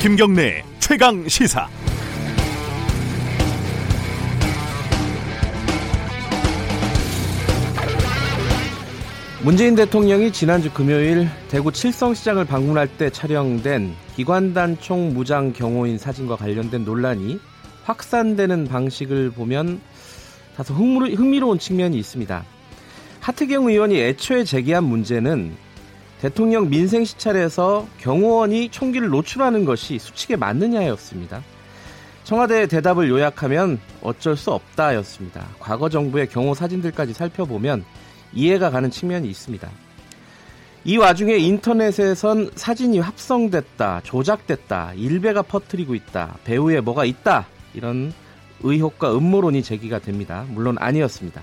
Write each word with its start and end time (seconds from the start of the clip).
김경래 0.00 0.64
최강 0.78 1.28
시사. 1.28 1.68
문재인 9.42 9.74
대통령이 9.74 10.32
지난주 10.32 10.72
금요일 10.72 11.28
대구 11.50 11.70
칠성시장을 11.70 12.46
방문할 12.46 12.88
때 12.88 13.10
촬영된 13.10 13.92
기관단총 14.16 15.12
무장 15.12 15.52
경호인 15.52 15.98
사진과 15.98 16.36
관련된 16.36 16.86
논란이 16.86 17.38
확산되는 17.84 18.68
방식을 18.68 19.32
보면 19.32 19.82
다소 20.56 20.72
흥미로운 20.72 21.58
측면이 21.58 21.98
있습니다. 21.98 22.42
하트경 23.20 23.68
의원이 23.68 24.00
애초에 24.00 24.44
제기한 24.44 24.84
문제는 24.84 25.54
대통령 26.20 26.68
민생 26.68 27.04
시찰에서 27.04 27.86
경호원이 27.98 28.68
총기를 28.68 29.08
노출하는 29.08 29.64
것이 29.64 29.98
수칙에 29.98 30.36
맞느냐였습니다. 30.36 31.42
청와대의 32.24 32.68
대답을 32.68 33.08
요약하면 33.08 33.80
어쩔 34.02 34.36
수 34.36 34.52
없다였습니다. 34.52 35.46
과거 35.58 35.88
정부의 35.88 36.28
경호 36.28 36.54
사진들까지 36.54 37.14
살펴보면 37.14 37.84
이해가 38.34 38.70
가는 38.70 38.90
측면이 38.90 39.28
있습니다. 39.28 39.68
이 40.84 40.96
와중에 40.98 41.36
인터넷에선 41.36 42.50
사진이 42.54 42.98
합성됐다, 43.00 44.02
조작됐다, 44.04 44.92
일베가 44.96 45.42
퍼뜨리고 45.42 45.94
있다, 45.94 46.36
배우에 46.44 46.80
뭐가 46.80 47.06
있다 47.06 47.46
이런 47.72 48.12
의혹과 48.62 49.16
음모론이 49.16 49.62
제기가 49.62 50.00
됩니다. 50.00 50.44
물론 50.48 50.76
아니었습니다. 50.78 51.40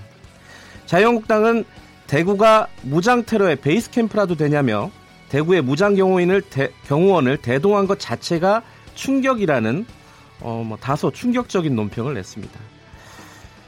자유한국당은 0.86 1.64
대구가 2.08 2.68
무장 2.82 3.22
테러의 3.22 3.56
베이스 3.56 3.90
캠프라도 3.90 4.34
되냐며 4.34 4.90
대구의 5.28 5.60
무장 5.62 5.94
경호인을 5.94 6.40
대, 6.42 6.70
경호원을 6.86 7.36
대동한 7.36 7.86
것 7.86 8.00
자체가 8.00 8.62
충격이라는 8.94 9.86
어, 10.40 10.64
뭐 10.66 10.78
다소 10.78 11.10
충격적인 11.10 11.76
논평을 11.76 12.14
냈습니다. 12.14 12.58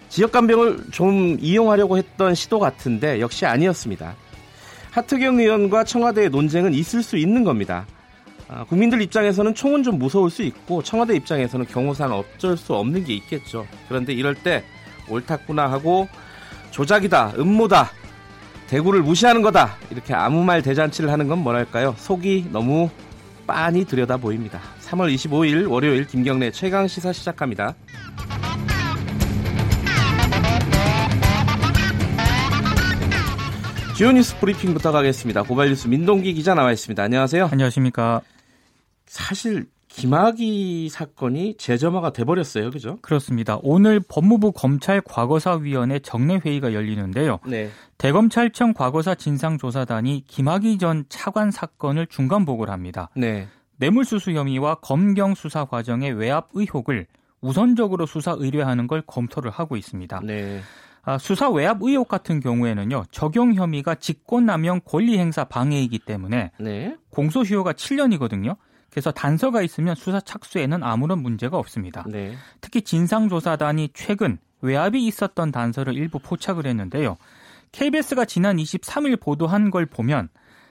지역 0.08 0.32
간병을 0.32 0.86
좀 0.90 1.36
이용하려고 1.38 1.98
했던 1.98 2.34
시도 2.34 2.58
같은데 2.58 3.20
역시 3.20 3.44
아니었습니다. 3.44 4.16
하트경 4.90 5.38
의원과 5.38 5.84
청와대의 5.84 6.30
논쟁은 6.30 6.72
있을 6.72 7.02
수 7.02 7.16
있는 7.16 7.44
겁니다. 7.44 7.86
아, 8.48 8.64
국민들 8.64 9.02
입장에서는 9.02 9.54
총은 9.54 9.82
좀 9.82 9.98
무서울 9.98 10.30
수 10.30 10.42
있고 10.42 10.82
청와대 10.82 11.14
입장에서는 11.14 11.66
경호상 11.66 12.10
어쩔 12.12 12.56
수 12.56 12.74
없는 12.74 13.04
게 13.04 13.14
있겠죠. 13.14 13.66
그런데 13.88 14.12
이럴 14.12 14.34
때 14.34 14.64
옳았구나 15.08 15.70
하고 15.70 16.08
조작이다, 16.70 17.34
음모다, 17.38 17.90
대구를 18.70 19.02
무시하는 19.02 19.42
거다 19.42 19.76
이렇게 19.90 20.14
아무 20.14 20.44
말 20.44 20.62
대잔치를 20.62 21.10
하는 21.10 21.26
건 21.26 21.40
뭐랄까요? 21.40 21.96
속이 21.98 22.50
너무 22.52 22.88
빤히 23.44 23.84
들여다 23.84 24.16
보입니다. 24.18 24.60
3월 24.82 25.12
25일 25.12 25.68
월요일 25.68 26.06
김경래 26.06 26.52
최강 26.52 26.86
시사 26.86 27.12
시작합니다. 27.12 27.74
주요 33.96 34.12
뉴스 34.12 34.38
브리핑부터 34.38 34.92
가겠습니다. 34.92 35.42
고발 35.42 35.68
뉴스 35.70 35.88
민동기 35.88 36.32
기자 36.34 36.54
나와 36.54 36.70
있습니다. 36.70 37.02
안녕하세요. 37.02 37.48
안녕하십니까. 37.50 38.20
사실 39.04 39.66
김학의 39.90 40.88
사건이 40.88 41.56
재점화가 41.58 42.12
돼버렸어요. 42.12 42.70
그죠? 42.70 42.98
그렇습니다. 43.02 43.58
오늘 43.62 44.00
법무부 44.00 44.52
검찰 44.52 45.00
과거사위원회 45.00 45.98
정례 45.98 46.36
회의가 46.36 46.72
열리는데요. 46.72 47.40
네. 47.46 47.70
대검찰청 47.98 48.72
과거사 48.72 49.16
진상조사단이 49.16 50.24
김학의 50.26 50.78
전 50.78 51.04
차관 51.08 51.50
사건을 51.50 52.06
중간 52.06 52.44
보고를 52.44 52.72
합니다. 52.72 53.10
네. 53.16 53.48
뇌물수수 53.76 54.32
혐의와 54.32 54.76
검경 54.76 55.34
수사 55.34 55.64
과정의 55.64 56.12
외압 56.12 56.48
의혹을 56.54 57.06
우선적으로 57.40 58.06
수사 58.06 58.32
의뢰하는 58.38 58.86
걸 58.86 59.02
검토를 59.06 59.50
하고 59.50 59.76
있습니다. 59.76 60.20
네. 60.24 60.60
아, 61.02 61.18
수사 61.18 61.48
외압 61.48 61.78
의혹 61.80 62.08
같은 62.08 62.40
경우에는요 62.40 63.04
적용 63.10 63.54
혐의가 63.54 63.94
직권남용 63.96 64.82
권리행사 64.84 65.44
방해이기 65.44 65.98
때문에 66.00 66.52
네. 66.60 66.96
공소시효가 67.10 67.72
7년이거든요. 67.72 68.56
그래서 68.90 69.10
단서가 69.10 69.62
있으면 69.62 69.94
수사 69.94 70.20
착수에는 70.20 70.82
아무런 70.82 71.22
문제가 71.22 71.56
없습니다. 71.58 72.04
네. 72.08 72.34
특히 72.60 72.82
진상조사단이 72.82 73.90
최근 73.94 74.38
외압이 74.62 75.06
있었던 75.06 75.52
단서를 75.52 75.94
일부 75.94 76.18
포착을 76.18 76.66
했는데요. 76.66 77.16
KBS가 77.72 78.24
지난 78.24 78.56
23일 78.56 79.20
보도한 79.20 79.70
걸 79.70 79.86
보면 79.86 80.28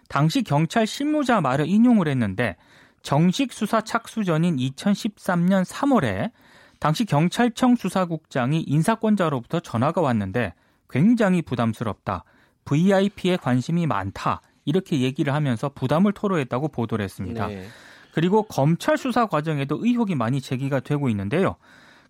당시 0.10 0.44
경찰 0.44 0.86
실무자 0.86 1.40
말을 1.40 1.68
인용을 1.68 2.08
했는데 2.08 2.58
정식 3.02 3.54
수사 3.54 3.82
착수 3.82 4.26
전인 4.26 4.58
2013년 4.58 5.64
3월에 5.64 6.32
당시 6.80 7.06
경찰청 7.06 7.76
수사국장이 7.76 8.62
인사권자로부터 8.62 9.60
전화가 9.60 10.02
왔는데 10.02 10.54
굉장히 10.90 11.42
부담스럽다. 11.42 12.24
VIP에 12.66 13.38
관심이 13.38 13.86
많다. 13.88 14.42
이렇게 14.66 15.02
얘기를 15.02 15.34
하면서 15.34 15.70
부담을 15.70 16.14
토로했다고 16.14 16.70
보도를 16.70 17.04
했습니다. 17.04 17.48
네. 17.48 17.66
그리고 18.12 18.44
검찰 18.44 18.98
수사 18.98 19.28
과정에도 19.28 19.78
의혹이 19.82 20.16
많이 20.16 20.42
제기가 20.42 20.80
되고 20.80 21.10
있는데요. 21.10 21.56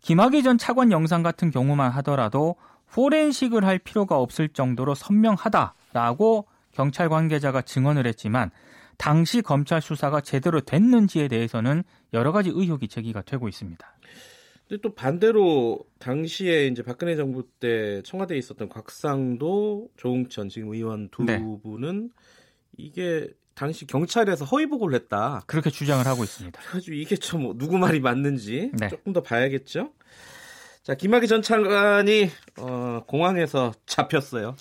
김학의 0.01 0.43
전 0.43 0.57
차관 0.57 0.91
영상 0.91 1.23
같은 1.23 1.51
경우만 1.51 1.91
하더라도 1.91 2.55
포렌식을 2.91 3.65
할 3.65 3.79
필요가 3.79 4.17
없을 4.17 4.49
정도로 4.49 4.95
선명하다라고 4.95 6.47
경찰 6.71 7.09
관계자가 7.09 7.61
증언을 7.61 8.07
했지만 8.07 8.51
당시 8.97 9.41
검찰 9.41 9.81
수사가 9.81 10.21
제대로 10.21 10.61
됐는지에 10.61 11.27
대해서는 11.27 11.83
여러 12.13 12.31
가지 12.31 12.49
의혹이 12.49 12.87
제기가 12.87 13.21
되고 13.21 13.47
있습니다. 13.47 13.85
근데 14.67 14.81
또 14.81 14.93
반대로 14.93 15.79
당시에 15.97 16.67
이제 16.67 16.83
박근혜 16.83 17.15
정부 17.15 17.43
때 17.59 18.01
청와대에 18.03 18.37
있었던 18.37 18.69
곽상도, 18.69 19.89
조웅천 19.97 20.49
지금 20.49 20.73
의원 20.73 21.09
두 21.09 21.23
네. 21.23 21.43
분은 21.63 22.11
이게 22.77 23.27
당시 23.59 23.85
경찰에서 23.85 24.45
허위 24.45 24.67
보고를 24.67 24.95
했다. 24.95 25.41
그렇게 25.45 25.69
주장을 25.69 26.05
하고 26.07 26.23
있습니다. 26.23 26.61
그래가지고 26.61 26.95
이게 26.95 27.17
좀뭐 27.17 27.55
누구 27.57 27.77
말이 27.77 27.99
맞는지 27.99 28.71
네. 28.73 28.87
조금 28.87 29.11
더 29.11 29.21
봐야겠죠. 29.21 29.91
자, 30.81 30.95
김학의 30.95 31.27
전 31.27 31.41
차관이 31.41 32.29
어, 32.57 33.03
공항에서 33.05 33.73
잡혔어요. 33.85 34.55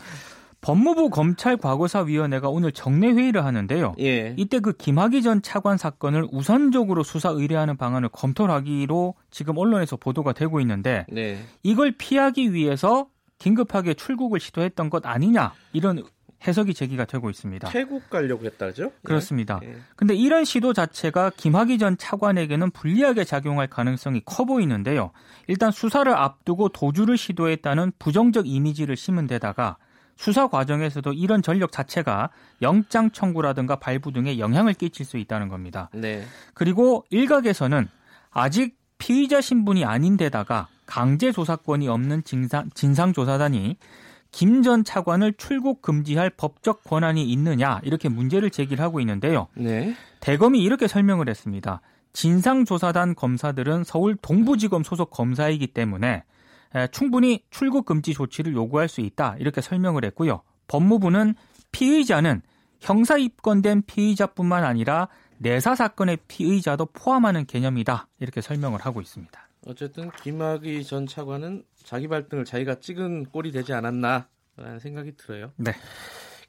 법무부 0.63 1.11
검찰 1.11 1.57
과거사위원회가 1.57 2.49
오늘 2.49 2.73
정례 2.73 3.13
회의를 3.13 3.45
하는데요. 3.45 3.95
예. 4.01 4.35
이때 4.37 4.59
그 4.59 4.73
김학의 4.73 5.23
전 5.23 5.43
차관 5.43 5.79
사건을 5.79 6.27
우선적으로 6.33 7.05
수사 7.05 7.29
의뢰하는 7.29 7.77
방안을 7.77 8.09
검토하기로 8.09 9.15
지금 9.31 9.59
언론에서 9.59 9.97
보도가 9.97 10.33
되고 10.33 10.61
있는데 10.61 11.07
네. 11.09 11.39
이걸 11.63 11.93
피하기 11.93 12.53
위해서 12.53 13.07
긴급하게 13.39 13.95
출국을 13.95 14.41
시도했던 14.41 14.91
것 14.91 15.07
아니냐 15.07 15.53
이런 15.73 16.03
해석이 16.47 16.75
제기가 16.75 17.05
되고 17.05 17.31
있습니다. 17.31 17.69
태국 17.69 18.09
가려고 18.11 18.45
했다죠? 18.45 18.85
예. 18.85 18.91
그렇습니다. 19.03 19.61
예. 19.65 19.77
근데 19.97 20.15
이런 20.15 20.45
시도 20.45 20.73
자체가 20.73 21.31
김학의 21.37 21.79
전 21.79 21.97
차관에게는 21.97 22.71
불리하게 22.71 23.25
작용할 23.25 23.67
가능성이 23.67 24.23
커 24.25 24.45
보이는데요. 24.45 25.11
일단 25.49 25.71
수사를 25.71 26.13
앞두고 26.13 26.69
도주를 26.71 27.17
시도했다는 27.17 27.93
부정적 27.99 28.47
이미지를 28.47 28.97
심은 28.97 29.27
데다가 29.27 29.77
수사 30.17 30.49
과정에서도 30.49 31.13
이런 31.13 31.43
전력 31.43 31.71
자체가 31.71 32.31
영장 32.61 33.11
청구라든가 33.11 33.77
발부 33.77 34.13
등에 34.13 34.39
영향을 34.39 34.75
끼칠 34.75 35.07
수 35.07 35.17
있다는 35.17 35.49
겁니다. 35.49 35.91
네. 35.95 36.25
그리고 36.55 37.05
일각에서는 37.11 37.89
아직 38.31 38.77
피의자 38.99 39.41
신분이 39.41 39.85
아닌데다가 39.85 40.67
강제 40.87 41.31
조사권이 41.31 41.87
없는 41.89 42.25
진상, 42.25 42.69
진상조사단이 42.75 43.77
김 44.31 44.63
전 44.63 44.85
차관을 44.85 45.35
출국 45.35 45.83
금지할 45.83 46.31
법적 46.31 46.85
권한이 46.85 47.25
있느냐 47.33 47.81
이렇게 47.83 48.09
문제를 48.09 48.51
제기를 48.51 48.83
하고 48.85 49.01
있는데요. 49.01 49.49
네. 49.55 49.95
대검이 50.21 50.61
이렇게 50.63 50.87
설명을 50.87 51.29
했습니다. 51.29 51.81
진상조사단 52.13 53.15
검사들은 53.15 53.85
서울 53.85 54.17
동부지검 54.17 54.83
소속 54.83 55.11
검사이기 55.11 55.69
때문에 55.69 56.25
충분히 56.91 57.45
출국 57.51 57.87
금지 57.87 58.13
조치를 58.13 58.53
요구할 58.55 58.89
수 58.89 59.01
있다 59.01 59.37
이렇게 59.39 59.61
설명을 59.61 60.05
했고요. 60.05 60.43
법무부는 60.67 61.35
피의자는 61.73 62.43
형사 62.81 63.17
입건된 63.17 63.83
피의자뿐만 63.87 64.65
아니라 64.65 65.09
내사 65.39 65.75
사건의 65.75 66.19
피의자도 66.29 66.87
포함하는 66.87 67.47
개념이다 67.47 68.09
이렇게 68.21 68.41
설명을 68.41 68.81
하고 68.81 69.01
있습니다. 69.01 69.49
어쨌든 69.67 70.11
김학의 70.23 70.85
전 70.85 71.07
차관은 71.07 71.63
자기 71.85 72.09
발등을 72.09 72.45
자기가 72.45 72.77
찍은 72.77 73.27
꼴이 73.27 73.53
되지 73.53 73.73
않았나라는 73.73 74.79
생각이 74.81 75.17
들어요. 75.17 75.53
네. 75.57 75.73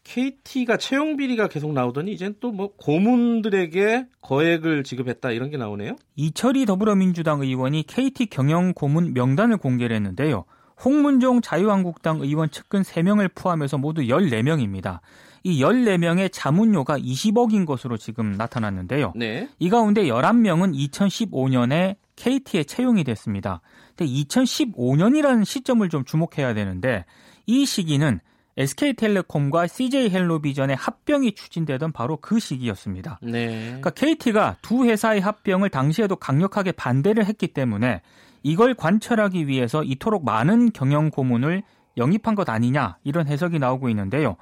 KT가 0.03 0.77
채용 0.77 1.17
비리가 1.17 1.47
계속 1.47 1.71
나오더니 1.73 2.11
이젠 2.11 2.35
또 2.39 2.51
뭐 2.51 2.73
고문들에게 2.77 4.07
거액을 4.21 4.83
지급했다 4.83 5.31
이런 5.31 5.49
게 5.49 5.57
나오네요. 5.57 5.95
이철희 6.15 6.65
더불어민주당 6.65 7.41
의원이 7.41 7.83
KT 7.83 8.27
경영 8.27 8.73
고문 8.73 9.13
명단을 9.13 9.57
공개를 9.57 9.95
했는데요. 9.95 10.45
홍문종 10.83 11.41
자유한국당 11.41 12.21
의원 12.21 12.49
측근 12.49 12.81
3명을 12.81 13.35
포함해서 13.35 13.77
모두 13.77 14.01
14명입니다. 14.01 14.99
이 15.44 15.62
14명의 15.62 16.30
자문료가 16.31 16.97
20억인 16.97 17.65
것으로 17.65 17.97
지금 17.97 18.33
나타났는데요. 18.33 19.13
네. 19.15 19.50
이 19.59 19.69
가운데 19.69 20.03
11명은 20.03 20.75
2015년에 20.89 21.95
KT에 22.15 22.63
채용이 22.63 23.03
됐습니다. 23.03 23.62
근데 23.95 24.12
2015년이라는 24.12 25.45
시점을 25.45 25.88
좀 25.89 26.03
주목해야 26.03 26.53
되는데 26.53 27.06
이 27.45 27.65
시기는 27.65 28.19
SK텔레콤과 28.57 29.68
CJ헬로비전의 29.68 30.75
합병이 30.75 31.31
추진되던 31.31 31.94
바로 31.94 32.18
그 32.18 32.39
시기였습니다. 32.39 33.19
네. 33.21 33.65
그러니까 33.65 33.89
KT가 33.92 34.57
두 34.62 34.83
회사의 34.83 35.21
합병을 35.21 35.69
당시에도 35.69 36.18
강력하게 36.18 36.74
반대를 36.74 37.25
했기 37.25 37.47
때문에 37.47 38.01
이걸 38.44 38.74
관철하기 38.74 39.47
위해서 39.47 39.83
이토록 39.83 40.25
많은 40.25 40.71
경영 40.74 41.09
고문을 41.09 41.63
영입한 41.97 42.35
것 42.35 42.50
아니냐 42.50 42.97
이런 43.03 43.27
해석이 43.27 43.59
나오고 43.59 43.89
있는데요. 43.89 44.35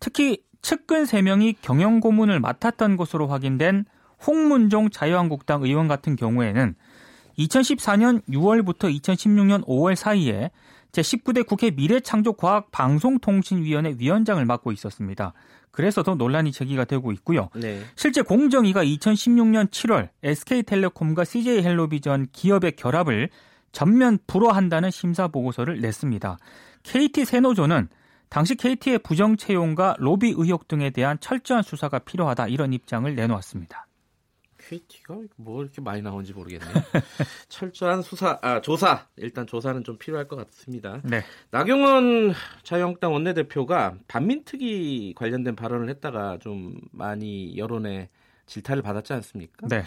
특히 0.00 0.42
측근 0.62 1.04
3명이 1.04 1.56
경영 1.62 2.00
고문을 2.00 2.40
맡았던 2.40 2.96
것으로 2.96 3.28
확인된 3.28 3.84
홍문종 4.26 4.90
자유한국당 4.90 5.62
의원 5.62 5.86
같은 5.88 6.16
경우에는 6.16 6.74
2014년 7.38 8.20
6월부터 8.28 8.92
2016년 9.00 9.64
5월 9.64 9.94
사이에 9.94 10.50
제19대 10.92 11.46
국회 11.46 11.70
미래창조과학방송통신위원회 11.70 13.94
위원장을 13.98 14.44
맡고 14.44 14.72
있었습니다. 14.72 15.32
그래서 15.70 16.02
더 16.02 16.16
논란이 16.16 16.50
제기가 16.50 16.84
되고 16.84 17.12
있고요. 17.12 17.50
네. 17.54 17.80
실제 17.94 18.22
공정위가 18.22 18.82
2016년 18.84 19.70
7월 19.70 20.08
SK텔레콤과 20.24 21.24
CJ헬로비전 21.24 22.26
기업의 22.32 22.72
결합을 22.72 23.28
전면 23.70 24.18
불허한다는 24.26 24.90
심사 24.90 25.28
보고서를 25.28 25.80
냈습니다. 25.80 26.38
KT 26.82 27.24
세노조는 27.26 27.88
당시 28.28 28.54
KT의 28.54 28.98
부정 29.00 29.36
채용과 29.36 29.96
로비 29.98 30.34
의혹 30.36 30.68
등에 30.68 30.90
대한 30.90 31.18
철저한 31.20 31.62
수사가 31.62 32.00
필요하다 32.00 32.48
이런 32.48 32.72
입장을 32.72 33.12
내놓았습니다. 33.14 33.86
KT가 34.68 35.16
뭐 35.36 35.62
이렇게 35.62 35.80
많이 35.80 36.02
나오는지 36.02 36.34
모르겠네요. 36.34 36.72
철저한 37.48 38.02
수사, 38.02 38.38
아, 38.42 38.60
조사. 38.60 39.06
일단 39.16 39.46
조사는 39.46 39.82
좀 39.82 39.96
필요할 39.96 40.28
것 40.28 40.36
같습니다. 40.36 41.00
네. 41.04 41.22
나경원 41.50 42.34
자유한국당 42.64 43.14
원내대표가 43.14 43.96
반민특위 44.08 45.14
관련된 45.16 45.56
발언을 45.56 45.88
했다가 45.88 46.38
좀 46.40 46.78
많이 46.92 47.56
여론의 47.56 48.10
질타를 48.46 48.82
받았지 48.82 49.14
않습니까? 49.14 49.68
네. 49.68 49.82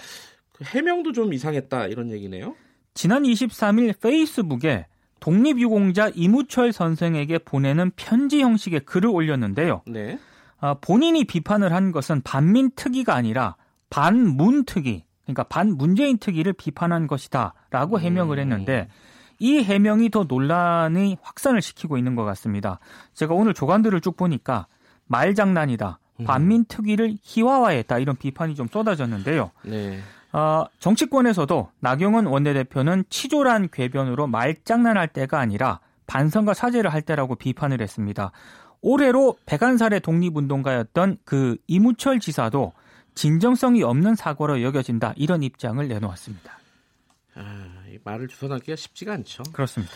그 0.54 0.64
해명도 0.64 1.12
좀 1.12 1.34
이상했다 1.34 1.88
이런 1.88 2.12
얘기네요. 2.12 2.56
지난 2.94 3.24
23일 3.24 4.00
페이스북에 4.00 4.88
독립유공자 5.22 6.12
이무철 6.16 6.74
선생에게 6.74 7.38
보내는 7.40 7.92
편지 7.96 8.42
형식의 8.42 8.82
글을 8.82 9.10
올렸는데요. 9.10 9.84
네. 9.88 10.20
아, 10.60 10.76
본인이 10.76 11.24
비판을 11.24 11.74
한 11.74 11.92
것은 11.92 12.22
반민특위가 12.22 13.16
아니라 13.16 13.56
반문특위, 13.90 15.06
그러니까 15.24 15.44
반문재인 15.44 16.18
특위를 16.18 16.54
비판한 16.54 17.08
것이다라고 17.08 17.98
음. 17.98 18.02
해명을 18.02 18.40
했는데 18.40 18.90
이 19.40 19.60
해명이 19.60 20.10
더 20.10 20.26
논란의 20.28 21.18
확산을 21.22 21.62
시키고 21.62 21.98
있는 21.98 22.16
것 22.16 22.24
같습니다. 22.26 22.80
제가 23.14 23.34
오늘 23.34 23.54
조간들을 23.54 24.02
쭉 24.02 24.18
보니까 24.18 24.68
말장난이다. 25.06 26.00
음. 26.20 26.26
반민특위를 26.26 27.18
희화화했다 27.22 28.00
이런 28.00 28.16
비판이 28.16 28.56
좀 28.56 28.68
쏟아졌는데요. 28.68 29.52
네. 29.64 30.00
어, 30.34 30.66
정치권에서도 30.80 31.72
나경원 31.80 32.26
원내대표는 32.26 33.06
치졸한 33.10 33.70
궤변으로 33.72 34.28
말장난할 34.28 35.10
때가 35.10 35.40
아니라 35.40 35.80
반성과 36.08 36.54
사죄를 36.54 36.94
할 36.94 37.02
때라고 37.02 37.36
비판을 37.36 37.82
했습니다. 37.82 38.32
올해로 38.82 39.38
백안살의 39.46 40.02
독립운동가였던 40.02 41.18
그 41.24 41.58
이무철 41.68 42.20
지사도 42.20 42.74
진정성이 43.14 43.84
없는 43.84 44.16
사고로 44.16 44.62
여겨진다 44.62 45.14
이런 45.18 45.44
입장을 45.44 45.86
내놓았습니다. 45.88 46.60
아, 47.36 47.84
이 47.90 47.98
말을 48.04 48.28
주선하기가 48.28 48.76
쉽지가 48.76 49.14
않죠. 49.14 49.44
그렇습니다. 49.54 49.94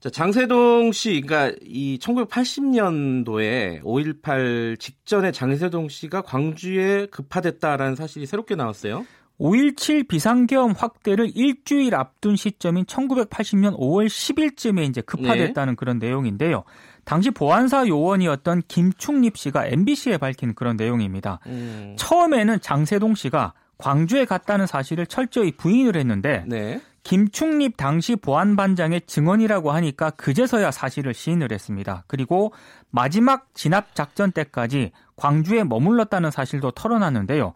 자, 0.00 0.10
장세동 0.10 0.92
씨, 0.92 1.20
그러니까 1.20 1.56
이 1.62 1.98
1980년도에 2.00 3.82
5.18 3.82 4.78
직전에 4.78 5.32
장세동 5.32 5.88
씨가 5.88 6.22
광주에 6.22 7.06
급파됐다라는 7.06 7.96
사실이 7.96 8.26
새롭게 8.26 8.54
나왔어요. 8.54 9.04
5.17 9.40 10.08
비상계엄 10.08 10.72
확대를 10.76 11.30
일주일 11.34 11.94
앞둔 11.94 12.34
시점인 12.36 12.84
1980년 12.86 13.78
5월 13.78 14.06
10일쯤에 14.06 14.88
이제 14.88 15.00
급파됐다는 15.00 15.72
네. 15.72 15.76
그런 15.76 15.98
내용인데요. 15.98 16.64
당시 17.04 17.30
보안사 17.30 17.86
요원이었던 17.86 18.62
김충립 18.68 19.38
씨가 19.38 19.66
MBC에 19.66 20.18
밝힌 20.18 20.54
그런 20.54 20.76
내용입니다. 20.76 21.38
음. 21.46 21.94
처음에는 21.96 22.60
장세동 22.60 23.14
씨가 23.14 23.54
광주에 23.78 24.24
갔다는 24.24 24.66
사실을 24.66 25.06
철저히 25.06 25.52
부인을 25.52 25.96
했는데 25.96 26.44
네. 26.46 26.80
김충립 27.04 27.76
당시 27.76 28.16
보안반장의 28.16 29.02
증언이라고 29.06 29.70
하니까 29.70 30.10
그제서야 30.10 30.70
사실을 30.70 31.14
시인을 31.14 31.52
했습니다. 31.52 32.04
그리고 32.06 32.52
마지막 32.90 33.54
진압 33.54 33.94
작전 33.94 34.32
때까지 34.32 34.90
광주에 35.16 35.64
머물렀다는 35.64 36.30
사실도 36.30 36.72
털어놨는데요. 36.72 37.54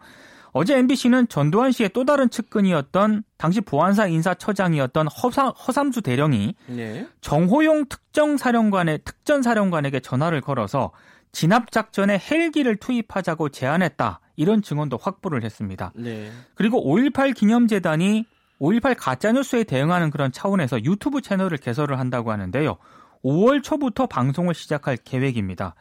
어제 0.53 0.77
MBC는 0.77 1.27
전두환 1.27 1.71
씨의 1.71 1.89
또 1.93 2.05
다른 2.05 2.29
측근이었던 2.29 3.23
당시 3.37 3.59
보안사 3.59 4.07
인사처장이었던 4.07 5.07
허사, 5.07 5.47
허삼수 5.49 6.01
대령이 6.01 6.55
네. 6.67 7.07
정호용 7.21 7.85
특정사령관의 7.89 8.99
특전사령관에게 9.03 9.99
전화를 9.99 10.41
걸어서 10.41 10.91
진압 11.31 11.71
작전에 11.71 12.19
헬기를 12.19 12.75
투입하자고 12.75 13.49
제안했다. 13.49 14.19
이런 14.35 14.61
증언도 14.61 14.97
확보를 15.01 15.43
했습니다. 15.43 15.91
네. 15.95 16.31
그리고 16.53 16.83
5.18 16.85 17.35
기념재단이 17.35 18.25
5.18 18.61 18.95
가짜뉴스에 18.97 19.63
대응하는 19.63 20.11
그런 20.11 20.31
차원에서 20.31 20.83
유튜브 20.83 21.21
채널을 21.21 21.57
개설을 21.57 21.97
한다고 21.99 22.31
하는데요. 22.31 22.77
5월 23.23 23.63
초부터 23.63 24.05
방송을 24.05 24.53
시작할 24.53 24.97
계획입니다. 24.97 25.73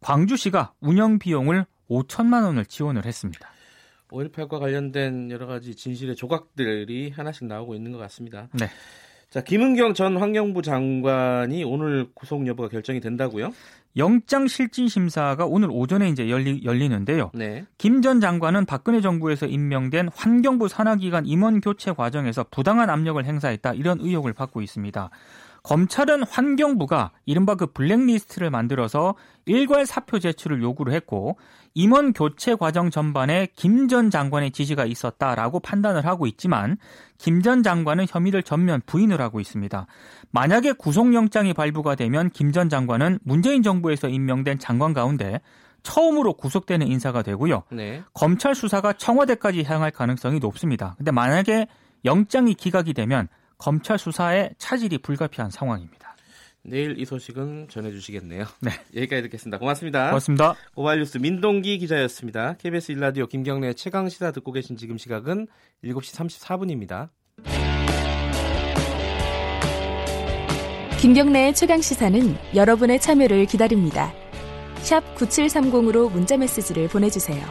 광주시가 0.00 0.72
운영 0.80 1.18
비용을 1.18 1.66
5천만 1.90 2.44
원을 2.44 2.64
지원을 2.66 3.04
했습니다. 3.04 3.48
5.18과 4.10 4.58
관련된 4.58 5.30
여러 5.30 5.46
가지 5.46 5.74
진실의 5.74 6.16
조각들이 6.16 7.10
하나씩 7.10 7.46
나오고 7.46 7.74
있는 7.74 7.92
것 7.92 7.98
같습니다. 7.98 8.48
네. 8.52 8.66
자, 9.30 9.42
김은경 9.42 9.94
전 9.94 10.16
환경부 10.16 10.60
장관이 10.60 11.62
오늘 11.62 12.08
구속 12.14 12.46
여부가 12.48 12.68
결정이 12.68 12.98
된다고요? 13.00 13.52
영장 13.96 14.48
실질 14.48 14.88
심사가 14.88 15.46
오늘 15.46 15.68
오전에 15.70 16.08
이제 16.08 16.28
열리, 16.28 16.62
열리는데요. 16.64 17.30
네. 17.34 17.64
김 17.78 18.02
전 18.02 18.20
장관은 18.20 18.64
박근혜 18.66 19.00
정부에서 19.00 19.46
임명된 19.46 20.08
환경부 20.14 20.66
산하기관 20.68 21.26
임원 21.26 21.60
교체 21.60 21.92
과정에서 21.92 22.44
부당한 22.50 22.90
압력을 22.90 23.24
행사했다 23.24 23.74
이런 23.74 24.00
의혹을 24.00 24.32
받고 24.32 24.62
있습니다. 24.62 25.10
검찰은 25.62 26.22
환경부가 26.24 27.12
이른바 27.26 27.54
그 27.54 27.66
블랙리스트를 27.66 28.50
만들어서 28.50 29.14
일괄 29.44 29.86
사표 29.86 30.18
제출을 30.18 30.62
요구를 30.62 30.92
했고 30.94 31.36
임원 31.74 32.12
교체 32.12 32.54
과정 32.54 32.90
전반에 32.90 33.48
김 33.56 33.88
전 33.88 34.10
장관의 34.10 34.50
지시가 34.50 34.84
있었다라고 34.84 35.60
판단을 35.60 36.04
하고 36.06 36.26
있지만 36.26 36.76
김 37.18 37.42
전 37.42 37.62
장관은 37.62 38.06
혐의를 38.08 38.42
전면 38.42 38.80
부인을 38.86 39.20
하고 39.20 39.40
있습니다. 39.40 39.86
만약에 40.30 40.72
구속영장이 40.72 41.54
발부가 41.54 41.94
되면 41.94 42.30
김 42.30 42.52
전 42.52 42.68
장관은 42.68 43.18
문재인 43.22 43.62
정부에서 43.62 44.08
임명된 44.08 44.58
장관 44.58 44.92
가운데 44.92 45.40
처음으로 45.82 46.34
구속되는 46.34 46.86
인사가 46.86 47.22
되고요. 47.22 47.62
네. 47.72 48.02
검찰 48.12 48.54
수사가 48.54 48.92
청와대까지 48.94 49.62
향할 49.62 49.90
가능성이 49.90 50.38
높습니다. 50.38 50.94
근데 50.98 51.10
만약에 51.10 51.66
영장이 52.04 52.54
기각이 52.54 52.92
되면 52.94 53.28
검찰 53.58 53.98
수사에 53.98 54.50
차질이 54.58 54.98
불가피한 54.98 55.50
상황입니다. 55.50 55.99
내일 56.62 56.98
이 56.98 57.04
소식은 57.04 57.68
전해주시겠네요. 57.68 58.44
네. 58.60 58.70
여기까지 58.94 59.22
듣겠습니다. 59.22 59.58
고맙습니다. 59.58 60.06
고맙습니다. 60.08 60.54
고발뉴스 60.74 61.18
민동기 61.18 61.78
기자였습니다. 61.78 62.56
KBS 62.58 62.92
일라디오 62.92 63.26
김경래 63.26 63.72
최강 63.72 64.08
시사 64.08 64.30
듣고 64.32 64.52
계신 64.52 64.76
지금 64.76 64.98
시각은 64.98 65.46
7시 65.84 66.16
34분입니다. 66.16 67.08
김경래의 71.00 71.54
최강 71.54 71.80
시사는 71.80 72.36
여러분의 72.54 73.00
참여를 73.00 73.46
기다립니다. 73.46 74.12
9730으로 75.16 76.12
문자 76.12 76.36
메시지를 76.36 76.88
보내주세요. 76.88 77.42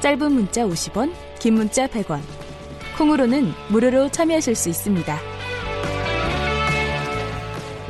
짧은 0.00 0.32
문자 0.32 0.66
50원, 0.66 1.12
긴 1.40 1.54
문자 1.54 1.86
100원. 1.86 2.20
콩으로는 2.98 3.52
무료로 3.70 4.10
참여하실 4.10 4.54
수 4.54 4.68
있습니다. 4.68 5.37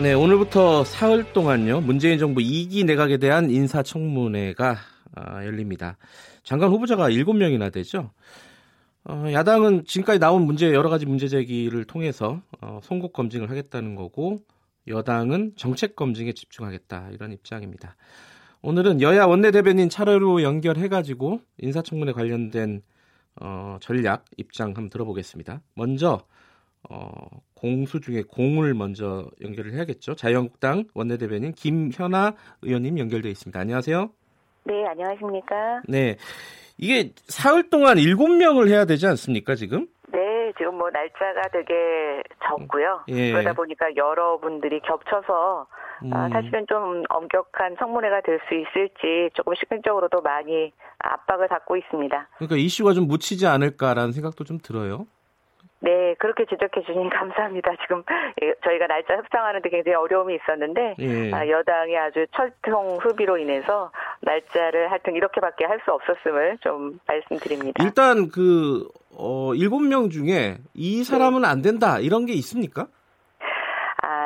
네, 0.00 0.14
오늘부터 0.14 0.85
사흘 0.85 1.33
동안요. 1.33 1.81
문재인 1.81 2.21
정부 2.21 2.40
2기 2.40 2.87
내각에 2.87 3.17
대한 3.17 3.50
인사청문회가 3.50 4.76
아, 5.17 5.45
열립니다. 5.45 5.99
장관 6.45 6.71
후보자가 6.71 7.11
7명이나 7.11 7.73
되죠. 7.73 8.12
어, 9.02 9.25
야당은 9.33 9.87
지금까지 9.87 10.21
나온 10.21 10.43
문제 10.47 10.73
여러 10.73 10.88
가지 10.88 11.05
문제 11.05 11.26
제기를 11.26 11.85
통해서 11.85 12.40
어, 12.61 12.78
송국 12.85 13.12
검증을 13.12 13.50
하겠다는 13.50 13.97
거고 13.97 14.38
여당은 14.87 15.55
정책 15.57 15.97
검증에 15.97 16.33
집중하겠다 16.33 17.09
이런 17.12 17.33
입장입니다. 17.33 17.97
오늘은 18.62 19.00
여야 19.00 19.25
원내대변인 19.25 19.88
차례로 19.88 20.45
연결해가지고 20.45 21.40
인사청문회 21.59 22.12
관련된 22.12 22.83
어, 23.40 23.78
전략 23.81 24.26
입장 24.37 24.69
한번 24.69 24.90
들어보겠습니다. 24.90 25.61
먼저 25.75 26.25
어, 26.90 27.08
공수 27.54 28.00
중에 28.00 28.23
공을 28.28 28.75
먼저 28.75 29.26
연결을 29.42 29.73
해야겠죠. 29.75 30.14
자유한국당 30.14 30.85
원내대변인 30.94 31.52
김현아 31.52 32.35
의원님 32.62 32.99
연결돼 32.99 33.28
있습니다. 33.30 33.58
안녕하세요. 33.58 34.11
네, 34.64 34.87
안녕하십니까? 34.87 35.82
네. 35.88 36.16
이게 36.78 37.12
사흘 37.26 37.70
동안 37.70 37.97
7명을 37.97 38.68
해야 38.68 38.85
되지 38.85 39.06
않습니까, 39.08 39.54
지금? 39.56 39.88
네, 40.12 40.52
지금 40.56 40.76
뭐 40.76 40.88
날짜가 40.90 41.49
되게 41.52 42.23
적고요. 42.49 43.00
예. 43.08 43.32
그러다 43.32 43.52
보니까 43.54 43.87
여러분들이 43.97 44.80
겹쳐서 44.80 45.66
아, 46.00 46.04
음. 46.04 46.12
아, 46.14 46.28
사실은 46.28 46.64
좀 46.68 47.02
엄격한 47.08 47.76
청문회가 47.78 48.20
될 48.20 48.38
수 48.49 48.54
있을지 48.54 49.30
조금 49.35 49.54
시간적으로도 49.56 50.20
많이 50.23 50.73
압박을 50.99 51.49
받고 51.49 51.76
있습니다. 51.76 52.28
그러니까 52.37 52.56
이슈가 52.56 52.92
좀 52.92 53.08
묻히지 53.08 53.47
않을까라는 53.47 54.12
생각도 54.12 54.44
좀 54.44 54.58
들어요. 54.62 55.06
네, 55.80 56.14
그렇게 56.18 56.44
지적해 56.44 56.82
주시니 56.82 57.08
감사합니다. 57.11 57.73
지금 57.82 58.02
예, 58.42 58.52
저희가 58.64 58.87
날짜 58.87 59.16
협상하는데 59.16 59.68
굉장히 59.70 59.94
어려움이 59.97 60.35
있었는데 60.37 60.97
예. 60.99 61.32
아, 61.32 61.49
여당이 61.49 61.97
아주 61.97 62.26
철통 62.35 62.99
후비로 63.00 63.38
인해서 63.38 63.90
날짜를 64.20 64.90
하여튼 64.90 65.14
이렇게밖에 65.16 65.64
할 65.64 65.78
수 65.85 65.92
없었음을 65.92 66.58
좀 66.61 66.99
말씀드립니다. 67.06 67.85
일단 67.85 68.28
그 68.30 68.88
어, 69.12 69.52
7명 69.54 70.11
중에 70.11 70.58
이 70.75 71.04
사람은 71.04 71.44
안 71.44 71.62
된다 71.62 72.00
이런 72.00 72.26
게 72.26 72.32
있습니까? 72.35 72.88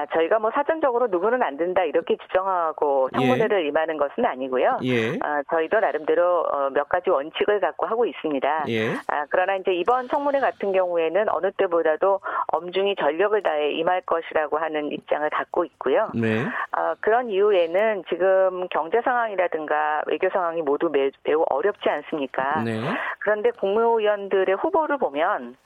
저희가 0.07 0.39
뭐 0.39 0.51
사전적으로 0.53 1.07
누구는 1.09 1.43
안 1.43 1.57
된다 1.57 1.85
이렇게 1.85 2.17
지정하고 2.17 3.11
청문회를 3.15 3.65
예. 3.65 3.69
임하는 3.69 3.97
것은 3.97 4.25
아니고요. 4.25 4.79
예. 4.85 5.19
아, 5.21 5.43
저희도 5.51 5.81
나름대로 5.81 6.41
어, 6.43 6.71
몇 6.71 6.89
가지 6.89 7.11
원칙을 7.11 7.61
갖고 7.61 7.87
하고 7.87 8.07
있습니다. 8.07 8.65
예. 8.69 8.95
아, 9.09 9.27
그러나 9.31 9.57
이제 9.57 9.73
이번 9.73 10.09
청문회 10.09 10.41
같은 10.41 10.73
경우에는 10.73 11.29
어느 11.29 11.51
때보다도 11.53 12.21
엄중히 12.49 12.95
전력을 12.97 13.41
다해 13.43 13.73
임할 13.73 14.03
것이라고 14.03 14.59
하는 14.59 14.93
입장을 14.93 15.29
갖고 15.31 15.65
있고요. 15.65 16.11
네. 16.15 16.45
아, 16.73 16.95
그런 17.01 17.31
이유에는 17.31 18.05
지금 18.09 18.69
경제 18.69 19.01
상황이라든가 19.03 20.03
외교 20.07 20.29
상황이 20.31 20.63
모두 20.63 20.89
매, 20.91 21.11
매우 21.25 21.45
어렵지 21.51 21.89
않습니까? 21.89 22.63
네. 22.63 22.81
그런데 23.21 23.51
국무위원들의 23.51 24.57
후보를 24.57 24.99
보면 24.99 25.57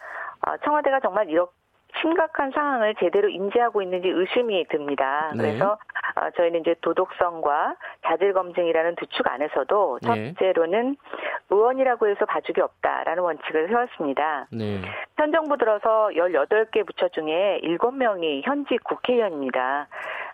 아, 0.41 0.57
청와대가 0.59 1.01
정말 1.01 1.29
이렇게 1.29 1.51
심각한 2.01 2.51
상황을 2.51 2.95
제대로 3.01 3.29
인지하고 3.29 3.83
있는지 3.83 4.09
의심이 4.09 4.67
듭니다. 4.69 5.33
네. 5.35 5.43
그래서 5.43 5.79
어, 6.17 6.31
저희는 6.37 6.61
이제 6.61 6.75
도덕성과 6.81 7.77
자질 8.07 8.33
검증이라는 8.33 8.95
두 8.97 9.07
축 9.17 9.27
안에서도 9.29 9.99
네. 10.03 10.35
첫째로는 10.35 10.97
의원이라고 11.49 12.09
해서 12.09 12.27
봐주기 12.27 12.61
없다라는 12.61 13.23
원칙을 13.23 13.69
세웠습니다. 13.69 14.47
네. 14.51 14.83
현 15.17 15.33
정부 15.33 15.57
들어서 15.57 16.11
18개 16.15 16.85
부처 16.87 17.09
중에 17.09 17.61
7명이 17.63 18.43
현직 18.45 18.83
국회의원입니다. 18.85 19.89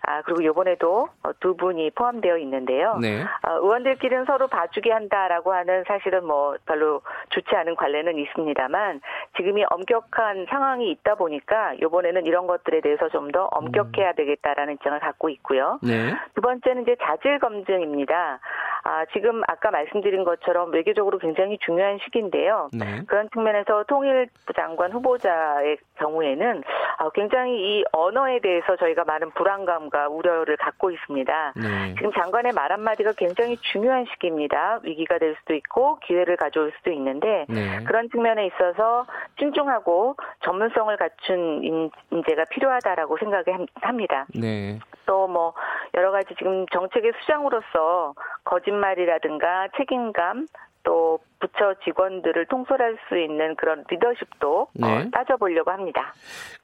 아, 0.07 0.23
그리고 0.23 0.45
요번에도 0.45 1.09
어, 1.23 1.33
두 1.41 1.57
분이 1.57 1.91
포함되어 1.91 2.39
있는데요. 2.39 2.99
네. 3.01 3.23
어, 3.23 3.53
의원들끼리는 3.63 4.25
서로 4.27 4.47
봐주게 4.47 4.93
한다라고 4.93 5.53
하는 5.53 5.85
사실은 5.89 6.27
뭐 6.27 6.57
별로 6.67 7.03
좋지 7.31 7.57
않은 7.57 7.77
관례는 7.77 8.19
있습니다만 8.19 9.01
지금이 9.37 9.65
엄격한 9.71 10.47
상황이 10.49 10.91
있다 10.91 11.15
보니까 11.17 11.81
요번에는 11.81 12.27
이런 12.27 12.47
것들에 12.47 12.81
대해서 12.81 13.09
좀 13.09 13.33
더 13.33 13.49
엄격해야 13.51 14.11
음. 14.11 14.15
되겠다라는 14.17 14.75
입장을 14.75 14.99
갖고 15.01 15.29
있고요. 15.31 15.79
네. 15.83 16.15
두 16.35 16.41
번째는 16.43 16.83
이제 16.83 16.97
자질 17.03 17.39
검증입니다. 17.39 18.41
아, 18.85 19.05
지금 19.13 19.43
아까 19.47 19.71
말씀드린 19.71 20.25
것처럼 20.25 20.73
외교적으로 20.73 21.19
굉장히 21.19 21.57
중요한 21.65 21.99
시기인데요. 22.05 22.69
네. 22.73 23.03
그런 23.07 23.29
측면에서 23.33 23.85
통일부 23.85 24.53
장관 24.55 24.93
후보자의 24.93 25.79
경우에는 25.99 26.63
아, 26.99 27.11
굉장히 27.15 27.53
이 27.79 27.85
언어에 27.93 28.41
대해서 28.41 28.77
저희가 28.77 29.05
많은 29.05 29.31
불안감 29.31 29.89
걱정과 29.93 30.09
우려를 30.09 30.57
갖고 30.57 30.91
있습니다. 30.91 31.53
네. 31.57 31.95
지금 31.95 32.11
장관의 32.13 32.53
말 32.53 32.73
한마디가 32.73 33.13
굉장히 33.17 33.57
중요한 33.59 34.07
시기입니다. 34.07 34.81
위기가 34.83 35.19
될 35.19 35.37
수도 35.39 35.55
있고 35.55 35.99
기회를 36.01 36.37
가져올 36.37 36.73
수도 36.79 36.91
있는데 36.91 37.45
네. 37.49 37.85
그런 37.85 38.09
측면에 38.11 38.47
있어서 38.47 39.07
신중하고 39.39 40.17
전문성을 40.45 40.97
갖춘 40.97 41.63
인재가 42.11 42.45
필요하다라고 42.47 43.19
생각합니다. 43.19 44.27
네. 44.35 44.81
또뭐 45.07 45.53
여러 45.95 46.11
가지 46.11 46.35
지금 46.37 46.67
정책의 46.73 47.13
수장으로서 47.21 48.15
거짓말이라든가 48.45 49.69
책임감 49.77 50.47
또 50.85 51.19
부처 51.41 51.75
직원들을 51.85 52.47
통솔할 52.47 52.99
수 53.09 53.19
있는 53.19 53.55
그런 53.57 53.85
리더십도 53.89 54.61
어, 54.61 54.69
네. 54.75 54.87
어, 54.87 55.11
따져보려고 55.11 55.71
합니다. 55.71 56.15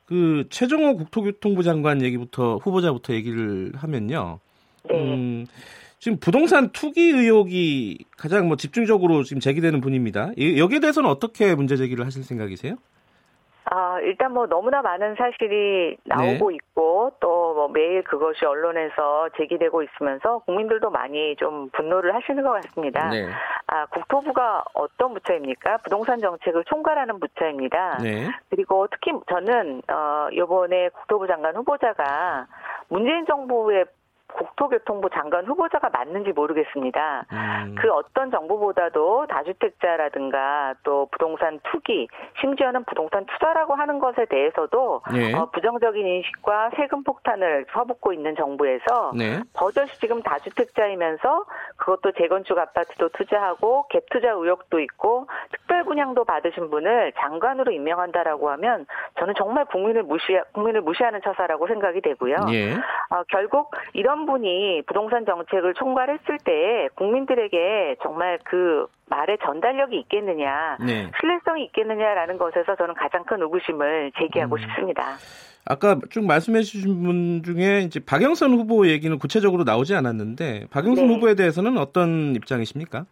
그 0.07 0.45
최종호 0.51 0.97
국토교통부 0.97 1.63
장관 1.63 2.03
얘기부터 2.03 2.57
후보자부터 2.57 3.15
얘기를 3.15 3.73
하면요. 3.75 4.39
네. 4.85 4.95
음, 4.95 5.47
지금 5.99 6.19
부동산 6.19 6.71
투기 6.71 7.11
의혹이 7.11 8.05
가장 8.17 8.47
뭐 8.47 8.57
집중적으로 8.57 9.25
지금 9.25 9.41
제기되는 9.41 9.81
분입니다. 9.81 10.31
여기에 10.39 10.81
대해서는 10.81 11.11
어떻게 11.11 11.55
문제 11.55 11.77
제기를 11.77 12.07
하실 12.07 12.23
생각이세요? 12.23 12.77
아, 13.71 14.01
일단 14.01 14.33
뭐 14.33 14.47
너무나 14.47 14.81
많은 14.83 15.15
사실이 15.17 15.97
나오고 16.05 16.51
네. 16.51 16.55
있고 16.57 17.13
또 17.21 17.39
뭐 17.59 17.67
매일 17.67 18.05
그것이 18.05 18.45
언론에서 18.45 19.31
제기되고 19.37 19.83
있으면서 19.83 20.39
국민들도 20.47 20.91
많이 20.91 21.35
좀 21.37 21.69
분노를 21.71 22.15
하시는 22.15 22.41
것 22.45 22.53
같습니다. 22.53 23.09
네. 23.09 23.27
아, 23.67 23.87
국토부가 23.87 24.63
어떤 24.75 25.13
부처입니까? 25.15 25.79
부동산 25.79 26.21
정책을 26.21 26.63
총괄하는 26.65 27.19
부처입니다. 27.19 27.99
네. 28.01 28.29
그리고 28.49 28.87
특히 28.93 29.13
저는 29.29 29.83
어 29.91 30.29
요번에 30.37 30.91
국토부 30.91 31.27
장관 31.27 31.57
후보자가 31.57 32.47
문재인 32.89 33.27
정부의 33.27 33.87
국토교통부 34.39 35.11
장관 35.11 35.45
후보자가 35.47 35.91
맞는지 35.91 36.33
모르겠습니다. 36.33 37.27
음. 37.33 37.75
그 37.79 37.91
어떤 37.93 38.31
정보보다도 38.31 39.27
다주택자라든가 39.27 40.75
또 40.85 41.09
부동산 41.11 41.61
투기, 41.65 42.09
심지어는 42.41 42.85
부동산 42.85 43.27
투자라고 43.27 43.75
하는 43.75 43.99
것에 43.99 44.27
대해서도 44.27 45.03
네. 45.13 45.35
어, 45.35 45.51
부정적인 45.51 46.07
인식과 46.07 46.71
세금 46.77 47.03
폭탄을 47.03 47.67
퍼붓고 47.67 48.13
있는 48.13 48.37
정부에서 48.37 49.13
네. 49.17 49.41
버젓이 49.55 49.99
지금 50.01 50.23
다주택자이면서 50.23 51.45
그것도 51.77 52.13
재건축 52.13 52.59
아파트도 52.59 53.09
투자하고 53.11 53.87
갭 53.91 54.03
투자 54.11 54.31
의혹도 54.31 54.79
있고 54.81 55.27
특별 55.51 55.85
분양도 55.85 56.25
받으신 56.25 56.71
분을 56.71 57.13
장관으로 57.19 57.73
임명한다라고 57.73 58.51
하면 58.51 58.87
저는 59.19 59.35
정말 59.37 59.65
국민을 59.67 60.05
무시 60.05 60.39
국민을 60.53 60.83
무시하는 60.83 61.21
처사라고 61.23 61.67
생각이 61.67 62.01
되고요. 62.01 62.37
예. 62.51 62.75
어, 62.75 63.23
결국 63.29 63.71
이런 63.95 64.28
분이 64.29 64.83
부동산 64.87 65.25
정책을 65.25 65.73
총괄했을 65.75 66.39
때 66.45 66.89
국민들에게 66.95 67.97
정말 68.03 68.39
그 68.45 68.87
말의 69.07 69.39
전달력이 69.43 69.99
있겠느냐, 70.01 70.77
네. 70.85 71.11
신뢰성이 71.19 71.65
있겠느냐라는 71.65 72.37
것에서 72.37 72.77
저는 72.77 72.95
가장 72.95 73.25
큰 73.25 73.41
의구심을 73.41 74.13
제기하고 74.19 74.57
음. 74.57 74.59
싶습니다. 74.61 75.17
아까 75.65 75.99
쭉 76.11 76.27
말씀해 76.27 76.63
주신 76.63 77.03
분 77.03 77.43
중에 77.43 77.81
이제 77.81 78.01
박영선 78.01 78.53
후보 78.53 78.87
얘기는 78.87 79.19
구체적으로 79.19 79.65
나오지 79.65 79.95
않았는데 79.95 80.67
박영선 80.71 81.07
네. 81.07 81.15
후보에 81.15 81.35
대해서는 81.35 81.79
어떤 81.79 82.35
입장이십니까? 82.35 83.07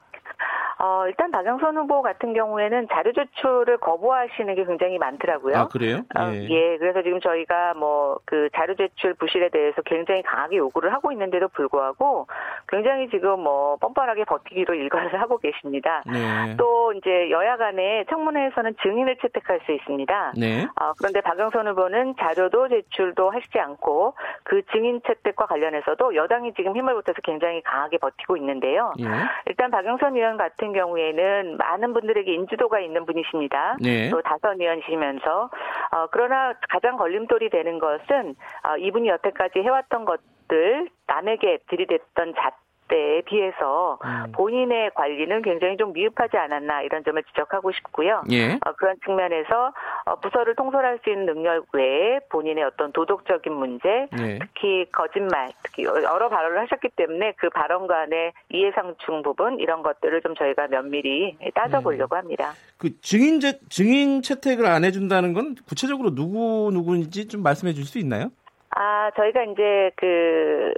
어, 0.86 1.08
일단 1.08 1.32
박영선 1.32 1.76
후보 1.76 2.00
같은 2.00 2.32
경우에는 2.32 2.86
자료 2.92 3.12
제출을 3.12 3.78
거부하시는 3.78 4.54
게 4.54 4.64
굉장히 4.64 4.98
많더라고요. 4.98 5.56
아, 5.56 5.68
그래요? 5.68 6.02
어, 6.16 6.20
예. 6.32 6.38
어, 6.38 6.48
예. 6.48 6.78
그래서 6.78 7.02
지금 7.02 7.20
저희가 7.20 7.74
뭐 7.74 8.20
그 8.24 8.48
자료 8.54 8.74
제출 8.74 9.14
부실에 9.14 9.48
대해서 9.48 9.82
굉장히 9.82 10.22
강하게 10.22 10.56
요구를 10.56 10.92
하고 10.92 11.12
있는데도 11.12 11.48
불구하고 11.48 12.26
굉장히 12.68 13.08
지금 13.08 13.40
뭐 13.40 13.76
뻔뻔하게 13.76 14.24
버티기로 14.24 14.74
일관을 14.74 15.14
하고 15.20 15.38
계십니다. 15.38 16.02
네. 16.06 16.56
또 16.56 16.92
이제 16.92 17.30
여야 17.30 17.56
간에 17.56 18.04
청문회에서는 18.10 18.76
증인을 18.82 19.16
채택할 19.16 19.60
수 19.64 19.72
있습니다. 19.72 20.32
네. 20.38 20.66
어, 20.80 20.92
그런데 20.98 21.20
박영선 21.20 21.68
후보는 21.68 22.14
자료도 22.18 22.68
제출도 22.68 23.30
하시지 23.30 23.58
않고 23.58 24.14
그 24.44 24.62
증인 24.72 25.00
채택과 25.06 25.46
관련해서도 25.46 26.14
여당이 26.14 26.54
지금 26.54 26.76
힘을 26.76 26.94
보태서 26.94 27.20
굉장히 27.22 27.62
강하게 27.62 27.98
버티고 27.98 28.36
있는데요. 28.36 28.92
예. 29.00 29.04
일단 29.46 29.70
박영선 29.70 30.16
의원 30.16 30.36
같은 30.36 30.72
경우에는 30.76 31.56
많은 31.56 31.92
분들에게 31.92 32.32
인지도가 32.32 32.80
있는 32.80 33.04
분이십니다. 33.06 33.76
네. 33.80 34.10
또 34.10 34.22
다선 34.22 34.60
의원이시면서 34.60 35.50
어, 35.92 36.06
그러나 36.12 36.54
가장 36.68 36.96
걸림돌이 36.96 37.50
되는 37.50 37.78
것은 37.78 38.34
어, 38.64 38.76
이분이 38.78 39.08
여태까지 39.08 39.60
해왔던 39.60 40.04
것들 40.04 40.88
남에게 41.06 41.58
들이댔던 41.68 42.34
잣 42.36 42.54
때에 42.88 43.22
비해서 43.22 43.98
음. 44.04 44.32
본인의 44.32 44.90
관리는 44.94 45.42
굉장히 45.42 45.76
좀 45.76 45.92
미흡하지 45.92 46.36
않았나 46.36 46.82
이런 46.82 47.04
점을 47.04 47.22
지적하고 47.24 47.72
싶고요. 47.72 48.22
예. 48.30 48.54
어, 48.54 48.72
그런 48.76 48.96
측면에서 49.04 49.72
어, 50.04 50.16
부서를 50.20 50.54
통솔할 50.54 51.00
수 51.02 51.10
있는 51.10 51.26
능력 51.26 51.66
외에 51.72 52.20
본인의 52.28 52.64
어떤 52.64 52.92
도덕적인 52.92 53.52
문제, 53.52 53.88
예. 54.18 54.38
특히 54.38 54.86
거짓말, 54.92 55.50
특히 55.62 55.84
여러 55.84 56.28
발언을 56.28 56.60
하셨기 56.62 56.88
때문에 56.96 57.34
그 57.36 57.50
발언 57.50 57.86
간의 57.86 58.32
이해상충 58.50 59.22
부분 59.22 59.58
이런 59.60 59.82
것들을 59.82 60.22
좀 60.22 60.34
저희가 60.34 60.68
면밀히 60.68 61.36
따져보려고 61.54 62.16
음. 62.16 62.18
합니다. 62.18 62.52
그 62.78 63.00
증인 63.00 63.40
제, 63.40 63.58
증인 63.68 64.22
채택을 64.22 64.66
안 64.66 64.84
해준다는 64.84 65.32
건 65.32 65.56
구체적으로 65.66 66.14
누구 66.14 66.70
누구인지 66.72 67.28
좀 67.28 67.42
말씀해 67.42 67.72
줄수 67.72 67.98
있나요? 67.98 68.30
아 68.70 69.10
저희가 69.16 69.42
이제 69.44 69.90
그 69.96 70.72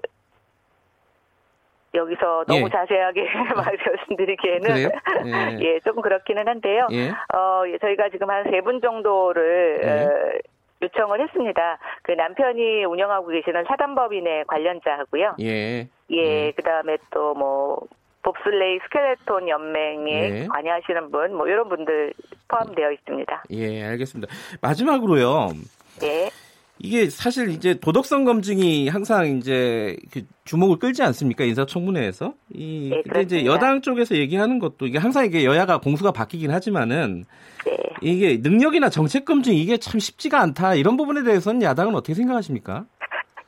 여기서 1.99 2.45
너무 2.47 2.65
예. 2.67 2.71
자세하게 2.71 3.27
말씀드리기에는 3.57 4.71
예. 5.27 5.59
예. 5.61 5.81
조금 5.85 6.01
그렇기는 6.03 6.47
한데요. 6.49 6.87
예. 6.93 7.11
어, 7.11 7.65
예, 7.69 7.77
저희가 7.79 8.09
지금 8.11 8.31
한 8.31 8.45
세 8.45 8.61
분 8.63 8.81
정도를 8.81 9.81
예. 9.83 9.89
어, 9.89 10.39
요청을 10.83 11.21
했습니다. 11.21 11.79
그 12.03 12.13
남편이 12.13 12.85
운영하고 12.85 13.27
계시는 13.29 13.65
사단법인의 13.69 14.45
관련자하고요. 14.47 15.35
예. 15.41 15.89
예, 16.11 16.53
그다음에 16.53 16.97
또뭐 17.11 17.81
봅슬레이 18.23 18.79
스켈레톤 18.85 19.49
연맹에 19.49 20.13
예. 20.43 20.47
관여하시는 20.47 21.11
분, 21.11 21.35
뭐 21.35 21.47
이런 21.49 21.69
분들 21.69 22.13
포함되어 22.49 22.93
있습니다. 22.93 23.43
예, 23.51 23.85
알겠습니다. 23.85 24.33
마지막으로요. 24.63 25.49
예. 26.05 26.31
이게 26.81 27.11
사실 27.11 27.51
이제 27.51 27.75
도덕성 27.75 28.25
검증이 28.25 28.89
항상 28.89 29.39
이제 29.39 29.97
그 30.13 30.23
주목을 30.45 30.79
끌지 30.79 31.03
않습니까 31.03 31.45
인사청문회에서 31.45 32.35
이 32.55 32.91
네, 32.91 33.03
근데 33.03 33.23
이제 33.23 33.45
여당 33.45 33.83
쪽에서 33.83 34.17
얘기하는 34.17 34.59
것도 34.59 34.87
이게 34.87 34.99
항상 34.99 35.25
이게 35.27 35.45
여야가 35.45 35.79
공수가 35.79 36.13
바뀌긴 36.13 36.51
하지만은 36.51 37.25
네. 37.67 37.77
이게 38.01 38.39
능력이나 38.41 38.91
정책 38.91 39.25
검증 39.25 39.55
이게 39.55 39.77
참 39.77 39.99
쉽지가 39.99 40.41
않다 40.41 40.75
이런 40.75 40.97
부분에 40.97 41.25
대해서는 41.25 41.63
야당은 41.63 41.95
어떻게 41.95 42.15
생각하십니까? 42.15 42.87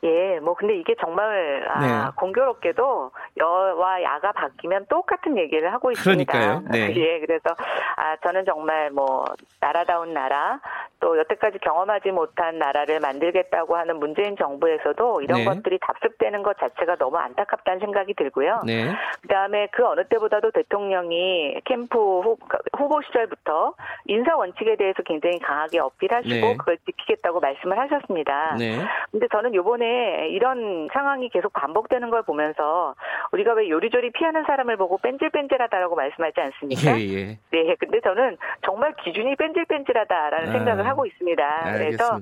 예, 0.02 0.40
뭐 0.40 0.54
근데 0.54 0.76
이게 0.76 0.94
정말 1.00 1.66
아, 1.68 1.80
네. 1.80 2.10
공교롭게도 2.16 3.10
여와 3.36 4.02
야가 4.02 4.32
바뀌면 4.32 4.86
똑같은 4.88 5.36
얘기를 5.36 5.72
하고 5.72 5.90
있습니다. 5.90 6.32
그러니까요. 6.32 6.62
네. 6.72 6.94
예, 6.96 7.20
그래서 7.20 7.54
아 7.96 8.16
저는 8.16 8.44
정말 8.46 8.90
뭐 8.90 9.24
나라다운 9.60 10.14
나라 10.14 10.60
또 11.00 11.18
여태까지 11.18 11.58
경험하지 11.58 12.12
못한 12.12 12.58
나라를 12.58 13.00
만들겠다고 13.00 13.76
하는 13.76 13.98
문재인 13.98 14.36
정부에서도 14.36 15.22
이런 15.22 15.38
네. 15.38 15.44
것들이 15.44 15.78
답습되는 15.80 16.42
것 16.42 16.58
자체가 16.58 16.96
너무 16.96 17.18
안타깝다는 17.18 17.80
생각이 17.80 18.14
들고요. 18.14 18.60
네. 18.66 18.92
그다음에 19.22 19.68
그 19.72 19.86
어느 19.86 20.04
때보다도 20.08 20.50
대통령이 20.52 21.60
캠프 21.64 21.98
후, 21.98 22.36
보 22.72 23.02
시절부터 23.02 23.74
인사 24.06 24.36
원칙에 24.36 24.76
대해서 24.76 25.02
굉장히 25.04 25.38
강하게 25.38 25.78
어필하시고 25.80 26.34
네. 26.34 26.56
그걸 26.56 26.78
지키겠다고 26.78 27.40
말씀을 27.40 27.78
하셨습니다. 27.78 28.56
네. 28.58 28.78
근데 29.10 29.26
저는 29.30 29.54
요번에 29.54 29.89
이런 30.30 30.88
상황이 30.92 31.28
계속 31.28 31.52
반복되는 31.52 32.10
걸 32.10 32.22
보면서 32.22 32.94
우리가 33.32 33.54
왜 33.54 33.68
요리조리 33.68 34.10
피하는 34.12 34.44
사람을 34.44 34.76
보고 34.76 34.98
뺀질뺀질하다라고 34.98 35.96
말씀하지 35.96 36.40
않습니까? 36.40 36.98
예, 36.98 37.08
예. 37.08 37.38
네. 37.50 37.74
근데 37.78 38.00
저는 38.00 38.36
정말 38.64 38.94
기준이 39.02 39.36
뺀질뺀질하다라는 39.36 40.48
아. 40.48 40.52
생각을 40.52 40.86
하고 40.86 41.06
있습니다. 41.06 41.66
알겠습니다. 41.66 42.18
그래서 42.18 42.20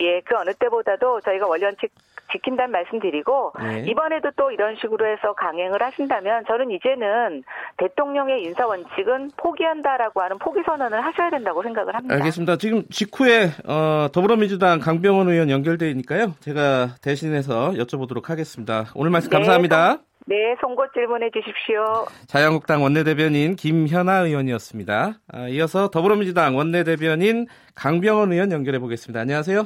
예, 0.00 0.20
그 0.20 0.36
어느 0.36 0.52
때보다도 0.54 1.20
저희가 1.20 1.46
원년칙 1.46 1.90
지킨다는 2.32 2.72
말씀드리고 2.72 3.52
네. 3.60 3.84
이번에도 3.88 4.30
또 4.36 4.50
이런 4.50 4.76
식으로 4.76 5.06
해서 5.06 5.32
강행을 5.34 5.82
하신다면 5.82 6.44
저는 6.46 6.70
이제는 6.70 7.42
대통령의 7.76 8.42
인사 8.42 8.66
원칙은 8.66 9.30
포기한다라고 9.36 10.20
하는 10.20 10.38
포기 10.38 10.60
선언을 10.64 11.04
하셔야 11.04 11.30
된다고 11.30 11.62
생각을 11.62 11.94
합니다. 11.94 12.14
알겠습니다. 12.14 12.56
지금 12.56 12.82
직후에 12.90 13.50
어, 13.66 14.08
더불어민주당 14.12 14.80
강병원 14.80 15.28
의원 15.28 15.50
연결되니까요. 15.50 16.34
제가 16.40 16.96
대신해서 17.02 17.72
여쭤보도록 17.72 18.26
하겠습니다. 18.26 18.86
오늘 18.94 19.10
말씀 19.10 19.30
네, 19.30 19.36
감사합니다. 19.36 19.98
네, 20.26 20.54
송곳 20.60 20.92
질문해 20.92 21.30
주십시오. 21.30 22.06
자유한국당 22.26 22.82
원내대변인 22.82 23.56
김현아 23.56 24.26
의원이었습니다. 24.26 25.14
아, 25.32 25.48
이어서 25.48 25.88
더불어민주당 25.88 26.56
원내대변인 26.56 27.46
강병원 27.74 28.32
의원 28.32 28.52
연결해 28.52 28.78
보겠습니다. 28.78 29.20
안녕하세요. 29.20 29.64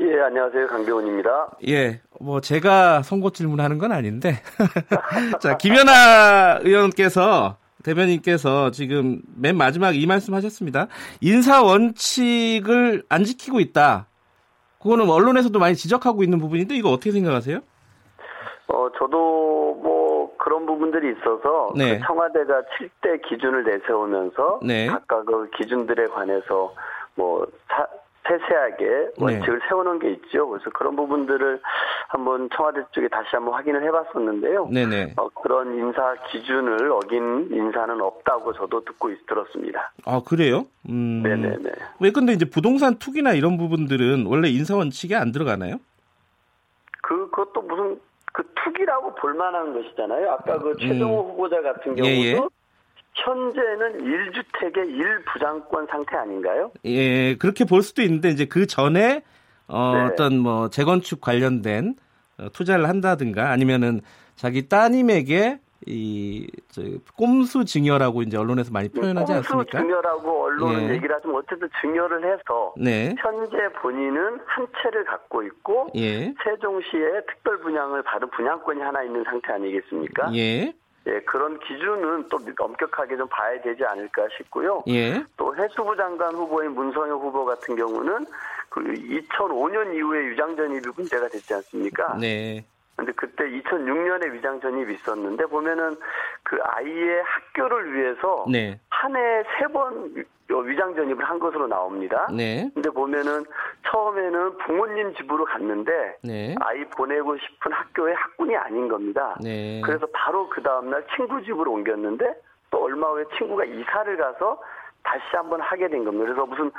예, 0.00 0.20
안녕하세요. 0.20 0.68
강병원입니다. 0.68 1.56
예, 1.66 2.00
뭐 2.20 2.40
제가 2.40 3.02
송곳 3.02 3.34
질문하는 3.34 3.78
건 3.78 3.90
아닌데. 3.90 4.34
자, 5.40 5.56
김현아 5.56 6.60
의원께서 6.62 7.56
대변인께서 7.82 8.70
지금 8.70 9.20
맨 9.36 9.56
마지막 9.56 9.96
이 9.96 10.06
말씀 10.06 10.34
하셨습니다. 10.34 10.86
인사 11.20 11.62
원칙을 11.62 13.02
안 13.08 13.24
지키고 13.24 13.58
있다. 13.58 14.06
그거는 14.80 15.10
언론에서도 15.10 15.58
많이 15.58 15.74
지적하고 15.74 16.22
있는 16.22 16.38
부분인데 16.38 16.76
이거 16.76 16.90
어떻게 16.90 17.10
생각하세요? 17.10 17.58
어, 18.68 18.88
저도 18.98 19.80
뭐 19.82 20.36
그런 20.38 20.64
부분들이 20.64 21.12
있어서 21.12 21.72
네. 21.76 21.98
그 21.98 22.06
청와대가 22.06 22.62
7대 22.78 23.28
기준을 23.28 23.64
내세우면서 23.64 24.60
네. 24.62 24.86
각각 24.86 25.26
그 25.26 25.50
기준들에 25.56 26.06
관해서 26.06 26.72
뭐 27.16 27.44
사, 27.68 27.86
세세하게 28.28 28.86
네. 28.86 29.10
원칙을 29.18 29.58
네. 29.58 29.68
세워놓은 29.68 29.98
게 29.98 30.10
있죠. 30.12 30.48
그래서 30.48 30.70
그런 30.70 30.94
부분들을 30.96 31.60
한번 32.08 32.48
청와대 32.54 32.82
쪽에 32.92 33.08
다시 33.08 33.28
한번 33.32 33.54
확인을 33.54 33.82
해봤었는데요. 33.84 34.68
네네. 34.72 35.14
어, 35.16 35.28
그런 35.30 35.74
인사 35.78 36.14
기준을 36.30 36.92
어긴 36.92 37.48
인사는 37.50 38.00
없다고 38.00 38.52
저도 38.52 38.84
듣고 38.84 39.10
있, 39.10 39.26
들었습니다. 39.26 39.92
아 40.04 40.20
그래요? 40.26 40.66
음... 40.88 41.22
네네네. 41.22 41.70
왜 42.00 42.10
근데 42.10 42.32
이제 42.32 42.44
부동산 42.44 42.98
투기나 42.98 43.32
이런 43.32 43.56
부분들은 43.56 44.26
원래 44.26 44.48
인사 44.48 44.76
원칙에 44.76 45.14
안 45.14 45.32
들어가나요? 45.32 45.76
그 47.02 47.30
그것도 47.30 47.62
무슨 47.62 48.00
그 48.32 48.44
투기라고 48.54 49.14
볼만한 49.14 49.72
것이잖아요. 49.74 50.30
아까 50.30 50.58
그 50.58 50.70
음. 50.70 50.76
최종호 50.78 51.20
음. 51.22 51.30
후보자 51.30 51.60
같은 51.62 51.94
경우도 51.94 52.06
예, 52.06 52.32
예. 52.32 52.40
현재는 53.24 54.04
1주택의 54.04 55.24
1부장권 55.26 55.88
상태 55.90 56.16
아닌가요? 56.16 56.70
예, 56.84 57.36
그렇게 57.36 57.64
볼 57.64 57.82
수도 57.82 58.02
있는데 58.02 58.28
이제 58.30 58.44
그 58.46 58.66
전에 58.66 59.22
어, 59.66 59.92
네. 59.94 60.02
어떤 60.04 60.38
뭐 60.38 60.68
재건축 60.70 61.20
관련된 61.20 61.96
어, 62.38 62.48
투자를 62.52 62.88
한다든가 62.88 63.50
아니면은 63.50 64.00
자기 64.36 64.68
따님에게 64.68 65.60
이 65.86 66.46
꼼수 67.16 67.64
증여라고 67.64 68.22
이제 68.22 68.36
언론에서 68.36 68.72
많이 68.72 68.88
표현하지 68.88 69.32
않습니까? 69.32 69.78
꼼수 69.78 69.86
증여라고 69.86 70.44
언론은 70.44 70.88
예. 70.90 70.94
얘기를 70.94 71.14
하지만 71.14 71.36
어쨌든 71.36 71.68
증여를 71.80 72.24
해서 72.24 72.74
네. 72.76 73.14
현재 73.18 73.56
본인은 73.80 74.40
한 74.44 74.66
채를 74.82 75.04
갖고 75.04 75.42
있고 75.44 75.88
예. 75.96 76.34
세종시에 76.44 77.22
특별 77.28 77.58
분양을 77.60 78.02
받은 78.02 78.28
분양권이 78.30 78.80
하나 78.80 79.02
있는 79.02 79.24
상태 79.24 79.52
아니겠습니까? 79.52 80.32
예. 80.34 80.74
예, 81.08 81.20
그런 81.20 81.58
기준은 81.60 82.28
또 82.28 82.38
엄격하게 82.58 83.16
좀 83.16 83.26
봐야 83.28 83.60
되지 83.62 83.84
않을까 83.84 84.26
싶고요. 84.36 84.82
예. 84.88 85.24
또 85.36 85.56
해수부 85.56 85.96
장관 85.96 86.34
후보인 86.34 86.72
문성효 86.72 87.14
후보 87.18 87.44
같은 87.44 87.76
경우는 87.76 88.26
그 88.68 88.80
2005년 88.80 89.94
이후에 89.94 90.24
유장 90.26 90.54
전입이 90.54 90.82
문제가 90.94 91.28
됐지 91.28 91.54
않습니까? 91.54 92.16
네. 92.18 92.64
근데 92.98 93.12
그때 93.12 93.44
2006년에 93.44 94.32
위장 94.32 94.60
전입이 94.60 94.92
있었는데 94.94 95.46
보면은 95.46 95.96
그 96.42 96.58
아이의 96.62 97.22
학교를 97.22 97.94
위해서 97.94 98.44
네. 98.50 98.78
한해 98.90 99.44
세 99.58 99.68
번 99.68 100.12
위장 100.64 100.94
전입을 100.96 101.22
한 101.24 101.38
것으로 101.38 101.68
나옵니다. 101.68 102.26
네. 102.34 102.68
근데 102.74 102.90
보면은 102.90 103.44
처음에는 103.86 104.56
부모님 104.58 105.14
집으로 105.14 105.44
갔는데 105.44 106.16
네. 106.24 106.54
아이 106.60 106.84
보내고 106.86 107.36
싶은 107.38 107.70
학교의 107.70 108.14
학군이 108.14 108.56
아닌 108.56 108.88
겁니다. 108.88 109.36
네. 109.40 109.80
그래서 109.84 110.06
바로 110.12 110.48
그 110.48 110.60
다음 110.62 110.90
날 110.90 111.06
친구 111.14 111.40
집으로 111.44 111.70
옮겼는데 111.72 112.34
또 112.70 112.82
얼마 112.82 113.08
후에 113.08 113.24
친구가 113.36 113.64
이사를 113.64 114.16
가서 114.16 114.60
다시 115.04 115.22
한번 115.32 115.60
하게 115.60 115.86
된 115.88 116.04
겁니다. 116.04 116.24
그래서 116.24 116.46
무슨 116.46 116.72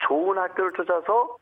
좋은 0.00 0.36
학교를 0.36 0.72
찾아서 0.72 1.36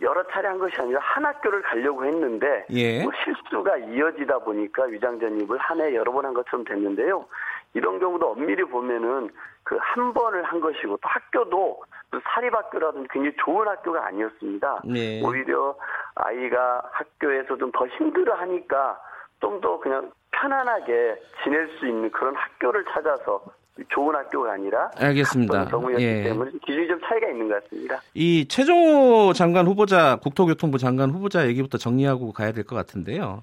여러 0.00 0.22
차례 0.28 0.48
한 0.48 0.58
것이 0.58 0.74
아니라 0.78 1.00
한 1.02 1.24
학교를 1.26 1.62
가려고 1.62 2.04
했는데 2.04 2.64
예. 2.70 3.02
뭐 3.02 3.12
실수가 3.24 3.76
이어지다 3.78 4.38
보니까 4.40 4.84
위장 4.84 5.18
전입을 5.20 5.58
한 5.58 5.80
해 5.80 5.94
여러 5.94 6.10
번 6.12 6.24
한 6.24 6.34
것처럼 6.34 6.64
됐는데요. 6.64 7.26
이런 7.74 7.98
경우도 7.98 8.30
엄밀히 8.32 8.64
보면은 8.64 9.30
그 9.62 9.76
한 9.78 10.12
번을 10.14 10.42
한 10.44 10.58
것이고 10.60 10.96
또 10.96 11.00
학교도 11.02 11.84
사립학교라든지 12.24 13.08
굉장히 13.12 13.36
좋은 13.44 13.68
학교가 13.68 14.06
아니었습니다. 14.06 14.82
네. 14.84 15.22
오히려 15.22 15.76
아이가 16.16 16.82
학교에서 16.92 17.56
좀 17.56 17.70
더 17.72 17.86
힘들어 17.86 18.34
하니까 18.34 18.98
좀 19.40 19.60
더 19.60 19.78
그냥 19.78 20.10
편안하게 20.32 21.20
지낼 21.44 21.68
수 21.78 21.86
있는 21.86 22.10
그런 22.10 22.34
학교를 22.34 22.84
찾아서 22.86 23.42
좋은 23.88 24.14
학교가 24.14 24.52
아니라 24.52 24.90
알겠습니다. 24.96 25.66
경우였기 25.66 26.04
예. 26.04 26.22
때문에 26.24 26.50
기준이 26.64 26.86
좀 26.88 26.98
차이가 27.08 27.28
있는 27.28 27.48
것 27.48 27.62
같습니다. 27.64 28.00
이 28.14 28.46
최종호 28.48 29.32
장관 29.32 29.66
후보자 29.66 30.16
국토교통부 30.16 30.78
장관 30.78 31.10
후보자 31.10 31.46
얘기부터 31.48 31.78
정리하고 31.78 32.32
가야 32.32 32.52
될 32.52 32.64
것 32.64 32.76
같은데요. 32.76 33.42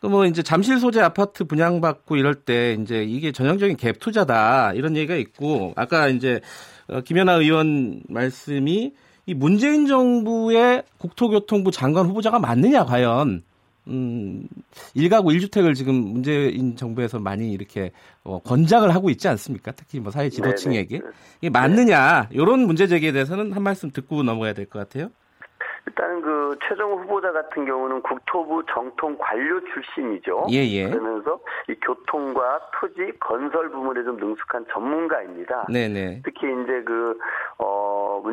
그뭐 0.00 0.26
이제 0.26 0.42
잠실 0.42 0.78
소재 0.78 1.00
아파트 1.00 1.44
분양받고 1.44 2.16
이럴 2.16 2.34
때 2.34 2.74
이제 2.80 3.02
이게 3.02 3.32
전형적인 3.32 3.76
갭 3.76 3.98
투자다 4.00 4.72
이런 4.74 4.96
얘기가 4.96 5.14
있고 5.16 5.72
아까 5.76 6.08
이제 6.08 6.40
어, 6.88 7.00
김연아 7.00 7.34
의원 7.34 8.02
말씀이 8.08 8.92
이 9.26 9.34
문재인 9.34 9.86
정부의 9.86 10.84
국토교통부 10.98 11.70
장관 11.70 12.06
후보자가 12.06 12.38
맞느냐 12.38 12.84
과연 12.84 13.42
음, 13.88 14.46
일가구 14.94 15.30
1주택을 15.30 15.74
지금 15.74 15.94
문재인 15.94 16.76
정부에서 16.76 17.18
많이 17.18 17.52
이렇게 17.52 17.92
어, 18.24 18.38
권장을 18.40 18.88
하고 18.94 19.10
있지 19.10 19.28
않습니까? 19.28 19.72
특히 19.72 20.00
뭐 20.00 20.10
사회 20.12 20.28
지도층에게. 20.28 21.00
이게 21.40 21.50
맞느냐, 21.50 22.28
이런 22.30 22.60
문제 22.60 22.86
제기에 22.86 23.12
대해서는 23.12 23.52
한 23.52 23.62
말씀 23.62 23.90
듣고 23.90 24.22
넘어가야 24.22 24.52
될 24.52 24.68
것 24.68 24.78
같아요. 24.78 25.10
일단은 25.86 26.20
그 26.20 26.56
최종 26.68 26.92
후보자 27.00 27.32
같은 27.32 27.64
경우는 27.64 28.02
국토부 28.02 28.62
정통 28.70 29.16
관료 29.18 29.58
출신이죠. 29.72 30.46
예, 30.50 30.56
예. 30.56 30.90
그러면서 30.90 31.40
이 31.68 31.74
교통과 31.80 32.60
토지 32.78 33.10
건설 33.18 33.70
부문에 33.70 34.04
좀 34.04 34.18
능숙한 34.18 34.66
전문가입니다. 34.70 35.66
네네. 35.72 35.88
네. 35.88 36.22
특히 36.24 36.46
이제 36.62 36.82
그, 36.84 37.12
어, 37.12 37.16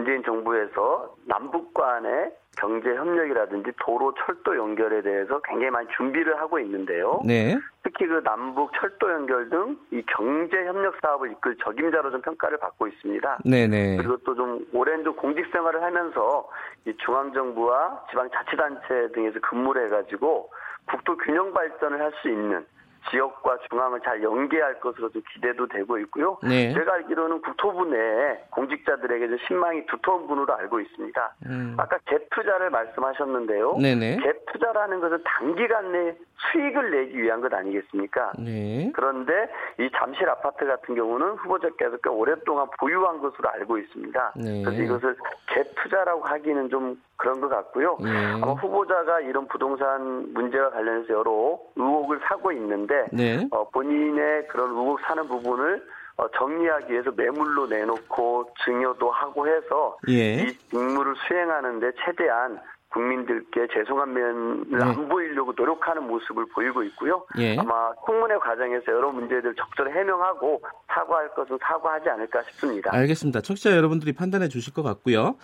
문재인 0.06 0.24
정부에서 0.24 1.16
남북 1.26 1.74
간의 1.74 2.32
경제 2.58 2.96
협력이라든지 2.96 3.72
도로 3.82 4.14
철도 4.14 4.56
연결에 4.56 5.02
대해서 5.02 5.42
굉장히 5.44 5.72
많이 5.72 5.88
준비를 5.98 6.40
하고 6.40 6.60
있는데요. 6.60 7.20
네. 7.26 7.58
특히 7.84 8.06
그 8.06 8.22
남북 8.24 8.72
철도 8.80 9.12
연결 9.12 9.50
등 9.50 9.78
이 9.92 10.04
경제 10.16 10.66
협력 10.66 10.96
사업을 11.02 11.32
이끌 11.32 11.58
적임자로 11.58 12.12
좀 12.12 12.22
평가를 12.22 12.60
받고 12.60 12.88
있습니다. 12.88 13.40
네네. 13.46 13.98
그리고 13.98 14.18
또 14.18 14.36
좀 14.36 14.66
오랜 14.74 15.04
좀 15.04 15.16
공직 15.16 15.46
생활을 15.52 15.82
하면서 15.82 16.48
이 16.86 16.94
중앙 17.04 17.34
정부와 17.34 18.06
지방 18.12 18.30
자치단체 18.30 19.12
등에서 19.14 19.40
근무를 19.42 19.86
해가지고 19.88 20.52
국토 20.88 21.18
균형 21.18 21.52
발전을 21.52 22.00
할 22.00 22.14
수 22.22 22.30
있는 22.30 22.66
지역과 23.10 23.60
중앙을 23.70 24.02
잘 24.02 24.22
연계할 24.22 24.80
것으로 24.80 25.10
좀 25.10 25.22
기대도 25.34 25.68
되고 25.68 25.98
있고요. 26.00 26.38
네. 26.44 26.74
제가 26.74 26.94
알기로는 26.96 27.42
국토부 27.42 27.86
내에 27.86 28.40
공직자들에게 28.52 29.28
좀 29.28 29.38
신망이 29.48 29.86
두터운 29.88 30.28
분으로 30.28 30.54
알고 30.56 30.80
있습니다. 30.80 31.36
음. 31.48 31.76
아까 31.78 31.98
갭 32.06 32.30
투자를 32.32 32.70
말씀하셨는데요. 32.70 33.78
네네. 33.78 34.18
갭 34.18 34.36
투자라는 34.52 35.00
것은 35.00 35.24
단기간 35.24 35.92
내 35.92 36.16
수익을 36.52 36.92
내기 36.92 37.22
위한 37.22 37.42
것 37.42 37.54
아니겠습니까? 37.54 38.34
네. 38.38 38.92
그런데 38.94 39.50
이 39.80 39.90
잠실 39.96 40.30
아파트 40.30 40.66
같은 40.66 40.96
경우는 40.96 41.36
후보자께서 41.36 41.98
꽤 42.04 42.10
오랫동안 42.10 42.68
보유한 42.80 43.20
것으로 43.20 43.50
알고 43.50 43.78
있습니다. 43.78 44.34
네. 44.36 44.64
그래서 44.64 44.82
이것을 44.84 45.16
갭 45.48 45.76
투자라고 45.76 46.24
하기는 46.24 46.70
좀 46.70 47.02
그런 47.18 47.40
것 47.40 47.50
같고요. 47.50 47.98
네. 48.02 48.10
아마 48.34 48.54
후보자가 48.54 49.22
이런 49.22 49.48
부동산 49.48 50.34
문제와 50.34 50.70
관련해서 50.72 51.14
여러 51.14 51.60
의혹을 51.76 52.20
사고 52.28 52.52
있는데 52.52 53.06
네. 53.12 53.48
어, 53.52 53.70
본인의 53.70 54.48
그런 54.48 54.72
의혹 54.72 55.00
사는 55.02 55.28
부분을 55.28 55.82
어, 56.18 56.28
정리하기 56.32 56.92
위해서 56.94 57.12
매물로 57.12 57.68
내놓고 57.68 58.50
증여도 58.64 59.12
하고 59.12 59.48
해서 59.48 59.98
예. 60.10 60.36
이 60.36 60.58
직무를 60.70 61.14
수행하는데 61.28 61.92
최대한 62.06 62.60
국민들께 62.96 63.68
죄송한 63.74 64.14
면을 64.14 64.64
네. 64.70 64.78
안 64.82 65.10
보이려고 65.10 65.52
노력하는 65.56 66.08
모습을 66.08 66.46
보이고 66.48 66.82
있고요. 66.84 67.26
예. 67.38 67.58
아마 67.58 67.92
청문회 68.06 68.38
과정에서 68.38 68.86
여러 68.88 69.12
문제들 69.12 69.54
적절히 69.56 69.92
해명하고 69.92 70.62
사과할 70.88 71.34
것은 71.36 71.58
사과하지 71.62 72.08
않을까 72.08 72.42
싶습니다. 72.44 72.92
알겠습니다. 72.94 73.42
청취자 73.42 73.76
여러분들이 73.76 74.14
판단해 74.14 74.48
주실 74.48 74.74
것 74.74 74.82
같고요. 74.82 75.36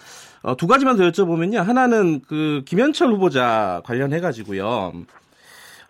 어, 0.43 0.55
두 0.55 0.65
가지만 0.65 0.95
더 0.95 1.03
여쭤보면요. 1.03 1.57
하나는 1.57 2.21
그 2.21 2.63
김현철 2.65 3.09
후보자 3.09 3.81
관련해 3.83 4.21
가지고요. 4.21 4.93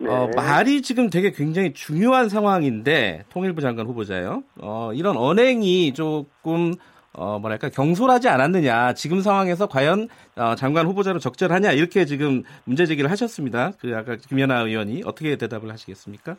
네. 0.00 0.10
어, 0.10 0.28
말이 0.34 0.82
지금 0.82 1.10
되게 1.10 1.30
굉장히 1.30 1.74
중요한 1.74 2.28
상황인데 2.28 3.22
통일부 3.28 3.60
장관 3.60 3.86
후보자요. 3.86 4.42
어, 4.60 4.90
이런 4.94 5.16
언행이 5.16 5.94
조금 5.94 6.74
어, 7.14 7.38
뭐랄까, 7.38 7.68
경솔하지 7.68 8.28
않았느냐. 8.28 8.94
지금 8.94 9.20
상황에서 9.20 9.66
과연, 9.66 10.08
어, 10.36 10.54
장관 10.54 10.86
후보자로 10.86 11.18
적절하냐. 11.18 11.72
이렇게 11.72 12.04
지금 12.04 12.42
문제 12.64 12.86
제기를 12.86 13.10
하셨습니다. 13.10 13.72
그, 13.80 13.94
아까 13.96 14.16
김연아 14.16 14.62
의원이 14.62 15.02
어떻게 15.04 15.36
대답을 15.36 15.70
하시겠습니까? 15.70 16.36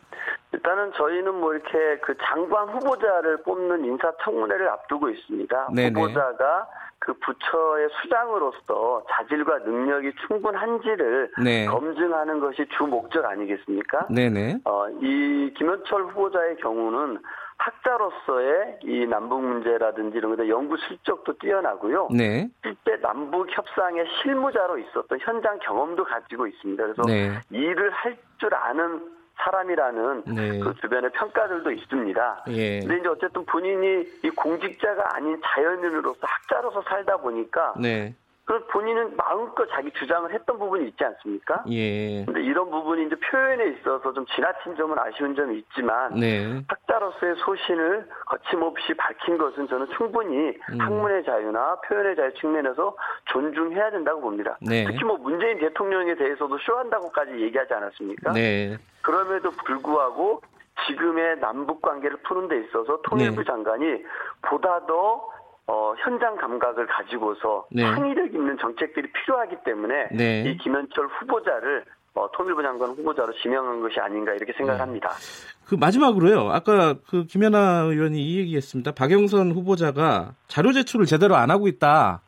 일단은 0.52 0.92
저희는 0.96 1.36
뭐 1.36 1.54
이렇게 1.54 2.00
그 2.02 2.16
장관 2.22 2.70
후보자를 2.70 3.44
뽑는 3.44 3.86
인사청문회를 3.86 4.70
앞두고 4.70 5.10
있습니다. 5.10 5.70
네네. 5.76 6.00
후보자가 6.00 6.68
그 7.00 7.14
부처의 7.14 7.90
수장으로서 8.02 9.04
자질과 9.12 9.60
능력이 9.60 10.14
충분한지를 10.26 11.32
네. 11.44 11.66
검증하는 11.66 12.40
것이 12.40 12.66
주 12.78 12.86
목적 12.86 13.26
아니겠습니까? 13.26 14.08
네네. 14.10 14.60
어, 14.64 14.88
이 15.02 15.54
김현철 15.58 16.04
후보자의 16.04 16.56
경우는 16.58 17.20
학자로서의 17.64 18.80
이 18.84 19.06
남북 19.08 19.42
문제라든지 19.42 20.18
이런 20.18 20.36
것에 20.36 20.50
연구 20.50 20.76
실적도 20.88 21.38
뛰어나고요. 21.38 22.10
네. 22.12 22.50
실제 22.62 23.00
남북 23.02 23.48
협상의 23.50 24.06
실무자로 24.22 24.78
있었던 24.80 25.20
현장 25.22 25.58
경험도 25.60 26.04
가지고 26.04 26.48
있습니다. 26.48 26.84
그래서 26.84 27.02
네. 27.08 27.32
일을 27.52 27.90
할 27.92 28.18
줄 28.44 28.54
아는 28.54 29.00
사람이라는 29.38 30.24
네. 30.36 30.60
그 30.60 30.74
주변의 30.82 31.12
평가들도 31.12 31.72
있습니다. 31.72 32.44
예. 32.50 32.80
근데 32.82 32.98
이제 32.98 33.08
어쨌든 33.08 33.46
본인이 33.46 34.06
이 34.22 34.30
공직자가 34.32 35.16
아닌 35.16 35.40
자연인으로서 35.42 36.20
학자로서 36.22 36.82
살다 36.82 37.18
보니까 37.18 37.74
네. 37.80 38.14
그 38.46 38.66
본인은 38.68 39.16
마음껏 39.16 39.66
자기 39.72 39.90
주장을 39.92 40.30
했던 40.34 40.60
부분이 40.60 40.90
있지 40.90 41.04
않습니까? 41.06 41.64
예. 41.70 42.26
근데 42.26 42.42
이런 42.44 42.70
부분이 42.70 43.06
이제 43.08 43.16
표현에 43.16 43.70
있어서 43.70 44.12
좀 44.12 44.26
지나친 44.36 44.76
점은 44.76 45.00
아쉬운 45.00 45.34
점이 45.34 45.60
있지만 45.60 46.14
네. 46.16 46.62
학자로서의 46.68 47.36
소신을 47.38 48.10
거침없이 48.26 48.94
밝힌 48.96 49.38
것은 49.38 49.68
저는 49.70 49.88
충분히 49.96 50.58
음. 50.72 50.78
학문의 50.78 51.24
자유나 51.24 51.78
표현의 51.88 52.18
자유 52.18 52.34
측면에서 52.34 52.98
존중해야 53.32 53.92
된다고 53.92 54.20
봅니다. 54.20 54.58
네. 54.62 54.84
특히 54.86 55.06
뭐 55.06 55.18
문재인 55.18 55.60
대통령에 55.60 56.16
대해서도 56.16 56.58
쇼한다고까지 56.58 57.40
얘기하지 57.40 57.74
않았습니까? 57.74 58.34
네. 58.34 58.78
그럼에도 59.02 59.52
불구하고 59.52 60.42
지금의 60.88 61.40
남북 61.40 61.82
관계를 61.82 62.18
푸는 62.24 62.50
데 62.50 62.60
있어서 62.60 63.00
통일부 63.04 63.38
네. 63.38 63.44
장관이 63.46 64.04
보다 64.42 64.86
더 64.86 65.30
어, 65.68 65.94
현장 66.04 66.36
감각을 66.36 66.88
가지고서 66.88 67.66
네. 67.72 67.84
창의력 67.84 68.34
있는 68.34 68.58
정책들이 68.60 69.12
필요하기 69.12 69.58
때문에 69.64 70.10
네. 70.12 70.44
이 70.50 70.58
김현철 70.58 71.08
후보자를 71.08 71.86
어, 72.16 72.30
통일부 72.32 72.62
장관 72.62 72.90
후보자로 72.90 73.34
지명한 73.42 73.82
것이 73.82 74.00
아닌가 74.00 74.34
이렇게 74.34 74.54
생각합니다. 74.54 75.10
네. 75.10 75.66
그 75.66 75.76
마지막으로요. 75.76 76.50
아까 76.52 76.96
그 77.10 77.26
김연아 77.26 77.84
의원이 77.84 78.22
이 78.22 78.40
얘기했습니다. 78.40 78.92
박영선 78.92 79.52
후보자가 79.52 80.36
자료 80.48 80.74
제출을 80.74 81.06
제대로 81.06 81.36
안 81.36 81.50
하고 81.50 81.68
있다. 81.68 82.22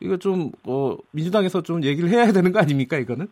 이거 0.00 0.16
좀 0.16 0.52
어, 0.64 0.96
민주당에서 1.10 1.62
좀 1.62 1.82
얘기를 1.82 2.08
해야 2.08 2.32
되는 2.32 2.52
거 2.52 2.60
아닙니까 2.60 2.96
이거는? 2.96 3.28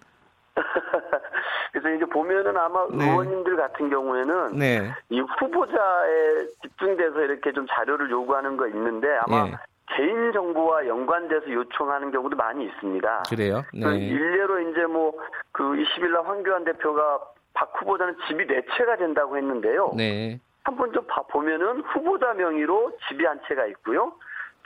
그래서 1.76 1.94
이제 1.94 2.06
보면은 2.06 2.56
아마 2.56 2.86
네. 2.90 3.04
의원님들 3.04 3.56
같은 3.56 3.90
경우에는 3.90 4.56
네. 4.56 4.90
이 5.10 5.20
후보자에 5.20 6.46
집중돼서 6.62 7.20
이렇게 7.20 7.52
좀 7.52 7.66
자료를 7.70 8.10
요구하는 8.10 8.56
거 8.56 8.66
있는데 8.68 9.08
아마 9.26 9.44
네. 9.44 9.56
개인 9.94 10.32
정보와 10.32 10.86
연관돼서 10.86 11.52
요청하는 11.52 12.10
경우도 12.10 12.34
많이 12.36 12.64
있습니다. 12.64 13.24
그래요? 13.28 13.62
네. 13.74 13.98
일례로 13.98 14.70
이제 14.70 14.86
뭐 14.86 15.12
그 15.52 15.62
20일 15.62 16.12
날 16.12 16.26
황교안 16.26 16.64
대표가 16.64 17.18
박 17.54 17.72
후보자는 17.80 18.16
집이 18.26 18.46
네 18.46 18.62
채가 18.76 18.96
된다고 18.96 19.36
했는데요. 19.36 19.92
네. 19.96 20.38
한번 20.64 20.92
좀 20.92 21.06
보면은 21.30 21.80
후보자 21.80 22.34
명의로 22.34 22.92
집이 23.08 23.24
한 23.24 23.40
채가 23.48 23.66
있고요. 23.66 24.12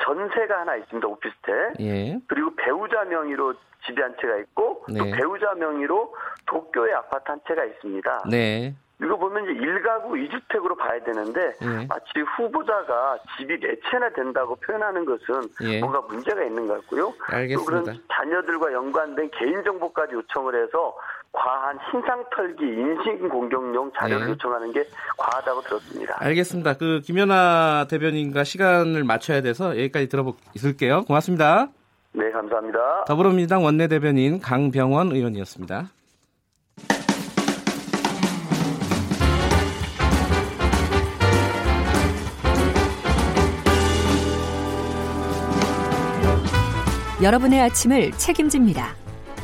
전세가 0.03 0.61
하나 0.61 0.77
있습니다. 0.77 1.07
오피스텔. 1.07 1.75
예. 1.81 2.19
그리고 2.27 2.55
배우자 2.57 3.05
명의로 3.05 3.55
집이 3.87 4.01
한 4.01 4.15
채가 4.21 4.37
있고 4.39 4.85
네. 4.89 4.99
또 4.99 5.05
배우자 5.05 5.55
명의로 5.55 6.15
도쿄에 6.47 6.93
아파트 6.93 7.31
한 7.31 7.41
채가 7.47 7.65
있습니다. 7.65 8.25
네. 8.31 8.75
이거 9.03 9.17
보면 9.17 9.45
이제 9.45 9.55
1가구 9.55 10.11
2주택으로 10.29 10.77
봐야 10.77 11.03
되는데 11.03 11.55
예. 11.63 11.87
마치 11.89 12.21
후보자가 12.37 13.19
집이 13.39 13.59
4채나 13.59 14.15
된다고 14.15 14.55
표현하는 14.57 15.07
것은 15.07 15.49
예. 15.63 15.81
뭔가 15.81 16.03
문제가 16.03 16.43
있는 16.43 16.67
것 16.67 16.75
같고요. 16.83 17.15
알겠습니다. 17.29 17.59
또 17.59 17.65
그런 17.65 18.03
자녀들과 18.13 18.73
연관된 18.73 19.31
개인정보까지 19.31 20.15
요청을 20.15 20.63
해서 20.63 20.95
과한 21.33 21.79
신상털기 21.91 22.65
인신공격용 22.65 23.93
자료를 23.97 24.27
네. 24.27 24.33
요청하는 24.33 24.73
게 24.73 24.85
과하다고 25.17 25.61
들었습니다. 25.63 26.17
알겠습니다. 26.19 26.75
그 26.75 27.01
김연아 27.05 27.87
대변인과 27.89 28.45
시간을 28.45 29.05
맞춰야 29.05 29.41
돼서 29.41 29.71
여기까지 29.71 30.09
들어볼게요. 30.09 31.05
고맙습니다. 31.05 31.69
네, 32.13 32.31
감사합니다. 32.33 33.05
더불어민주당 33.07 33.65
원내대변인 33.65 34.41
강병원 34.41 35.13
의원이었습니다. 35.13 35.91
여러분의 47.23 47.61
아침을 47.61 48.13
책임집니다. 48.13 48.95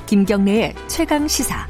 김경래의 0.06 0.72
최강 0.86 1.26
시사. 1.26 1.66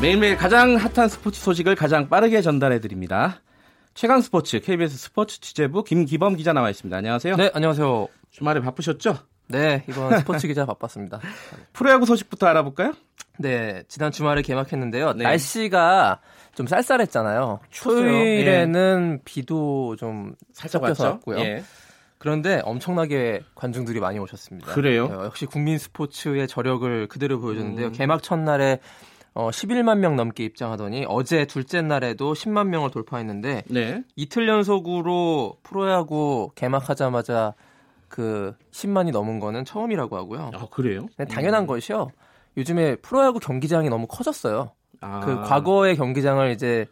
매일매일 0.00 0.36
가장 0.36 0.76
핫한 0.76 1.08
스포츠 1.08 1.40
소식을 1.40 1.74
가장 1.74 2.08
빠르게 2.08 2.40
전달해 2.42 2.78
드립니다. 2.80 3.40
최강 3.94 4.20
스포츠 4.20 4.60
KBS 4.60 4.96
스포츠 4.96 5.40
취재부 5.40 5.82
김기범 5.82 6.36
기자 6.36 6.52
나와 6.52 6.70
있습니다. 6.70 6.96
안녕하세요. 6.96 7.36
네, 7.36 7.50
안녕하세요. 7.52 8.06
주말에 8.30 8.60
바쁘셨죠? 8.60 9.18
네, 9.48 9.84
이번 9.88 10.16
스포츠 10.20 10.46
기자 10.46 10.64
바빴습니다. 10.64 11.18
프로야구 11.72 12.06
소식부터 12.06 12.46
알아볼까요? 12.46 12.92
네, 13.36 13.82
지난 13.88 14.12
주말에 14.12 14.42
개막했는데요. 14.42 15.14
네. 15.14 15.24
날씨가 15.24 16.20
좀 16.54 16.68
쌀쌀했잖아요. 16.68 17.58
초일에는 17.70 19.18
예. 19.18 19.22
비도 19.24 19.96
좀 19.96 20.36
살짝 20.52 20.84
왔고요. 20.84 21.38
예. 21.40 21.64
그런데 22.20 22.60
엄청나게 22.64 23.40
관중들이 23.54 23.98
많이 23.98 24.18
오셨습니다. 24.18 24.74
그래요? 24.74 25.06
어, 25.06 25.24
역시 25.24 25.46
국민 25.46 25.78
스포츠의 25.78 26.48
저력을 26.48 27.08
그대로 27.08 27.40
보여줬는데요. 27.40 27.86
음. 27.86 27.92
개막 27.92 28.22
첫날에 28.22 28.78
어, 29.32 29.48
11만 29.48 30.00
명 30.00 30.16
넘게 30.16 30.44
입장하더니 30.44 31.06
어제 31.08 31.46
둘째 31.46 31.80
날에도 31.80 32.34
10만 32.34 32.66
명을 32.66 32.90
돌파했는데 32.90 33.62
네. 33.68 34.04
이틀 34.16 34.48
연속으로 34.48 35.56
프로야구 35.62 36.50
개막하자마자 36.56 37.54
그 38.08 38.54
10만이 38.70 39.12
넘은 39.12 39.40
거는 39.40 39.64
처음이라고 39.64 40.14
하고요. 40.14 40.50
아, 40.52 40.66
그래요? 40.70 41.06
네, 41.16 41.24
당연한 41.24 41.62
음. 41.62 41.66
것이요. 41.66 42.10
요즘에 42.58 42.96
프로야구 42.96 43.38
경기장이 43.38 43.88
너무 43.88 44.06
커졌어요. 44.06 44.72
아. 45.00 45.20
그 45.20 45.40
과거의 45.40 45.96
경기장을 45.96 46.50
이제 46.50 46.86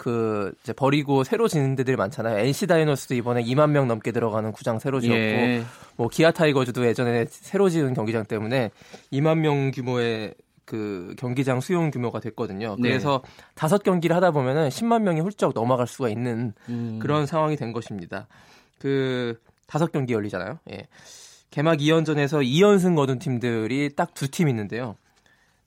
그 0.00 0.50
이제 0.62 0.72
버리고 0.72 1.24
새로 1.24 1.46
짓는 1.46 1.76
데들이 1.76 1.94
많잖아요. 1.94 2.38
NC 2.38 2.66
다이노스도 2.68 3.14
이번에 3.16 3.42
2만 3.44 3.68
명 3.68 3.86
넘게 3.86 4.12
들어가는 4.12 4.50
구장 4.52 4.78
새로 4.78 4.98
지었고 4.98 5.18
예. 5.18 5.62
뭐 5.96 6.08
기아 6.08 6.30
타이거즈도 6.30 6.86
예전에 6.86 7.26
새로 7.28 7.68
지은 7.68 7.92
경기장 7.92 8.24
때문에 8.24 8.70
2만 9.12 9.40
명 9.40 9.70
규모의 9.70 10.32
그 10.64 11.14
경기장 11.18 11.60
수용 11.60 11.90
규모가 11.90 12.18
됐거든요. 12.20 12.76
네. 12.78 12.88
그래서 12.88 13.22
다섯 13.54 13.82
경기를 13.82 14.16
하다 14.16 14.30
보면은 14.30 14.70
10만 14.70 15.02
명이 15.02 15.20
훌쩍 15.20 15.52
넘어갈 15.52 15.86
수가 15.86 16.08
있는 16.08 16.54
음. 16.70 16.98
그런 17.02 17.26
상황이 17.26 17.56
된 17.56 17.72
것입니다. 17.74 18.26
그 18.78 19.38
다섯 19.66 19.92
경기 19.92 20.14
열리잖아요. 20.14 20.60
예. 20.70 20.88
개막 21.50 21.76
2연전에서 21.78 22.42
2연승 22.42 22.96
거둔 22.96 23.18
팀들이 23.18 23.90
딱 23.94 24.14
두 24.14 24.28
팀 24.28 24.48
있는데요. 24.48 24.96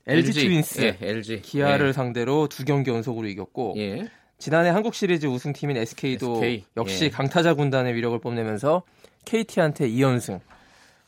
LG, 0.07 0.29
LG 0.29 0.41
트윈스, 0.47 0.81
예, 0.81 0.97
LG. 0.99 1.41
기아를 1.43 1.89
예. 1.89 1.93
상대로 1.93 2.47
두 2.47 2.65
경기 2.65 2.89
연속으로 2.89 3.27
이겼고 3.27 3.75
예. 3.77 4.09
지난해 4.37 4.69
한국 4.69 4.93
시리즈 4.93 5.25
우승팀인 5.25 5.77
SK도 5.77 6.35
SK. 6.43 6.65
역시 6.77 7.05
예. 7.05 7.09
강타자 7.09 7.53
군단의 7.53 7.93
위력을 7.95 8.17
뽐내면서 8.19 8.83
KT한테 9.25 9.87
2연승. 9.89 10.39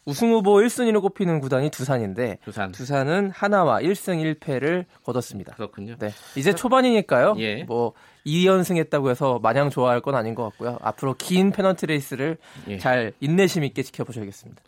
우승 0.05 0.31
후보 0.31 0.53
1순위로 0.57 1.01
꼽히는 1.01 1.39
구단이 1.39 1.71
두산인데 1.71 2.37
두산. 2.45 2.71
두산은 2.71 3.31
한화와 3.31 3.79
1승 3.81 4.35
1패를 4.39 4.85
거뒀습니다. 5.03 5.55
그렇군요. 5.55 5.95
네. 5.97 6.11
이제 6.35 6.53
초반이니까요. 6.53 7.35
예. 7.39 7.63
뭐 7.63 7.93
2연승 8.25 8.77
했다고 8.77 9.09
해서 9.09 9.39
마냥 9.41 9.69
좋아할 9.71 10.01
건 10.01 10.15
아닌 10.15 10.35
것 10.35 10.43
같고요. 10.43 10.77
앞으로 10.81 11.15
긴 11.17 11.51
페넌트 11.51 11.87
레이스를 11.87 12.37
예. 12.69 12.77
잘 12.77 13.13
인내심 13.19 13.63
있게 13.63 13.81
지켜보셔야겠습니다. 13.81 14.61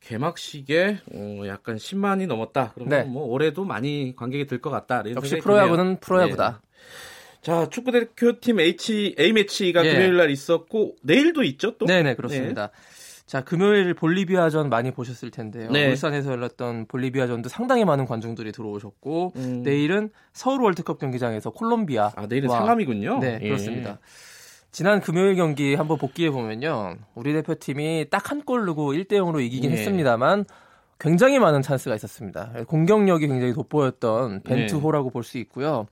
개막식에 0.00 0.98
어, 1.12 1.42
약간 1.48 1.76
10만이 1.76 2.28
넘었다. 2.28 2.70
그러면 2.74 2.98
네. 3.00 3.04
뭐 3.10 3.26
올해도 3.26 3.64
많이 3.64 4.14
관객이 4.16 4.46
들 4.46 4.60
것 4.60 4.70
같다. 4.70 5.02
역시 5.16 5.38
프로야구는 5.38 5.98
프로야구다. 5.98 6.60
네. 6.62 6.66
자, 7.46 7.68
축구 7.70 7.92
대표팀 7.92 8.58
A매치가 8.58 9.86
예. 9.86 9.92
금요일 9.92 10.16
날 10.16 10.30
있었고 10.30 10.96
내일도 11.04 11.44
있죠, 11.44 11.78
또? 11.78 11.86
네, 11.86 12.02
네, 12.02 12.16
그렇습니다. 12.16 12.66
네. 12.66 12.72
자, 13.24 13.42
금요일 13.44 13.94
볼리비아전 13.94 14.68
많이 14.68 14.90
보셨을 14.90 15.30
텐데요. 15.30 15.70
네. 15.70 15.88
울산에서 15.88 16.32
열렸던 16.32 16.86
볼리비아전도 16.86 17.48
상당히 17.48 17.84
많은 17.84 18.04
관중들이 18.04 18.50
들어오셨고 18.50 19.34
음. 19.36 19.62
내일은 19.62 20.10
서울 20.32 20.60
월드컵 20.60 20.98
경기장에서 20.98 21.50
콜롬비아. 21.50 22.10
아, 22.16 22.26
내일은 22.26 22.48
상암이군요. 22.48 23.20
네, 23.20 23.38
예. 23.40 23.46
그렇습니다. 23.46 24.00
지난 24.72 25.00
금요일 25.00 25.36
경기 25.36 25.76
한번 25.76 25.98
복귀해 25.98 26.30
보면요. 26.32 26.96
우리 27.14 27.32
대표팀이 27.32 28.06
딱 28.10 28.32
한 28.32 28.44
골 28.44 28.64
넣고 28.66 28.92
1대 28.92 29.12
0으로 29.12 29.40
이기긴 29.40 29.70
예. 29.70 29.76
했습니다만 29.76 30.46
굉장히 30.98 31.38
많은 31.38 31.62
찬스가 31.62 31.94
있었습니다. 31.94 32.52
공격력이 32.66 33.28
굉장히 33.28 33.52
돋보였던 33.52 34.42
벤투호라고 34.42 35.10
네. 35.10 35.12
볼수 35.12 35.38
있고요. 35.38 35.86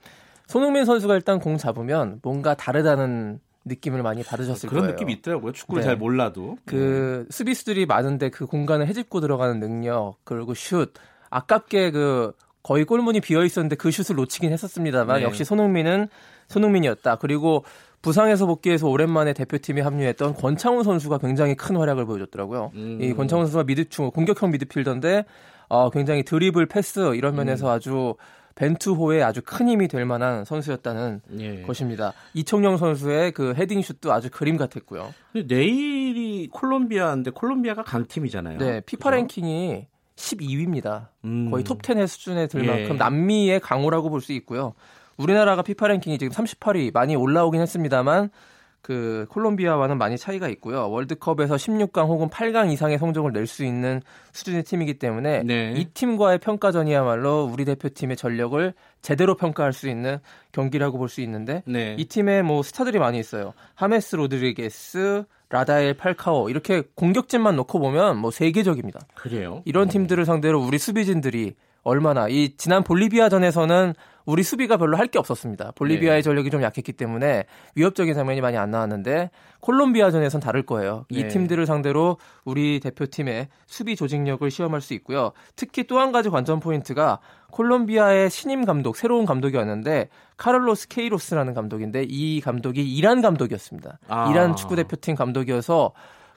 손흥민 0.47 0.85
선수가 0.85 1.15
일단 1.15 1.39
공 1.39 1.57
잡으면 1.57 2.21
뭔가 2.23 2.55
다르다는 2.55 3.41
느낌을 3.65 4.03
많이 4.03 4.23
받으셨을 4.23 4.69
그런 4.69 4.83
거예요. 4.83 4.93
느낌이 4.93 5.13
있더라고요. 5.15 5.53
축구를 5.53 5.83
네. 5.83 5.87
잘 5.87 5.97
몰라도. 5.97 6.59
그 6.67 7.25
음. 7.27 7.27
수비수들이 7.31 7.87
많은데 7.87 8.29
그 8.29 8.47
공간을 8.47 8.87
헤집고 8.87 9.21
들어가는 9.21 9.59
능력, 9.59 10.17
그리고 10.25 10.55
슛. 10.55 10.93
아깝게 11.31 11.91
그 11.91 12.33
거의 12.63 12.85
골문이 12.85 13.21
비어 13.21 13.45
있었는데 13.45 13.77
그 13.77 13.91
슛을 13.91 14.17
놓치긴 14.17 14.53
했었습니다만 14.53 15.19
네. 15.19 15.23
역시 15.23 15.45
손흥민은 15.45 16.09
손흥민이었다. 16.49 17.17
그리고 17.17 17.65
부상에서 18.03 18.45
복귀해서 18.47 18.87
오랜만에 18.87 19.33
대표팀에 19.33 19.81
합류했던 19.81 20.35
권창훈 20.35 20.85
선수가 20.85 21.19
굉장히 21.19 21.55
큰 21.55 21.77
활약을 21.77 22.05
보여줬더라고요. 22.05 22.71
음. 22.75 22.99
이 23.01 23.15
권창훈 23.15 23.47
선수가 23.47 23.65
미드충 23.65 24.11
공격형 24.11 24.51
미드필더인데 24.51 25.25
어, 25.69 25.91
굉장히 25.91 26.23
드리블, 26.23 26.67
패스 26.67 27.15
이런 27.17 27.35
면에서 27.35 27.67
음. 27.67 27.73
아주 27.73 28.15
벤투호에 28.55 29.23
아주 29.23 29.41
큰 29.45 29.69
힘이 29.69 29.89
될 29.89 30.05
만한 30.05 30.45
선수였다는 30.45 31.21
예. 31.41 31.63
것입니다. 31.63 32.13
이청용 32.35 32.77
선수의 32.77 33.33
그 33.33 33.55
헤딩슛도 33.55 34.13
아주 34.13 34.31
그림 34.31 34.57
같았고요. 34.57 35.13
내일이 35.47 36.49
콜롬비아인데 36.53 37.31
콜롬비아가 37.33 37.83
강팀이잖아요. 37.83 38.59
네, 38.59 38.81
피파 38.81 39.11
그렇죠? 39.11 39.23
랭킹이 39.23 39.87
12위입니다. 40.17 41.09
음. 41.25 41.51
거의 41.51 41.65
톱 41.65 41.83
10의 41.83 42.07
수준에 42.07 42.47
들 42.47 42.63
만큼 42.65 42.91
예. 42.95 42.99
남미의 42.99 43.61
강호라고 43.61 44.11
볼 44.11 44.21
수 44.21 44.33
있고요. 44.33 44.75
우리나라가 45.17 45.63
피파 45.63 45.89
랭킹이 45.89 46.19
지금 46.19 46.33
38위 46.33 46.93
많이 46.93 47.15
올라오긴 47.17 47.61
했습니다만 47.61 48.31
그 48.85 49.25
콜롬비아와는 49.31 49.97
많이 49.97 50.19
차이가 50.19 50.47
있고요. 50.49 50.91
월드컵에서 50.91 51.57
16강 51.57 52.07
혹은 52.07 52.29
8강 52.29 52.71
이상의 52.71 52.99
성적을 52.99 53.33
낼 53.33 53.47
수 53.47 53.65
있는 53.65 54.03
수준의 54.33 54.65
팀이기 54.65 54.99
때문에 54.99 55.43
네. 55.43 55.73
이 55.75 55.87
팀과의 55.87 56.39
평가전이야말로 56.39 57.49
우리 57.51 57.65
대표팀의 57.65 58.19
전력을 58.19 58.75
제대로 59.01 59.37
평가할 59.37 59.73
수 59.73 59.89
있는 59.89 60.19
경기라고 60.53 60.99
볼 60.99 61.09
수 61.09 61.23
있는데 61.23 61.63
네. 61.67 61.97
이 61.99 62.05
팀에 62.05 62.43
뭐 62.43 62.63
스타들이 62.63 62.99
많이 62.99 63.19
있어요. 63.19 63.55
하메스 63.75 64.17
로드리게스, 64.17 65.25
라다멜 65.49 65.95
팔카오 65.95 66.51
이렇게 66.51 66.83
공격진만 66.95 67.57
놓고 67.57 67.79
보면 67.79 68.19
뭐 68.19 68.31
세계적입니다. 68.31 69.01
그래요? 69.15 69.63
이런 69.65 69.89
팀들을 69.89 70.27
상대로 70.27 70.61
우리 70.61 70.77
수비진들이 70.77 71.55
얼마나 71.85 72.29
이 72.29 72.55
지난 72.59 72.83
볼리비아전에서는 72.83 73.95
우리 74.27 74.43
수비가 74.43 74.77
별로 74.77 74.97
할 74.97 75.09
게 75.09 75.19
없었습니다. 75.19 75.73
볼리비아의 75.77 76.19
네. 76.19 76.23
전력이 76.23 76.51
좀 76.51 76.63
약했기 76.63 76.93
때문에 76.95 77.45
위협적인 77.75 78.15
장면이 78.15 78.41
많이 78.41 78.57
안 78.57 78.71
나왔는데 78.71 79.31
콜롬비아전에선 79.61 80.41
다를 80.41 80.65
거예요. 80.65 81.05
이 81.11 81.23
네. 81.23 81.29
팀들을 81.29 81.67
상대로 81.67 82.17
우리 82.45 82.81
대표팀의 82.81 83.49
수비 83.67 83.97
조직력을 83.97 84.51
시험할 84.51 84.81
수 84.81 84.95
있고요. 84.95 85.33
특히 85.57 85.85
또 85.85 85.99
한 85.99 86.11
가지 86.13 86.31
관전 86.31 86.61
포인트가 86.61 87.19
콜롬비아의 87.51 88.31
신임 88.31 88.65
감독, 88.65 88.97
새로운 88.97 89.27
감독이었는데 89.27 90.09
카를로스 90.37 90.89
케이로스라는 90.89 91.55
감독인데 91.55 92.05
이 92.09 92.41
감독이 92.41 92.83
이란 92.83 93.21
감독이었습니다. 93.23 93.99
아. 94.09 94.31
이란 94.31 94.57
축구 94.57 94.75
대표팀 94.75 95.15
감독이어서 95.15 95.93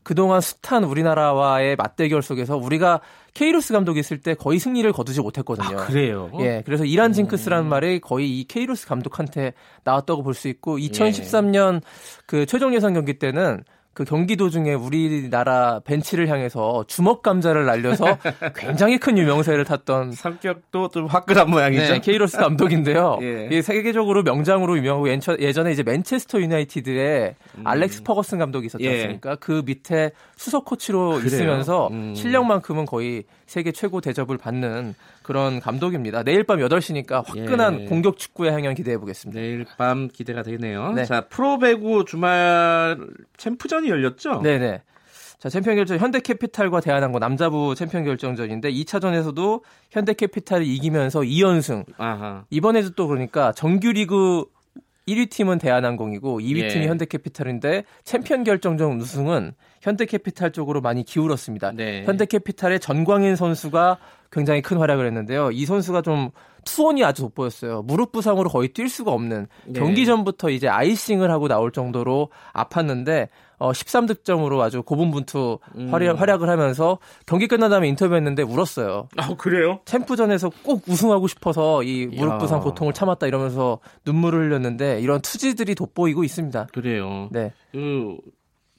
그동안 0.07 0.39
숱한 0.39 0.85
우리나라와의 0.85 1.75
맞대결 1.75 2.21
속에서 2.21 2.55
우리가 2.55 3.01
케이로스 3.33 3.73
감독이 3.73 3.99
있을 3.99 4.21
때 4.21 4.35
거의 4.35 4.57
승리를 4.57 4.89
거두지 4.93 5.19
못했거든요. 5.19 5.81
아, 5.81 5.85
그래요? 5.85 6.31
예, 6.39 6.63
그래서 6.65 6.85
이란 6.85 7.11
징크스라는 7.11 7.65
음. 7.65 7.69
말이 7.69 7.99
거의 7.99 8.39
이 8.39 8.45
케이로스 8.45 8.87
감독한테 8.87 9.51
나왔다고 9.83 10.23
볼 10.23 10.33
수 10.33 10.47
있고 10.47 10.77
2013년 10.77 11.75
예. 11.75 11.81
그 12.25 12.45
최종 12.45 12.73
예선 12.73 12.93
경기 12.93 13.19
때는 13.19 13.65
그 13.97 14.05
경기 14.05 14.35
도중에 14.35 14.75
우리나라 14.75 15.79
벤치를 15.79 16.29
향해서 16.29 16.85
주먹 16.85 17.23
감자를 17.23 17.65
날려서 17.65 18.05
굉장히 18.55 18.99
큰 18.99 19.17
유명세를 19.17 19.65
탔던 19.65 20.11
성격도 20.11 20.89
좀 20.89 21.07
화끈한 21.07 21.49
모양이죠. 21.49 21.93
네, 21.93 21.99
케이로스 21.99 22.37
감독인데요. 22.37 23.17
예. 23.23 23.49
이 23.51 23.63
세계적으로 23.63 24.21
명장으로 24.21 24.77
유명하고 24.77 25.09
예전에 25.39 25.71
이제 25.71 25.81
맨체스터 25.81 26.39
유나이티드의 26.41 27.33
음. 27.57 27.65
알렉스 27.65 28.03
퍼거슨 28.03 28.37
감독이 28.37 28.67
있었지 28.67 28.85
예. 28.85 28.91
않습니까? 28.91 29.31
예. 29.31 29.35
그 29.39 29.63
밑에 29.65 30.11
수석 30.35 30.65
코치로 30.65 31.13
그래요? 31.13 31.25
있으면서 31.25 31.87
음. 31.87 32.13
실력만큼은 32.13 32.85
거의 32.85 33.23
세계 33.47 33.71
최고 33.71 33.99
대접을 33.99 34.37
받는 34.37 34.93
그런 35.27 35.59
감독입니다. 35.59 36.23
내일 36.23 36.45
밤 36.45 36.59
8시니까 36.59 37.27
화끈한 37.27 37.81
예. 37.81 37.85
공격 37.85 38.17
축구의 38.17 38.53
향연 38.53 38.75
기대해 38.75 38.97
보겠습니다. 38.97 39.39
내일 39.39 39.65
밤 39.77 40.07
기대가 40.07 40.41
되네요. 40.41 40.93
네. 40.93 41.03
자, 41.03 41.27
프로배구 41.27 42.05
주말 42.05 42.97
챔프전이 43.35 43.89
열렸죠? 43.89 44.41
네네. 44.41 44.83
자, 45.37 45.49
챔피언 45.49 45.75
결정 45.75 45.97
현대캐피탈과 45.97 46.79
대한항공 46.79 47.19
남자부 47.19 47.75
챔피언 47.75 48.05
결정전인데 48.05 48.71
2차전에서도 48.71 49.61
현대캐피탈이 49.91 50.65
이기면서 50.75 51.19
2연승. 51.19 51.83
아하. 51.97 52.45
이번에도 52.49 52.91
또 52.91 53.07
그러니까 53.07 53.51
정규리그 53.51 54.45
1위 55.07 55.29
팀은 55.29 55.57
대한항공이고 55.57 56.39
2위 56.39 56.63
예. 56.63 56.67
팀이 56.67 56.87
현대캐피탈인데 56.87 57.83
챔피언 58.03 58.43
결정전 58.43 58.99
우승은 58.99 59.53
현대캐피탈 59.81 60.51
쪽으로 60.51 60.81
많이 60.81 61.03
기울었습니다. 61.03 61.71
네. 61.71 62.03
현대캐피탈의 62.05 62.79
전광인 62.79 63.35
선수가 63.35 63.97
굉장히 64.31 64.61
큰 64.61 64.77
활약을 64.77 65.05
했는데요. 65.05 65.51
이 65.51 65.65
선수가 65.65 66.01
좀 66.01 66.31
투혼이 66.65 67.03
아주 67.03 67.21
돋보였어요. 67.23 67.83
무릎 67.83 68.11
부상으로 68.11 68.49
거의 68.49 68.69
뛸 68.69 68.89
수가 68.89 69.11
없는 69.11 69.47
네. 69.65 69.79
경기 69.79 70.05
전부터 70.05 70.49
이제 70.49 70.67
아이싱을 70.67 71.31
하고 71.31 71.47
나올 71.47 71.71
정도로 71.71 72.29
아팠는데 72.53 73.29
어, 73.59 73.71
13득점으로 73.71 74.59
아주 74.59 74.83
고분분투 74.83 75.59
음. 75.77 75.93
활약, 75.93 76.19
활약 76.19 76.43
을 76.43 76.49
하면서 76.49 76.99
경기 77.25 77.47
끝난 77.47 77.71
다음에 77.71 77.87
인터뷰했는데 77.87 78.43
울었어요. 78.43 79.09
아 79.17 79.35
그래요? 79.35 79.79
챔프전에서 79.85 80.51
꼭 80.63 80.83
우승하고 80.87 81.27
싶어서 81.27 81.81
이 81.83 82.05
무릎 82.07 82.37
부상 82.37 82.59
고통을 82.61 82.93
참았다 82.93 83.25
이러면서 83.25 83.79
눈물을 84.05 84.47
흘렸는데 84.47 84.99
이런 85.01 85.21
투지들이 85.21 85.73
돋보이고 85.75 86.23
있습니다. 86.23 86.67
그래요. 86.73 87.29
네. 87.31 87.51
그 87.71 88.17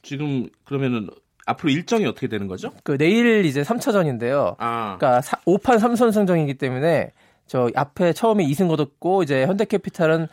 지금 0.03 0.49
그러면은 0.64 1.11
앞으로 1.47 1.71
일정이 1.71 2.07
어떻게 2.07 2.29
되는 2.29 2.47
거죠? 2.47 2.71
그 2.85 2.97
내일 2.99 3.45
이제 3.45 3.62
3차전인데요. 3.62 4.55
아. 4.59 4.97
그러니까 4.99 5.21
5판 5.47 5.79
3선승정이기 5.79 6.59
때문에 6.59 7.12
저 7.47 7.71
앞에 7.75 8.12
처음에 8.12 8.45
2승 8.47 8.69
거뒀고 8.69 9.23
이제 9.23 9.47
현대캐피탈은 9.47 10.29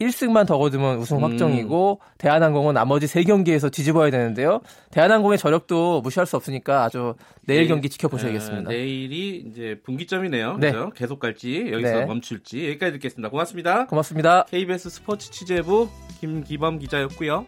1승만 0.00 0.46
더 0.46 0.58
거두면 0.58 0.98
우승 0.98 1.22
확정이고 1.24 2.00
음. 2.02 2.06
대한항공은 2.18 2.74
나머지 2.74 3.06
3경기에서 3.06 3.72
뒤집어야 3.72 4.10
되는데요. 4.10 4.60
대한항공의 4.90 5.38
저력도 5.38 6.02
무시할 6.02 6.26
수 6.26 6.36
없으니까 6.36 6.84
아주 6.84 7.14
내일 7.46 7.62
네. 7.62 7.68
경기 7.68 7.88
지켜보셔야겠습니다. 7.88 8.68
아, 8.68 8.72
내일이 8.72 9.44
이제 9.50 9.80
분기점이네요. 9.84 10.58
네. 10.58 10.72
그렇죠? 10.72 10.90
계속 10.90 11.18
갈지 11.18 11.70
여기서 11.72 12.00
네. 12.00 12.04
멈출지 12.04 12.68
여기까지 12.68 12.92
듣겠습니다. 12.92 13.30
고맙습니다. 13.30 13.86
고맙습니다. 13.86 14.44
KBS 14.44 14.90
스포츠 14.90 15.30
취재부 15.30 15.88
김기범 16.20 16.78
기자였고요. 16.78 17.46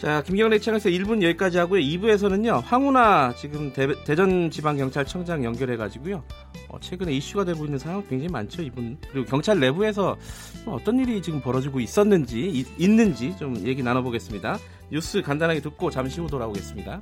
자, 0.00 0.22
김경래 0.22 0.58
채널에서 0.58 0.88
1분 0.88 1.22
여기까지 1.22 1.58
하고요. 1.58 1.82
2부에서는요, 1.82 2.64
황운하 2.64 3.34
지금 3.36 3.70
대, 3.74 3.86
전지방경찰청장 4.02 5.44
연결해가지고요, 5.44 6.24
어, 6.68 6.80
최근에 6.80 7.12
이슈가 7.12 7.44
되고 7.44 7.66
있는 7.66 7.78
상황 7.78 8.02
굉장히 8.08 8.32
많죠, 8.32 8.62
이분. 8.62 8.96
그리고 9.12 9.26
경찰 9.26 9.60
내부에서 9.60 10.16
어떤 10.64 10.98
일이 11.00 11.20
지금 11.20 11.42
벌어지고 11.42 11.80
있었는지, 11.80 12.40
이, 12.40 12.64
있는지 12.78 13.36
좀 13.36 13.54
얘기 13.66 13.82
나눠보겠습니다. 13.82 14.58
뉴스 14.90 15.20
간단하게 15.20 15.60
듣고 15.60 15.90
잠시 15.90 16.22
후 16.22 16.28
돌아오겠습니다. 16.28 16.98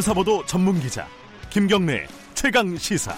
탐사보도 0.00 0.46
전문 0.46 0.80
기자 0.80 1.06
김경래 1.50 2.06
최강 2.32 2.74
시사. 2.76 3.14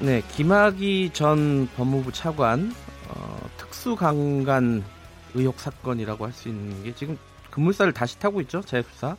네, 0.00 0.22
김학의 0.32 1.10
전 1.14 1.68
법무부 1.74 2.12
차관 2.12 2.74
어, 3.08 3.48
특수강간 3.56 4.84
의혹 5.32 5.58
사건이라고 5.58 6.26
할 6.26 6.32
수 6.34 6.48
있는 6.48 6.82
게 6.84 6.94
지금 6.94 7.16
급물살을 7.50 7.94
다시 7.94 8.18
타고 8.18 8.42
있죠 8.42 8.60
재수사. 8.60 9.16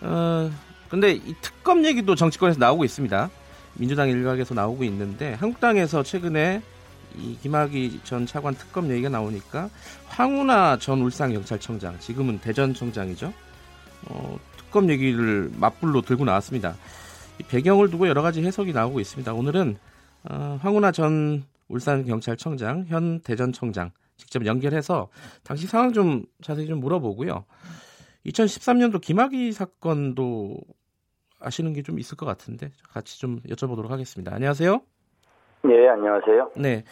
어, 0.00 0.50
근데 0.88 1.12
이 1.12 1.34
특검 1.42 1.84
얘기도 1.84 2.14
정치권에서 2.14 2.58
나오고 2.58 2.86
있습니다. 2.86 3.28
민주당 3.74 4.08
일각에서 4.08 4.54
나오고 4.54 4.84
있는데 4.84 5.34
한국당에서 5.34 6.02
최근에 6.02 6.62
이 7.18 7.36
김학의 7.42 8.00
전 8.04 8.26
차관 8.26 8.54
특검 8.54 8.90
얘기가 8.90 9.08
나오니까 9.08 9.70
황운하 10.06 10.78
전 10.80 11.00
울산경찰청장 11.00 11.98
지금은 11.98 12.38
대전청장이죠. 12.40 13.32
어, 14.06 14.38
특검 14.56 14.90
얘기를 14.90 15.50
맞불로 15.56 16.02
들고 16.02 16.24
나왔습니다. 16.24 16.76
이 17.38 17.42
배경을 17.44 17.90
두고 17.90 18.08
여러 18.08 18.22
가지 18.22 18.42
해석이 18.42 18.72
나오고 18.72 19.00
있습니다. 19.00 19.32
오늘은 19.32 19.78
어, 20.24 20.58
황운하 20.62 20.92
전 20.92 21.44
울산경찰청장 21.68 22.86
현 22.88 23.20
대전청장 23.20 23.90
직접 24.16 24.44
연결해서 24.44 25.08
당시 25.42 25.66
상황 25.66 25.92
좀 25.92 26.24
자세히 26.42 26.66
좀 26.66 26.80
물어보고요. 26.80 27.44
2013년도 28.26 29.00
김학의 29.00 29.52
사건도 29.52 30.58
아시는 31.40 31.72
게 31.72 31.82
좀 31.82 31.98
있을 31.98 32.16
것 32.16 32.26
같은데 32.26 32.70
같이 32.92 33.18
좀 33.18 33.40
여쭤보도록 33.48 33.88
하겠습니다. 33.88 34.34
안녕하세요. 34.34 34.82
네, 35.62 35.88
안녕하세요. 35.88 36.52
네. 36.56 36.84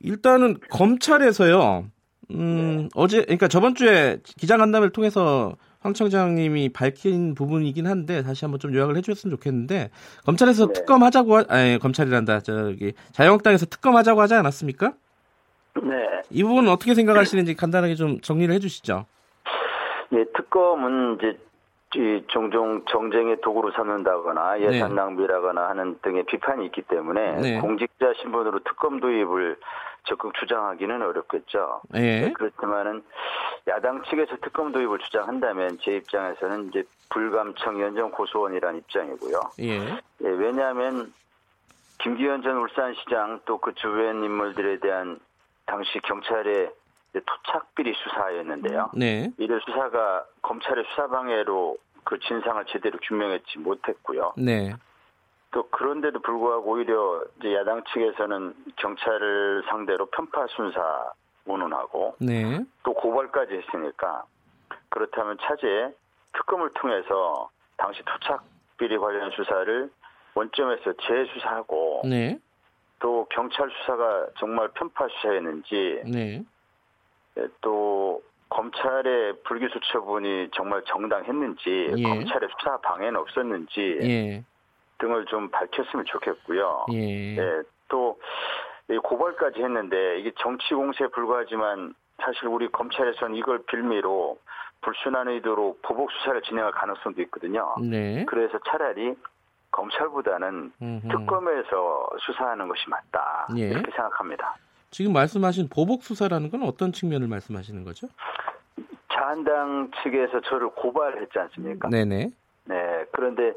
일단은 0.00 0.56
검찰에서요. 0.70 1.84
음, 2.30 2.76
네. 2.82 2.88
어제 2.94 3.22
그러니까 3.22 3.48
저번 3.48 3.74
주에 3.74 4.18
기자간담회를 4.24 4.90
통해서 4.90 5.54
황 5.80 5.94
청장님이 5.94 6.70
밝힌 6.70 7.34
부분이긴 7.34 7.86
한데 7.86 8.22
다시 8.22 8.44
한번 8.44 8.60
좀 8.60 8.72
요약을 8.72 8.96
해주셨으면 8.96 9.36
좋겠는데 9.36 9.90
검찰에서 10.24 10.68
네. 10.68 10.72
특검하자고 10.74 11.36
하, 11.36 11.44
아니 11.48 11.78
검찰이란다 11.78 12.40
저기 12.40 12.92
자유한국당에서 13.12 13.66
특검하자고 13.66 14.20
하지 14.20 14.34
않았습니까? 14.34 14.92
네. 15.82 16.22
이 16.30 16.42
부분은 16.42 16.70
어떻게 16.70 16.94
생각하시는지 16.94 17.54
간단하게 17.54 17.96
좀 17.96 18.20
정리를 18.20 18.54
해주시죠. 18.54 19.06
네, 20.10 20.24
특검은 20.36 21.16
이제 21.16 21.38
종종 22.28 22.84
정쟁의 22.86 23.40
도구로 23.42 23.70
삼는다거나 23.72 24.54
네. 24.54 24.62
예산 24.62 24.90
네. 24.90 24.94
낭비라거나 24.94 25.68
하는 25.68 25.98
등의 26.02 26.24
비판이 26.24 26.66
있기 26.66 26.82
때문에 26.82 27.40
네. 27.40 27.60
공직자 27.60 28.12
신분으로 28.20 28.60
특검 28.60 29.00
도입을 29.00 29.56
적극 30.04 30.34
주장하기는 30.34 31.02
어렵겠죠. 31.02 31.82
네. 31.90 32.32
그렇지만은 32.32 33.02
야당 33.68 34.02
측에서 34.04 34.36
특검 34.42 34.72
도입을 34.72 34.98
주장한다면 34.98 35.78
제 35.82 35.96
입장에서는 35.96 36.68
이제 36.68 36.82
불감청 37.10 37.80
연정 37.80 38.10
고소원이라는 38.10 38.78
입장이고요. 38.80 39.40
예. 39.60 39.78
예, 39.78 40.28
왜냐하면 40.28 41.12
김기현 41.98 42.42
전 42.42 42.56
울산시장 42.56 43.40
또 43.44 43.58
그 43.58 43.74
주변 43.74 44.24
인물들에 44.24 44.78
대한 44.80 45.20
당시 45.66 46.00
경찰의 46.00 46.70
토착비리 47.20 47.92
수사였는데요. 47.94 48.90
네. 48.94 49.30
이를 49.38 49.60
수사가 49.64 50.24
검찰의 50.42 50.84
수사방해로 50.90 51.76
그 52.04 52.18
진상을 52.18 52.64
제대로 52.66 52.98
규명했지 53.02 53.58
못했고요. 53.58 54.34
네. 54.36 54.74
또 55.50 55.68
그런데도 55.68 56.20
불구하고 56.20 56.70
오히려 56.70 57.22
이제 57.38 57.54
야당 57.54 57.82
측에서는 57.92 58.54
경찰을 58.76 59.64
상대로 59.68 60.06
편파 60.06 60.46
순사 60.48 61.12
운운하고 61.44 62.16
네. 62.20 62.64
또 62.82 62.94
고발까지 62.94 63.54
했으니까 63.54 64.24
그렇다면 64.88 65.36
차제 65.42 65.94
특검을 66.32 66.70
통해서 66.74 67.50
당시 67.76 68.02
토착 68.04 68.44
비리 68.78 68.96
관련 68.96 69.30
수사를 69.32 69.90
원점에서 70.34 70.94
재수사하고 71.06 72.02
네. 72.08 72.38
또 72.98 73.26
경찰 73.30 73.70
수사가 73.70 74.28
정말 74.38 74.68
편파 74.68 75.06
수사였는지 75.08 76.02
네. 76.06 76.42
예, 77.38 77.46
또 77.60 78.22
검찰의 78.48 79.42
불기소 79.44 79.80
처분이 79.92 80.50
정말 80.52 80.82
정당했는지 80.86 81.94
예. 81.96 82.02
검찰의 82.02 82.48
수사 82.58 82.76
방해는 82.78 83.16
없었는지 83.16 83.98
예. 84.02 84.44
등을 84.98 85.24
좀 85.26 85.48
밝혔으면 85.50 86.04
좋겠고요. 86.04 86.86
예. 86.92 87.36
예, 87.38 87.62
또 87.88 88.20
고발까지 89.02 89.62
했는데 89.62 90.18
이게 90.20 90.32
정치 90.38 90.74
공세에 90.74 91.08
불과하지만 91.08 91.94
사실 92.18 92.46
우리 92.46 92.68
검찰에서는 92.68 93.34
이걸 93.36 93.62
빌미로 93.66 94.38
불순한 94.82 95.28
의도로 95.28 95.78
보복 95.82 96.10
수사를 96.12 96.40
진행할 96.42 96.72
가능성도 96.72 97.22
있거든요. 97.22 97.74
네. 97.80 98.24
그래서 98.26 98.58
차라리 98.66 99.14
검찰보다는 99.70 100.72
음흠. 100.82 101.08
특검에서 101.08 102.10
수사하는 102.20 102.68
것이 102.68 102.88
맞다 102.88 103.48
예. 103.56 103.62
이렇게 103.62 103.90
생각합니다. 103.92 104.56
지금 104.92 105.14
말씀하신 105.14 105.68
보복 105.70 106.02
수사라는 106.04 106.50
건 106.50 106.62
어떤 106.62 106.92
측면을 106.92 107.26
말씀하시는 107.26 107.82
거죠? 107.82 108.08
자한당 109.10 109.90
측에서 110.02 110.40
저를 110.42 110.68
고발했지 110.68 111.38
않습니까? 111.38 111.88
네네. 111.88 112.30
네. 112.66 113.04
그런데 113.10 113.54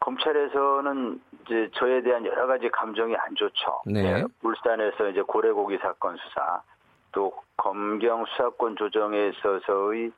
검찰에서는 0.00 1.20
이제 1.42 1.70
저에 1.74 2.02
대한 2.02 2.26
여러 2.26 2.46
가지 2.46 2.68
감정이 2.68 3.16
안 3.16 3.34
좋죠. 3.34 3.82
네. 3.86 4.02
네. 4.02 4.24
울산에서 4.42 5.08
이제 5.08 5.22
고래고기 5.22 5.78
사건 5.78 6.16
수사, 6.18 6.62
또 7.10 7.32
검경 7.56 8.26
수사권 8.26 8.76
조정에 8.76 9.28
있어서의 9.28 10.12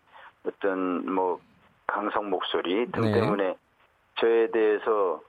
어떤 0.44 1.10
뭐 1.10 1.40
강성 1.86 2.30
목소리 2.30 2.90
등 2.90 3.02
네. 3.02 3.12
때문에 3.12 3.56
저에 4.16 4.50
대해서 4.50 5.20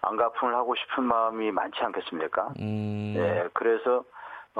안가품을 0.00 0.54
하고 0.54 0.74
싶은 0.74 1.04
마음이 1.04 1.50
많지 1.50 1.78
않겠습니까? 1.80 2.54
음... 2.60 3.12
네. 3.14 3.44
그래서 3.52 4.04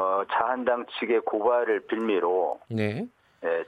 어, 0.00 0.22
자한당 0.32 0.86
측의 0.98 1.20
고발을 1.26 1.80
빌미로 1.86 2.58
네. 2.70 3.06
예, 3.44 3.64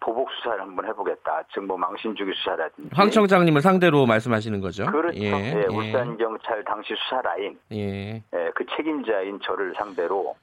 보복 0.00 0.30
수사를 0.32 0.58
한번 0.60 0.86
해보겠다. 0.86 1.42
즉 1.52 1.60
뭐 1.60 1.76
망신 1.76 2.14
주기 2.16 2.32
수사라든지. 2.34 2.88
황 2.94 3.10
청장님을 3.10 3.60
상대로 3.60 4.06
말씀하시는 4.06 4.58
거죠? 4.62 4.86
그렇죠. 4.86 5.18
예, 5.18 5.30
예, 5.30 5.66
울산 5.70 6.16
경찰 6.16 6.64
당시 6.64 6.94
수사 6.96 7.20
라인, 7.20 7.58
예. 7.72 8.22
예, 8.32 8.50
그 8.54 8.64
책임자인 8.74 9.38
저를 9.42 9.74
상대로 9.76 10.34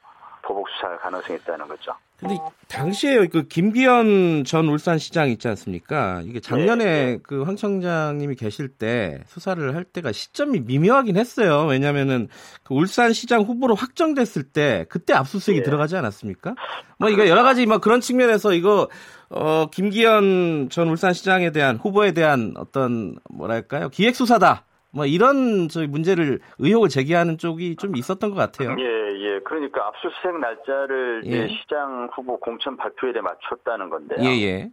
보복 0.46 0.70
수사할 0.70 0.98
가능성이 1.00 1.40
있다는 1.40 1.68
거죠. 1.68 1.92
근데 2.18 2.38
당시에 2.70 3.28
그 3.28 3.44
김기현 3.44 4.46
전 4.46 4.68
울산시장 4.70 5.30
있지 5.32 5.48
않습니까? 5.50 6.22
이게 6.24 6.40
작년에 6.40 6.86
네, 6.86 7.06
네. 7.06 7.18
그황 7.22 7.58
청장님이 7.58 8.36
계실 8.36 8.70
때 8.70 9.22
수사를 9.28 9.76
할 9.76 9.84
때가 9.84 10.14
시점이 10.14 10.62
미묘하긴 10.62 11.18
했어요. 11.18 11.66
왜냐면은 11.66 12.30
그 12.64 12.74
울산시장 12.74 13.42
후보로 13.42 13.76
확정됐을 13.76 14.44
때 14.44 14.86
그때 14.88 15.14
압수수색이 15.14 15.60
네. 15.60 15.64
들어가지 15.66 15.98
않았습니까? 15.98 16.56
뭐 17.00 17.10
이거 17.10 17.28
여러 17.28 17.44
가지 17.44 17.66
막 17.66 17.82
그런 17.82 18.00
측면에서 18.00 18.54
이거 18.54 18.88
어 19.30 19.68
김기현 19.72 20.70
전 20.70 20.88
울산시장에 20.88 21.52
대한 21.52 21.76
후보에 21.76 22.14
대한 22.14 22.54
어떤 22.56 23.18
뭐랄까요 23.30 23.90
기획 23.90 24.16
수사다. 24.16 24.64
뭐 24.96 25.06
이런 25.06 25.68
저희 25.68 25.88
문제를 25.88 26.40
의혹을 26.58 26.88
제기하는 26.88 27.38
쪽이 27.38 27.76
좀 27.76 27.98
있었던 27.98 28.30
것 28.30 28.36
같아요. 28.38 28.78
예, 28.80 28.86
예. 29.20 29.40
그러니까 29.42 29.88
압수수색 29.88 30.40
날짜를 30.40 31.24
예. 31.26 31.48
시장 31.50 32.10
후보 32.14 32.40
공천 32.40 32.78
발표일에 32.78 33.20
맞췄다는 33.20 33.90
건데요. 33.90 34.26
예, 34.26 34.42
예. 34.42 34.70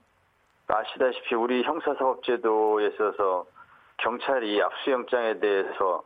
아시다시피 0.68 1.34
우리 1.34 1.64
형사사법제도에 1.64 2.86
있어서 2.86 3.44
경찰이 3.98 4.62
압수영장에 4.62 5.40
대해서 5.40 6.04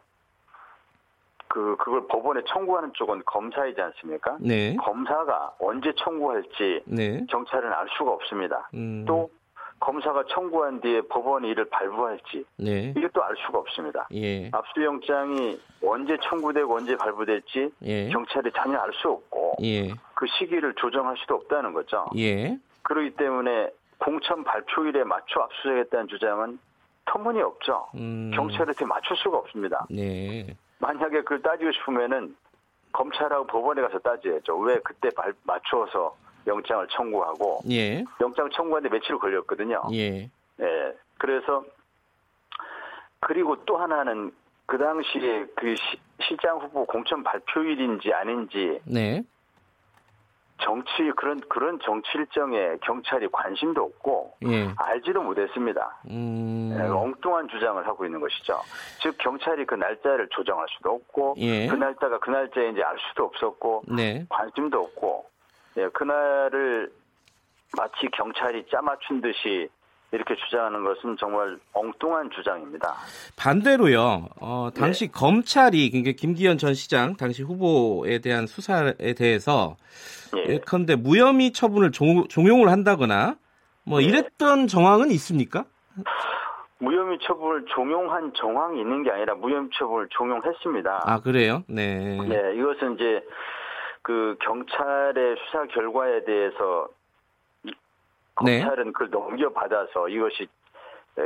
그 1.49 1.77
그걸 1.77 2.07
법원에 2.09 2.41
청구하는 2.47 2.93
쪽은 2.95 3.23
검사이지 3.27 3.81
않습니까? 3.81 4.39
네. 4.41 4.75
검사가 4.77 5.53
언제 5.61 5.93
청구할지 5.97 6.81
네. 6.87 7.25
경찰은 7.29 7.71
알 7.71 7.87
수가 7.97 8.13
없습니다. 8.13 8.69
음. 8.75 9.05
또 9.07 9.31
검사가 9.81 10.25
청구한 10.31 10.81
뒤에 10.81 11.03
법원이 11.03 11.49
이를 11.51 11.67
발부할지 11.67 12.45
네. 12.57 12.95
이것도 12.97 13.23
알 13.23 13.35
수가 13.45 13.59
없습니다. 13.59 14.09
예. 14.15 14.49
압수영장이 14.53 15.61
언제 15.85 16.17
청구되고 16.23 16.75
언제 16.77 16.97
발부될지 16.97 17.71
예. 17.83 18.09
경찰이 18.09 18.51
전혀 18.55 18.79
알 18.79 18.91
수 18.95 19.11
없고 19.11 19.57
예. 19.63 19.89
그 20.15 20.27
시기를 20.39 20.75
조정할 20.75 21.17
수도 21.19 21.35
없다는 21.35 21.73
거죠. 21.75 22.07
예. 22.17 22.57
그렇기 22.83 23.17
때문에 23.17 23.69
공천 23.99 24.45
발표일에 24.45 25.05
맞춰 25.05 25.41
압수수색했다는 25.41 26.09
주장은 26.09 26.59
터무니없죠. 27.05 27.89
음. 27.97 28.31
경찰한테 28.35 28.85
맞출 28.87 29.17
수가 29.17 29.39
없습니다. 29.39 29.87
네. 29.91 30.47
만약에 30.79 31.19
그걸 31.21 31.43
따지고 31.43 31.73
싶으면은 31.73 32.35
검찰하고 32.93 33.47
법원에 33.47 33.83
가서 33.83 33.99
따져야죠. 33.99 34.57
왜 34.59 34.79
그때 34.83 35.11
발, 35.11 35.35
맞추어서 35.45 36.17
영장을 36.47 36.87
청구하고 36.89 37.61
예. 37.71 38.05
영장 38.21 38.49
청구하는데 38.51 38.95
며칠 38.95 39.19
걸렸거든요. 39.19 39.83
예. 39.93 40.31
예. 40.61 40.97
그래서 41.19 41.65
그리고 43.21 43.57
또 43.65 43.77
하나는 43.77 44.33
그 44.67 44.79
당시에 44.79 45.47
그 45.57 45.75
시, 45.77 46.37
장 46.43 46.59
후보 46.59 46.85
공천 46.87 47.23
발표일인지 47.23 48.13
아닌지 48.13 48.81
네. 48.85 49.23
정치 50.59 51.11
그런 51.17 51.41
그런 51.49 51.79
정치 51.85 52.09
일정에 52.15 52.77
경찰이 52.83 53.29
관심도 53.31 53.83
없고 53.83 54.37
예. 54.47 54.69
알지도 54.77 55.23
못했습니다. 55.23 56.01
음... 56.11 56.75
네, 56.77 56.83
엉뚱한 56.83 57.49
주장을 57.49 57.87
하고 57.87 58.05
있는 58.07 58.21
것이죠. 58.21 58.61
즉 59.03 59.17
경찰이 59.19 59.67
그 59.67 59.75
날짜를 59.75 60.29
조정할 60.31 60.67
수도 60.77 60.93
없고 60.93 61.35
예. 61.39 61.67
그 61.69 61.75
날짜가 61.75 62.19
그 62.19 62.31
날짜인지 62.31 62.83
알 62.83 62.97
수도 63.09 63.25
없었고 63.25 63.83
네. 63.89 64.25
관심도 64.29 64.81
없고 64.81 65.27
예, 65.79 65.89
그날을 65.89 66.91
마치 67.77 68.09
경찰이 68.13 68.65
짜맞춘 68.71 69.21
듯이 69.21 69.69
이렇게 70.13 70.35
주장하는 70.37 70.85
것은 70.85 71.17
정말 71.19 71.59
엉뚱한 71.73 72.31
주장입니다. 72.31 72.95
반대로요. 73.37 74.29
어, 74.41 74.71
당시 74.75 75.09
네. 75.09 75.13
검찰이 75.13 75.91
그러니까 75.91 76.13
김기현 76.17 76.59
전 76.59 76.75
시장 76.75 77.17
당시 77.17 77.43
후보에 77.43 78.21
대한 78.21 78.47
수사에 78.47 79.15
대해서 79.17 79.77
예. 80.37 80.55
예컨대 80.55 80.97
무혐의 80.97 81.53
처분을 81.53 81.91
종, 81.91 82.25
용을 82.47 82.71
한다거나 82.71 83.37
뭐 83.85 83.99
네. 83.99 84.07
이랬던 84.07 84.69
정황은 84.69 85.11
있습니까? 85.13 85.65
무혐의 86.79 87.19
처분을 87.23 87.65
종용한 87.75 88.33
정황이 88.35 88.81
있는 88.81 89.03
게 89.03 89.11
아니라 89.11 89.35
무혐의 89.35 89.71
처분을 89.77 90.09
종용했습니다. 90.11 91.03
아 91.05 91.21
그래요? 91.21 91.63
네. 91.69 92.19
네, 92.29 92.55
이것은 92.55 92.95
이제 92.95 93.23
그 94.07 94.37
경찰의 94.41 95.37
수사 95.45 95.67
결과에 95.67 96.25
대해서 96.25 96.89
네. 97.65 97.73
검찰은 98.37 98.85
네. 98.85 98.93
그걸 98.93 99.11
넘겨받아서 99.11 100.09
이것이 100.09 100.47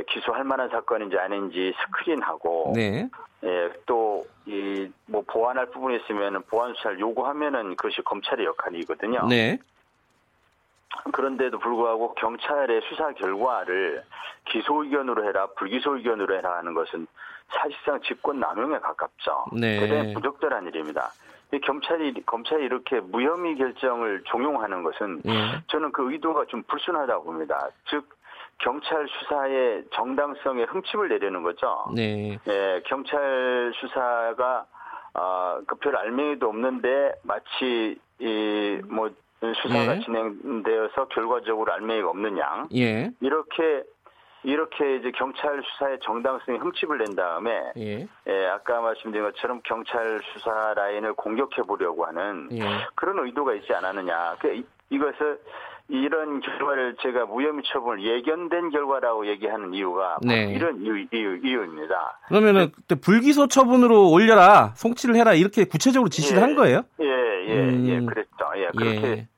기소할 0.08 0.44
만한 0.44 0.70
사건인지 0.70 1.18
아닌지 1.18 1.74
스크린하고 1.84 2.72
네. 2.74 3.10
예, 3.44 3.72
또 3.84 4.24
이 4.46 4.90
뭐 5.06 5.22
보완할 5.26 5.66
부분이 5.66 5.96
있으면 5.96 6.42
보완 6.44 6.74
수사를 6.74 6.98
요구하면은 6.98 7.76
그것이 7.76 8.02
검찰의 8.02 8.46
역할이거든요. 8.46 9.26
네. 9.28 9.58
그런데도 11.12 11.58
불구하고 11.58 12.14
경찰의 12.14 12.80
수사 12.88 13.12
결과를 13.12 14.02
기소 14.46 14.82
의견으로 14.82 15.24
해라 15.24 15.46
불기소 15.56 15.96
의견으로 15.96 16.36
해라 16.36 16.56
하는 16.56 16.74
것은 16.74 17.06
사실상 17.50 18.00
직권 18.02 18.40
남용에 18.40 18.78
가깝죠. 18.78 19.46
네. 19.52 19.80
대단히 19.80 20.14
부적절한 20.14 20.66
일입니다. 20.68 21.12
경찰이 21.58 22.14
검찰이 22.26 22.64
이렇게 22.64 23.00
무혐의 23.00 23.56
결정을 23.56 24.22
종용하는 24.26 24.82
것은 24.82 25.22
예. 25.26 25.62
저는 25.68 25.90
그 25.92 26.12
의도가 26.12 26.44
좀 26.46 26.62
불순하다고 26.64 27.24
봅니다. 27.24 27.68
즉 27.88 28.08
경찰 28.58 29.06
수사의 29.08 29.84
정당성에 29.92 30.64
흠집을 30.64 31.08
내려는 31.08 31.42
거죠. 31.42 31.86
네. 31.94 32.38
예, 32.46 32.82
경찰 32.86 33.72
수사가 33.74 34.66
아, 35.14 35.60
그 35.66 35.74
별 35.76 35.96
알맹이도 35.96 36.48
없는데 36.48 37.14
마치 37.24 37.98
이뭐 38.20 39.10
수사가 39.62 39.96
예. 39.96 40.00
진행되어서 40.00 41.08
결과적으로 41.08 41.72
알맹이가 41.72 42.10
없는 42.10 42.38
양 42.38 42.68
예. 42.74 43.10
이렇게 43.20 43.82
이렇게 44.42 44.96
이제 44.96 45.10
경찰 45.10 45.62
수사의 45.62 45.98
정당성에 46.02 46.58
흠집을 46.58 46.98
낸 46.98 47.14
다음에 47.14 47.72
예. 47.76 48.06
예, 48.26 48.46
아까 48.46 48.80
말씀드린 48.80 49.24
것처럼 49.24 49.60
경찰 49.64 50.20
수사 50.32 50.74
라인을 50.74 51.12
공격해 51.14 51.62
보려고 51.66 52.06
하는 52.06 52.48
예. 52.52 52.62
그런 52.94 53.24
의도가 53.26 53.54
있지 53.54 53.72
않았느냐. 53.74 54.36
그 54.40 54.62
이것을 54.88 55.38
이런 55.88 56.40
결과를 56.40 56.96
제가 57.02 57.26
무혐의 57.26 57.62
처분을 57.66 58.02
예견된 58.02 58.70
결과라고 58.70 59.26
얘기하는 59.26 59.74
이유가 59.74 60.18
네. 60.22 60.52
이런 60.54 60.80
이유, 60.80 60.98
이유, 61.12 61.36
이유입니다. 61.42 62.20
그러면은 62.28 62.70
그때 62.74 62.94
불기소 62.94 63.48
처분으로 63.48 64.10
올려라, 64.10 64.72
송치를 64.76 65.16
해라 65.16 65.34
이렇게 65.34 65.64
구체적으로 65.64 66.08
지시를 66.08 66.38
예, 66.40 66.44
한 66.44 66.54
거예요? 66.54 66.82
예, 67.00 67.06
예, 67.06 67.54
음. 67.54 67.86
예, 67.88 68.00
그랬죠. 68.06 68.46
예, 68.56 68.68
그렇게 68.76 69.06
예. 69.06 69.28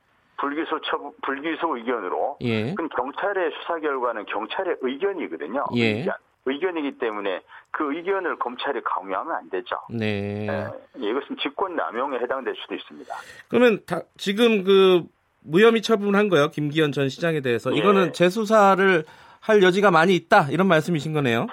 불기소 0.43 0.81
처분, 0.81 1.13
불기소 1.23 1.77
의견으로. 1.77 2.37
예. 2.41 2.75
그럼 2.75 2.89
경찰의 2.89 3.53
수사 3.61 3.79
결과는 3.79 4.27
경찰의 4.27 4.77
의견이거든요. 4.81 5.65
예. 5.77 5.99
의견. 5.99 6.15
의견이기 6.45 6.99
때문에 6.99 7.43
그 7.71 7.95
의견을 7.95 8.37
검찰이 8.41 8.81
강요하면 8.83 9.37
안 9.37 9.49
되죠. 9.49 9.77
네. 9.89 10.47
네. 10.49 10.67
이것은 10.97 11.37
직권 11.41 11.77
남용에 11.77 12.19
해당될 12.19 12.57
수도 12.57 12.75
있습니다. 12.75 13.15
그러면 13.47 13.79
다, 13.87 14.01
지금 14.17 14.65
그 14.65 15.05
무혐의 15.45 15.81
처분한 15.81 16.29
거요. 16.29 16.49
김기현 16.51 16.91
전 16.91 17.09
시장에 17.09 17.41
대해서 17.41 17.73
예. 17.73 17.79
이거는 17.79 18.13
재수사를 18.13 19.05
할 19.41 19.63
여지가 19.63 19.93
많이 19.93 20.17
있다 20.17 20.49
이런 20.51 20.67
말씀이신 20.67 21.13
거네요. 21.13 21.47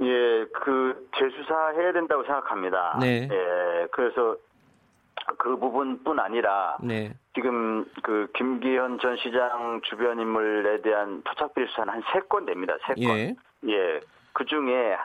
예, 0.00 0.44
그 0.52 1.08
재수사해야 1.16 1.92
된다고 1.92 2.24
생각합니다. 2.24 2.98
네. 3.00 3.28
예, 3.30 3.86
그래서 3.92 4.36
그 5.38 5.56
부분뿐 5.56 6.18
아니라 6.20 6.76
네. 6.82 7.12
지금 7.34 7.84
그 8.02 8.28
김기현 8.34 8.98
전 9.00 9.16
시장 9.18 9.80
주변 9.84 10.18
인물에 10.20 10.80
대한 10.82 11.22
토착비리 11.24 11.66
수사는 11.68 11.92
한 11.92 12.02
세 12.12 12.20
건 12.28 12.46
됩니다. 12.46 12.74
세 12.86 12.94
건. 12.94 13.16
예. 13.16 13.34
예. 13.68 14.00
그 14.32 14.44
중에 14.44 14.96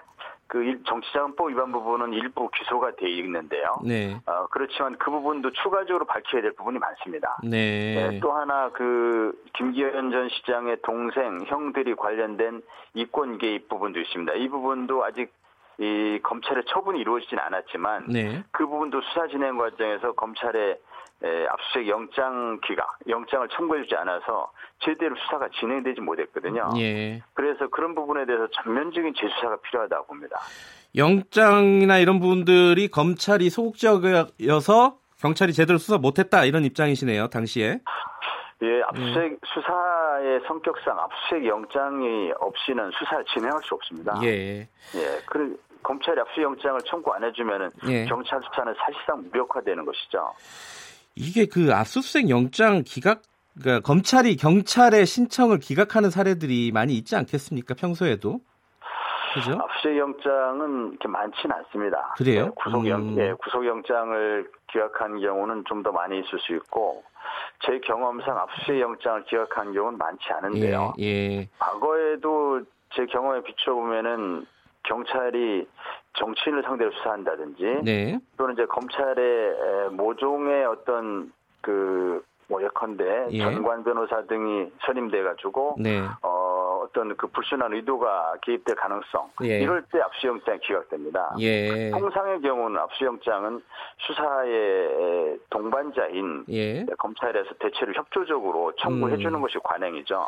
그 0.47 0.83
정치자금법 0.85 1.49
위반 1.49 1.71
부분은 1.71 2.13
일부 2.13 2.47
기소가 2.51 2.95
돼 2.95 3.09
있는데요. 3.09 3.73
네. 3.83 4.15
어, 4.27 4.45
그렇지만 4.51 4.95
그 4.99 5.09
부분도 5.09 5.51
추가적으로 5.51 6.05
밝혀야 6.05 6.41
될 6.43 6.51
부분이 6.53 6.77
많습니다. 6.77 7.37
네. 7.43 8.09
네. 8.11 8.19
또 8.19 8.31
하나 8.33 8.69
그 8.69 9.33
김기현 9.53 10.11
전 10.11 10.29
시장의 10.29 10.77
동생 10.83 11.39
형들이 11.47 11.95
관련된 11.95 12.61
이권 12.93 13.39
개입 13.39 13.67
부분도 13.67 13.99
있습니다. 13.99 14.33
이 14.33 14.47
부분도 14.49 15.03
아직 15.03 15.33
이 15.79 16.19
검찰의 16.21 16.63
처분이 16.67 16.99
이루어지진 16.99 17.39
않았지만 17.39 18.05
네. 18.07 18.43
그 18.51 18.65
부분도 18.67 19.01
수사 19.01 19.27
진행 19.27 19.57
과정에서 19.57 20.13
검찰의 20.13 20.77
에, 21.23 21.45
압수수색 21.47 21.87
영장 21.87 22.59
기각, 22.67 22.97
영장을 23.07 23.47
청구해주지 23.47 23.95
않아서 23.95 24.51
제대로 24.79 25.15
수사가 25.15 25.47
진행되지 25.57 26.01
못했거든요. 26.01 26.69
예. 26.77 27.23
그래서 27.33 27.69
그런 27.69 27.95
부분에 27.95 28.25
대해서 28.25 28.47
전면적인 28.61 29.13
재수사가 29.15 29.57
필요하다고 29.61 30.07
봅니다. 30.07 30.37
영장이나 30.95 31.97
이런 31.99 32.19
부분들이 32.19 32.89
검찰이 32.89 33.49
소극적이어서 33.49 34.97
경찰이 35.19 35.53
제대로 35.53 35.77
수사 35.77 35.97
못했다 35.97 36.43
이런 36.43 36.65
입장이시네요, 36.65 37.27
당시에. 37.27 37.79
예, 38.61 38.81
압수수색 38.87 39.23
음. 39.23 39.37
수사 39.45 39.71
의 40.19 40.39
성격상 40.47 40.97
압수수색 40.99 41.45
영장이 41.45 42.31
없이는 42.39 42.91
수사를 42.91 43.25
진행할 43.33 43.61
수 43.63 43.75
없습니다. 43.75 44.19
예. 44.23 44.61
예. 44.61 44.67
그 45.25 45.57
검찰이 45.83 46.19
압수영장을 46.19 46.79
청구 46.85 47.11
안 47.13 47.23
해주면은 47.23 47.69
예. 47.87 48.05
경찰 48.05 48.39
수사는 48.41 48.73
사실상 48.77 49.23
무력화되는 49.31 49.85
것이죠. 49.85 50.33
이게 51.15 51.45
그 51.45 51.73
압수수색 51.73 52.29
영장 52.29 52.83
기각 52.85 53.21
그러니까 53.59 53.85
검찰이 53.85 54.35
경찰의 54.37 55.05
신청을 55.05 55.59
기각하는 55.59 56.09
사례들이 56.09 56.71
많이 56.73 56.93
있지 56.93 57.15
않겠습니까? 57.15 57.75
평소에도. 57.75 58.39
그죠? 59.35 59.51
압수수색 59.53 59.97
영장은 59.97 60.89
이렇게 60.91 61.07
많지는 61.07 61.55
않습니다. 61.57 62.13
그래요? 62.17 62.45
네, 62.45 62.51
구속영, 62.55 62.99
음. 63.01 63.17
예, 63.19 63.33
구속영장을 63.33 64.49
기각한 64.71 65.19
경우는 65.19 65.63
좀 65.67 65.83
더 65.83 65.91
많이 65.91 66.19
있을 66.19 66.39
수 66.39 66.53
있고, 66.55 67.03
제 67.65 67.79
경험상 67.79 68.37
압수수색 68.37 68.79
영장을 68.81 69.23
기각한 69.23 69.73
경우는 69.73 69.97
많지 69.97 70.31
않은데요. 70.33 70.93
예, 70.99 71.03
예. 71.03 71.49
과거에도 71.59 72.61
제 72.93 73.05
경험에 73.05 73.41
비춰보면은 73.41 74.45
경찰이 74.83 75.67
정치인을 76.13 76.63
상대로 76.63 76.91
수사한다든지, 76.91 77.81
네. 77.83 78.19
또는 78.37 78.53
이제 78.53 78.65
검찰의 78.65 79.91
모종의 79.91 80.65
어떤 80.65 81.31
그, 81.61 82.23
뭐 82.47 82.61
예컨대 82.61 83.27
예. 83.31 83.39
전관 83.39 83.83
변호사 83.83 84.21
등이 84.25 84.69
선임돼 84.85 85.23
가지고 85.23 85.77
네. 85.79 86.01
어, 86.21 86.52
어떤 86.83 87.15
그 87.17 87.27
불순한 87.27 87.73
의도가 87.73 88.35
개입될 88.43 88.75
가능성 88.75 89.31
예. 89.43 89.59
이럴 89.61 89.83
때 89.91 89.99
압수영장이 89.99 90.59
기각됩니다. 90.59 91.35
예. 91.39 91.89
통상의 91.91 92.41
경우는 92.41 92.77
압수영장은 92.79 93.61
수사의 93.99 95.39
동반자인 95.49 96.45
예. 96.49 96.85
검찰에서 96.97 97.49
대체로 97.59 97.93
협조적으로 97.93 98.73
청구해 98.81 99.17
주는 99.17 99.35
음. 99.35 99.41
것이 99.41 99.57
관행이죠. 99.63 100.25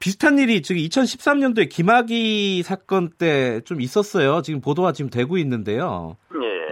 비슷한 0.00 0.38
일이 0.38 0.62
지금 0.62 0.80
2013년도에 0.80 1.68
김학의 1.68 2.62
사건 2.62 3.10
때 3.10 3.60
좀 3.64 3.80
있었어요. 3.80 4.40
지금 4.42 4.60
보도가 4.60 4.92
지금 4.92 5.10
되고 5.10 5.36
있는데요. 5.38 6.16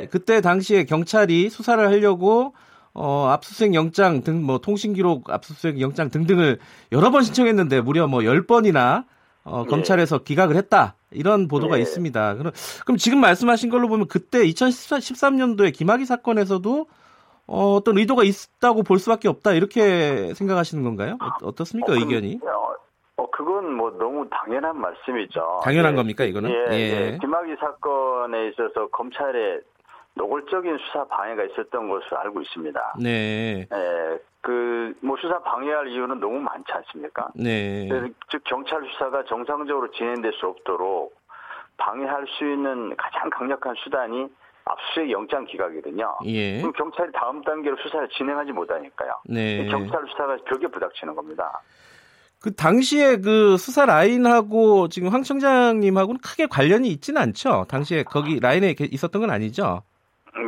예. 0.00 0.06
그때 0.06 0.40
당시에 0.40 0.84
경찰이 0.84 1.50
수사를 1.50 1.84
하려고 1.86 2.54
어, 2.98 3.28
압수수색 3.28 3.74
영장 3.74 4.22
등, 4.22 4.42
뭐, 4.42 4.58
통신 4.58 4.94
기록 4.94 5.30
압수수색 5.30 5.80
영장 5.80 6.08
등등을 6.08 6.58
여러 6.92 7.10
번 7.10 7.22
신청했는데 7.22 7.82
무려 7.82 8.06
뭐 8.06 8.20
10번이나 8.20 9.04
어, 9.44 9.62
네. 9.62 9.68
검찰에서 9.68 10.18
기각을 10.18 10.56
했다. 10.56 10.96
이런 11.10 11.46
보도가 11.46 11.76
네. 11.76 11.82
있습니다. 11.82 12.34
그럼, 12.36 12.52
그럼 12.84 12.96
지금 12.96 13.20
말씀하신 13.20 13.70
걸로 13.70 13.88
보면 13.88 14.08
그때 14.08 14.38
2013년도에 14.38 15.72
김학의 15.74 16.06
사건에서도 16.06 16.86
어, 17.48 17.74
어떤 17.74 17.98
의도가 17.98 18.22
있다고 18.24 18.82
볼 18.82 18.98
수밖에 18.98 19.28
없다. 19.28 19.52
이렇게 19.52 20.34
생각하시는 20.34 20.82
건가요? 20.82 21.18
어, 21.42 21.52
떻습니까 21.54 21.92
어, 21.92 21.96
의견이? 21.96 22.40
어, 22.42 23.22
어, 23.22 23.30
그건 23.30 23.74
뭐 23.74 23.90
너무 23.90 24.26
당연한 24.30 24.80
말씀이죠. 24.80 25.60
당연한 25.62 25.92
예. 25.92 25.96
겁니까, 25.96 26.24
이거는? 26.24 26.50
예, 26.50 26.72
예. 26.72 27.12
예. 27.12 27.18
김학의 27.20 27.56
사건에 27.60 28.48
있어서 28.48 28.88
검찰의 28.88 29.60
노골적인 30.16 30.78
수사 30.78 31.04
방해가 31.04 31.44
있었던 31.44 31.88
것으로 31.88 32.18
알고 32.18 32.40
있습니다. 32.40 32.96
네. 33.00 33.66
네. 33.70 34.18
그, 34.40 34.94
뭐, 35.00 35.16
수사 35.20 35.38
방해할 35.42 35.88
이유는 35.88 36.20
너무 36.20 36.40
많지 36.40 36.72
않습니까? 36.72 37.28
네. 37.34 37.88
즉, 38.30 38.42
경찰 38.44 38.80
수사가 38.92 39.24
정상적으로 39.24 39.90
진행될 39.90 40.32
수 40.34 40.46
없도록 40.46 41.14
방해할 41.76 42.26
수 42.38 42.44
있는 42.44 42.96
가장 42.96 43.28
강력한 43.30 43.74
수단이 43.84 44.28
압수수색 44.64 45.10
영장 45.10 45.44
기각이거든요. 45.44 46.18
예. 46.24 46.58
그럼 46.58 46.72
경찰이 46.72 47.12
다음 47.12 47.42
단계로 47.42 47.76
수사를 47.76 48.08
진행하지 48.08 48.52
못하니까요. 48.52 49.12
네. 49.26 49.66
경찰 49.68 50.02
수사가 50.08 50.36
벽에 50.46 50.66
부닥치는 50.66 51.14
겁니다. 51.14 51.60
그 52.40 52.54
당시에 52.54 53.18
그 53.18 53.56
수사 53.56 53.86
라인하고 53.86 54.88
지금 54.88 55.08
황 55.08 55.22
청장님하고는 55.22 56.20
크게 56.20 56.46
관련이 56.46 56.88
있지는 56.88 57.20
않죠. 57.20 57.66
당시에 57.68 58.02
거기 58.02 58.40
라인에 58.40 58.74
있었던 58.78 59.20
건 59.20 59.30
아니죠. 59.30 59.82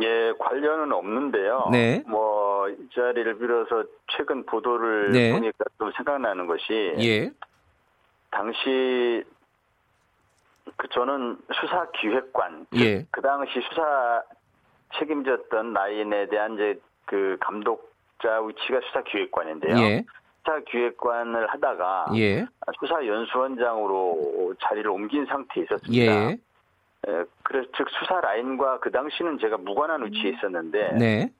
예, 0.03 0.33
관련은 0.39 0.91
없는데요. 0.91 1.69
네. 1.71 2.03
뭐 2.07 2.49
이 2.69 2.89
자리를 2.93 3.37
빌어서 3.37 3.83
최근 4.07 4.45
보도를 4.45 5.11
네. 5.11 5.31
보니까 5.31 5.65
좀 5.77 5.91
생각나는 5.95 6.47
것이 6.47 6.93
예. 6.99 7.31
당시 8.31 9.23
그 10.75 10.87
저는 10.89 11.37
수사 11.53 11.89
기획관 11.91 12.67
예. 12.75 13.05
그 13.11 13.21
당시 13.21 13.59
수사 13.69 14.23
책임졌던 14.97 15.73
라인에 15.73 16.27
대한 16.27 16.55
이제 16.55 16.79
그 17.05 17.37
감독자 17.39 18.41
위치가 18.41 18.79
수사 18.87 19.01
기획관인데요. 19.03 19.77
예. 19.77 20.05
수사 20.39 20.59
기획관을 20.59 21.47
하다가 21.47 22.07
예. 22.15 22.45
수사 22.79 23.05
연수원장으로 23.05 24.53
자리를 24.61 24.89
옮긴 24.89 25.25
상태에 25.25 25.63
있었습니다. 25.63 26.31
예. 26.31 26.37
예, 27.07 27.23
그래서 27.43 27.69
즉 27.77 27.87
수사 27.89 28.19
라인과 28.19 28.79
그 28.79 28.91
당시는 28.91 29.39
제가 29.39 29.57
무관한 29.57 30.05
위치에 30.05 30.31
있었는데 30.31 30.97
네. 30.97 31.31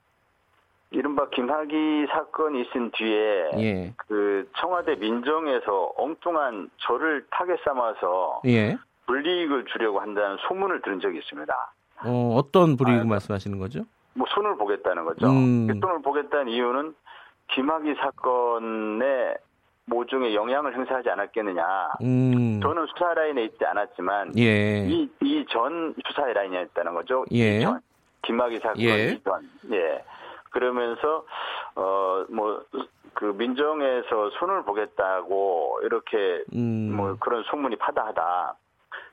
이른바 0.91 1.29
김학의 1.29 2.07
사건이 2.07 2.61
있은 2.61 2.91
뒤에 2.91 3.51
예. 3.57 3.93
그 3.97 4.49
청와대 4.57 4.95
민정에서 4.95 5.93
엉뚱한 5.97 6.69
저를 6.77 7.25
타겟 7.29 7.57
삼아서 7.63 8.41
예. 8.45 8.77
불이익을 9.05 9.65
주려고 9.65 9.99
한다는 9.99 10.37
소문을 10.47 10.81
들은 10.81 10.99
적이 10.99 11.19
있습니다. 11.19 11.53
어, 12.05 12.35
어떤 12.35 12.77
불이익 12.77 13.01
아, 13.01 13.03
말씀하시는 13.03 13.59
거죠? 13.59 13.81
뭐 14.13 14.25
손을 14.29 14.57
보겠다는 14.57 15.05
거죠. 15.05 15.27
음. 15.27 15.67
그 15.67 15.79
손을 15.79 16.01
보겠다는 16.01 16.47
이유는 16.49 16.95
김학의 17.51 17.95
사건에 17.95 19.35
모종의 19.89 20.35
영향을 20.35 20.75
행사하지 20.75 21.09
않았겠느냐. 21.09 21.63
음. 22.01 22.59
저는 22.61 22.85
수사 22.87 23.13
라인에 23.13 23.45
있지 23.45 23.65
않았지만 23.65 24.37
예. 24.37 24.85
이이 24.87 25.45
전 25.49 25.93
수사 26.07 26.25
라인에 26.25 26.61
있다는 26.63 26.93
거죠. 26.93 27.25
예. 27.33 27.57
이전 27.57 27.79
김학의 28.23 28.59
사건 28.59 28.79
예. 28.81 29.07
이전. 29.09 29.49
예. 29.71 30.03
그러면서 30.51 31.25
어 31.75 32.25
뭐 32.29 32.61
그 33.19 33.25
민정에서 33.25 34.29
손을 34.39 34.63
보겠다고 34.63 35.79
이렇게 35.83 36.43
음. 36.55 36.95
뭐 36.95 37.17
그런 37.19 37.43
소문이 37.49 37.75
파다하다. 37.77 38.55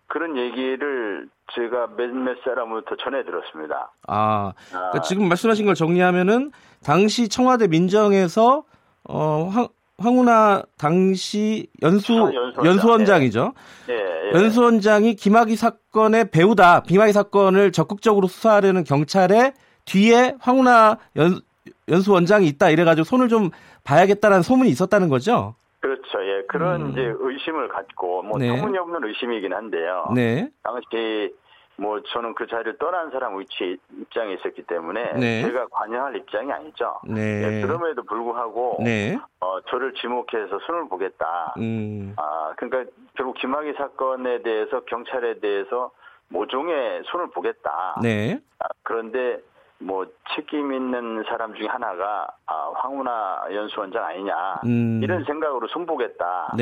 그런 0.06 0.36
얘기를 0.36 1.28
제가 1.52 1.88
몇몇 1.96 2.36
사람부터 2.44 2.94
전해 3.02 3.24
들었습니다. 3.24 3.90
아, 4.06 4.52
그러니까 4.68 4.98
아. 4.98 5.00
지금 5.00 5.28
말씀하신 5.28 5.66
걸 5.66 5.74
정리하면은 5.74 6.52
당시 6.84 7.28
청와대 7.28 7.66
민정에서 7.66 8.62
어, 9.08 9.48
황, 9.52 9.66
황운하 9.98 10.62
당시 10.78 11.68
연수 11.82 12.12
아, 12.58 12.64
연수원장. 12.64 13.22
이죠 13.22 13.54
예. 13.88 13.94
예, 13.94 13.98
예. 13.98 14.30
연수원장이 14.34 15.14
김학의 15.14 15.56
사건의 15.56 16.30
배우다. 16.30 16.82
김학의 16.82 17.12
사건을 17.12 17.72
적극적으로 17.72 18.26
수사하려는 18.26 18.84
경찰의 18.84 19.54
뒤에 19.86 20.34
황운하 20.40 20.98
연, 21.16 21.40
연수원장이 21.88 22.46
있다. 22.48 22.70
이래가지고 22.70 23.04
손을 23.04 23.28
좀 23.28 23.50
봐야겠다라는 23.84 24.42
소문이 24.42 24.68
있었다는 24.70 25.08
거죠. 25.08 25.54
그렇죠. 25.80 26.02
예. 26.20 26.42
그런 26.48 26.82
음. 26.82 26.90
이제 26.92 27.00
의심을 27.18 27.68
갖고 27.68 28.22
뭐 28.22 28.38
네. 28.38 28.48
터무니없는 28.48 29.04
의심이긴 29.04 29.52
한데요. 29.52 30.12
네. 30.14 30.50
당시 30.62 31.32
뭐 31.78 32.00
저는 32.02 32.34
그 32.34 32.46
자리를 32.46 32.78
떠난 32.78 33.10
사람 33.10 33.38
위치 33.38 33.76
입장에 34.00 34.34
있었기 34.34 34.62
때문에 34.62 35.12
네. 35.14 35.42
제가 35.42 35.66
관여할 35.70 36.16
입장이 36.16 36.50
아니죠. 36.50 36.98
네. 37.04 37.40
네, 37.40 37.60
그럼에도 37.60 38.02
불구하고 38.02 38.78
네. 38.82 39.18
어, 39.40 39.60
저를 39.68 39.92
지목해서 39.94 40.58
손을 40.66 40.88
보겠다. 40.88 41.54
음. 41.58 42.14
아 42.16 42.54
그러니까 42.56 42.90
결국 43.14 43.36
김학의 43.36 43.74
사건에 43.76 44.42
대해서 44.42 44.80
경찰에 44.84 45.40
대해서 45.40 45.90
모종의 46.28 47.02
손을 47.06 47.30
보겠다. 47.30 48.00
네. 48.02 48.40
아, 48.58 48.66
그런데 48.82 49.38
뭐 49.78 50.06
책임 50.34 50.72
있는 50.72 51.22
사람 51.28 51.54
중에 51.54 51.66
하나가 51.66 52.26
아, 52.46 52.72
황운하 52.74 53.48
연수원장 53.52 54.02
아니냐 54.02 54.60
음. 54.64 55.00
이런 55.02 55.24
생각으로 55.24 55.68
손보겠다. 55.68 56.54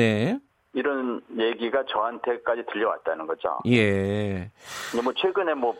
네. 0.75 0.79
이런 0.79 1.21
얘기가 1.37 1.83
저한테까지 1.85 2.63
들려왔다는 2.71 3.25
거죠. 3.27 3.59
예. 3.67 4.49
뭐 5.03 5.13
최근에 5.13 5.53
뭐 5.53 5.75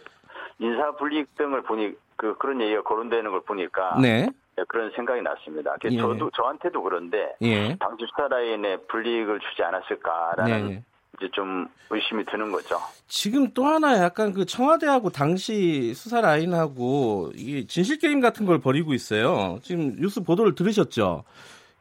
인사 0.60 0.92
불이익 0.92 1.36
등을 1.36 1.64
보니 1.64 1.94
그 2.16 2.38
그런 2.38 2.62
얘기가 2.62 2.82
거론되는 2.84 3.30
걸 3.30 3.42
보니까 3.42 3.98
네. 4.02 4.28
네 4.56 4.64
그런 4.70 4.92
생각이 4.96 5.22
났습니다. 5.22 5.76
예. 5.84 5.98
저도 5.98 6.30
저한테도 6.32 6.82
그런데 6.82 7.36
예. 7.42 7.76
당시 7.78 8.06
스타라인에 8.12 8.78
불이익을 8.88 9.40
주지 9.40 9.64
않았을까라는 9.64 10.68
네. 10.68 10.84
이제 11.18 11.30
좀 11.34 11.68
의심이 11.90 12.26
드는 12.26 12.52
거죠. 12.52 12.78
지금 13.08 13.52
또 13.54 13.66
하나 13.66 13.98
약간 14.02 14.34
그 14.34 14.46
청와대하고 14.46 15.10
당시 15.10 15.94
수사 15.94 16.22
라인하고 16.22 17.32
이 17.36 17.68
진실 17.68 18.00
게임 18.00 18.20
같은 18.22 18.46
걸 18.46 18.60
벌이고 18.60 18.94
있어요. 18.94 19.60
지금 19.62 19.96
뉴스 19.98 20.24
보도를 20.24 20.56
들으셨죠? 20.56 21.24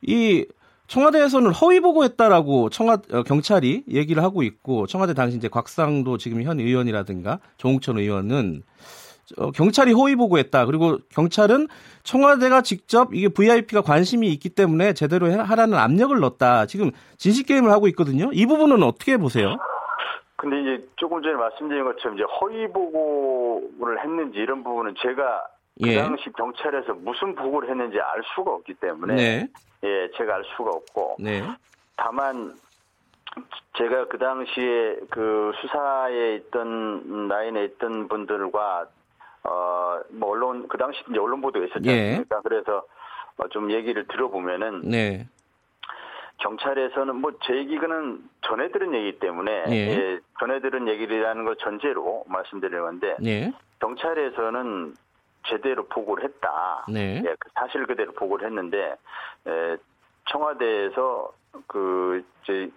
이 0.03 0.47
청와대에서는 0.87 1.51
허위 1.53 1.81
보고했다라고 1.81 2.71
청와 2.71 2.99
어, 3.13 3.23
경찰이 3.23 3.85
얘기를 3.89 4.23
하고 4.23 4.43
있고 4.43 4.87
청와대 4.87 5.15
당시 5.15 5.37
이제 5.37 5.49
곽상도 5.49 6.19
지금 6.19 6.43
현 6.43 6.61
의원이라든가 6.61 7.39
조홍천 7.57 7.99
의원은 7.99 8.63
어, 9.39 9.51
경찰이 9.51 9.93
허위 9.93 10.17
보고했다. 10.17 10.67
그리고 10.67 10.99
경찰은 11.11 11.69
청와대가 12.03 12.61
직접 12.61 13.15
이게 13.15 13.29
VIP가 13.29 13.81
관심이 13.81 14.29
있기 14.29 14.51
때문에 14.51 14.93
제대로 14.93 15.33
하라는 15.33 15.79
압력을 15.79 16.19
넣었다. 16.21 16.67
지금 16.67 16.91
진실 17.17 17.47
게임을 17.47 17.71
하고 17.71 17.89
있거든요. 17.89 18.31
이 18.33 18.45
부분은 18.47 18.83
어떻게 18.83 19.17
보세요? 19.17 19.57
근데 20.37 20.61
이제 20.61 20.87
조금 20.97 21.23
전에 21.23 21.35
말씀드린 21.35 21.85
것처럼 21.85 22.19
이제 22.19 22.25
허위 22.41 22.69
보고를 22.69 24.03
했는지 24.03 24.39
이런 24.39 24.63
부분은 24.63 24.95
제가 25.01 25.43
그 25.83 25.89
예. 25.89 25.99
당시 25.99 26.31
경찰에서 26.37 26.95
무슨 26.95 27.35
보고를 27.35 27.69
했는지 27.69 27.99
알 28.01 28.23
수가 28.35 28.53
없기 28.53 28.75
때문에 28.75 29.15
네. 29.15 29.49
예, 29.83 30.09
제가 30.17 30.37
알 30.37 30.45
수가 30.57 30.71
없고 30.71 31.17
네. 31.19 31.43
다만 31.97 32.55
제가 33.77 34.07
그 34.07 34.19
당시에 34.19 34.97
그 35.11 35.53
수사에 35.61 36.37
있던 36.37 37.29
라인에 37.29 37.65
있던 37.65 38.07
분들과 38.09 38.87
어뭐 39.43 40.31
언론 40.31 40.69
그 40.69 40.79
당시 40.79 41.01
이제 41.11 41.19
언론 41.19 41.41
보도가 41.41 41.67
있었지 41.67 41.89
예. 41.89 42.11
않습니까? 42.11 42.37
예. 42.37 42.41
그래서 42.45 42.85
어, 43.37 43.49
좀 43.49 43.73
얘기를 43.73 44.07
들어보면은 44.07 44.83
네. 44.83 45.27
경찰에서는 46.39 47.17
뭐 47.17 47.33
제 47.45 47.57
얘기는 47.57 48.19
전해 48.43 48.71
들은 48.71 48.95
얘기 48.95 49.19
때문에 49.19 49.65
예. 49.69 49.73
예, 49.75 50.21
전해 50.39 50.61
들은 50.61 50.87
얘기라는 50.89 51.45
걸 51.45 51.57
전제로 51.57 52.25
말씀드리는 52.29 52.81
건데 52.81 53.17
예. 53.25 53.53
경찰에서는 53.81 54.95
제대로 55.47 55.87
보고를 55.87 56.25
했다. 56.25 56.85
네. 56.89 57.23
예, 57.25 57.35
그 57.39 57.49
사실 57.55 57.87
그대로 57.87 58.13
보고를 58.13 58.47
했는데 58.49 58.97
에, 59.47 59.77
청와대에서 60.31 61.33
그 61.67 62.25
이제 62.43 62.71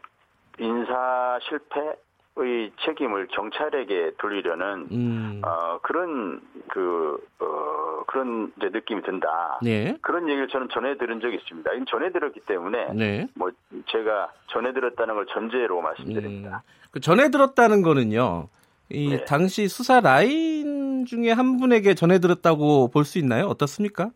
인사 0.59 1.39
실패의 1.43 2.72
책임을 2.86 3.28
경찰에게 3.28 4.11
돌리려는 4.18 4.88
음. 4.91 5.41
어, 5.43 5.80
그런 5.82 6.41
그 6.70 7.18
어, 7.39 8.03
그런 8.07 8.51
이제 8.57 8.70
느낌이 8.70 9.01
든다. 9.03 9.59
네. 9.61 9.97
그런 10.01 10.28
얘기를 10.30 10.47
저는 10.47 10.70
전해 10.72 10.97
들은 10.97 11.20
적이 11.20 11.36
있습니다. 11.38 11.74
이건 11.74 11.86
전해 11.88 12.11
들었기 12.11 12.41
때문에 12.41 12.93
네. 12.93 13.28
뭐 13.36 13.51
제가 13.88 14.32
전해 14.47 14.74
들었다는 14.74 15.15
걸 15.15 15.26
전제로 15.28 15.82
말씀드립니다. 15.82 16.63
음. 16.65 16.89
그 16.91 16.99
전해 16.99 17.30
들었다는 17.30 17.82
거는요. 17.82 18.47
이 18.90 19.10
네. 19.10 19.26
당시 19.26 19.68
수사 19.68 20.00
라인 20.00 21.06
중에 21.06 21.32
한 21.32 21.58
분에게 21.58 21.94
전해 21.94 22.20
들었다고 22.20 22.90
볼 22.90 23.04
수 23.06 23.18
있나요? 23.20 23.46
어떻습니까? 23.48 24.10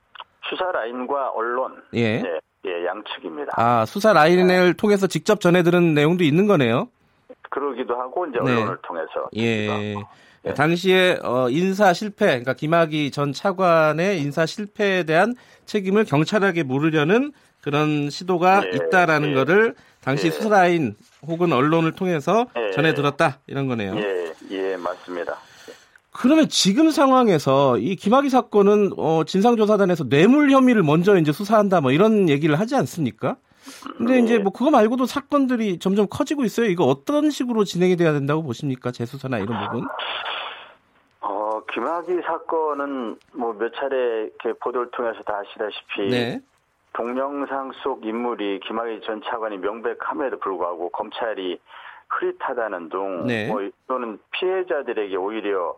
수사 0.49 0.71
라인과 0.71 1.31
언론. 1.31 1.81
예. 1.93 2.21
네. 2.21 2.39
예, 2.65 2.85
양측입니다. 2.85 3.53
아, 3.55 3.85
수사 3.85 4.13
라인을 4.13 4.47
네. 4.47 4.73
통해서 4.73 5.07
직접 5.07 5.39
전해 5.41 5.63
들은 5.63 5.93
내용도 5.93 6.23
있는 6.23 6.45
거네요. 6.47 6.89
그러기도 7.49 7.95
하고 7.95 8.25
이제 8.27 8.37
네. 8.43 8.51
언론을 8.51 8.75
네. 8.75 8.81
통해서. 8.83 9.29
예. 9.35 9.95
네. 10.43 10.53
당시에 10.53 11.19
어, 11.23 11.49
인사 11.49 11.93
실패, 11.93 12.25
그러니까 12.25 12.53
김학의 12.53 13.11
전 13.11 13.31
차관의 13.33 14.19
인사 14.21 14.45
실패에 14.45 15.03
대한 15.03 15.35
책임을 15.65 16.05
경찰에게 16.05 16.63
물으려는 16.63 17.31
그런 17.61 18.09
시도가 18.09 18.63
예, 18.65 18.69
있다라는 18.75 19.31
예, 19.31 19.33
거를 19.35 19.75
당시 20.01 20.27
예. 20.27 20.31
수사라인 20.31 20.95
혹은 21.25 21.53
언론을 21.53 21.93
통해서 21.93 22.47
예. 22.57 22.71
전해 22.71 22.93
들었다 22.93 23.39
이런 23.47 23.67
거네요. 23.67 23.95
예, 23.97 24.33
예, 24.51 24.77
맞습니다. 24.77 25.37
그러면 26.13 26.49
지금 26.49 26.91
상황에서 26.91 27.77
이 27.77 27.95
김학의 27.95 28.29
사건은 28.29 28.91
어, 28.97 29.23
진상조사단에서 29.23 30.09
뇌물 30.09 30.51
혐의를 30.51 30.83
먼저 30.83 31.15
이제 31.17 31.31
수사한다 31.31 31.79
뭐 31.81 31.91
이런 31.91 32.27
얘기를 32.27 32.59
하지 32.59 32.75
않습니까? 32.75 33.37
근데 33.97 34.19
이제 34.19 34.37
뭐 34.39 34.51
그거 34.51 34.71
말고도 34.71 35.05
사건들이 35.05 35.77
점점 35.79 36.07
커지고 36.09 36.43
있어요. 36.43 36.65
이거 36.65 36.83
어떤 36.85 37.29
식으로 37.29 37.63
진행이 37.63 37.95
돼야 37.95 38.11
된다고 38.11 38.43
보십니까? 38.43 38.91
재수사나 38.91 39.37
이런 39.37 39.67
부분? 39.69 39.87
어, 41.21 41.61
김학의 41.71 42.21
사건은 42.25 43.17
뭐 43.33 43.53
몇 43.53 43.71
차례 43.75 44.23
이렇게 44.23 44.57
보도를 44.59 44.89
통해서 44.91 45.21
다 45.23 45.39
아시다시피 45.39 46.09
네. 46.09 46.41
동영상 46.93 47.71
속 47.83 48.05
인물이 48.05 48.59
김학의 48.61 49.01
전 49.01 49.21
차관이 49.23 49.57
명백함에도 49.57 50.39
불구하고 50.39 50.89
검찰이 50.89 51.59
흐릿하다는 52.09 52.89
둥, 52.89 53.27
네. 53.27 53.47
뭐 53.47 53.61
또는 53.87 54.19
피해자들에게 54.31 55.15
오히려 55.15 55.77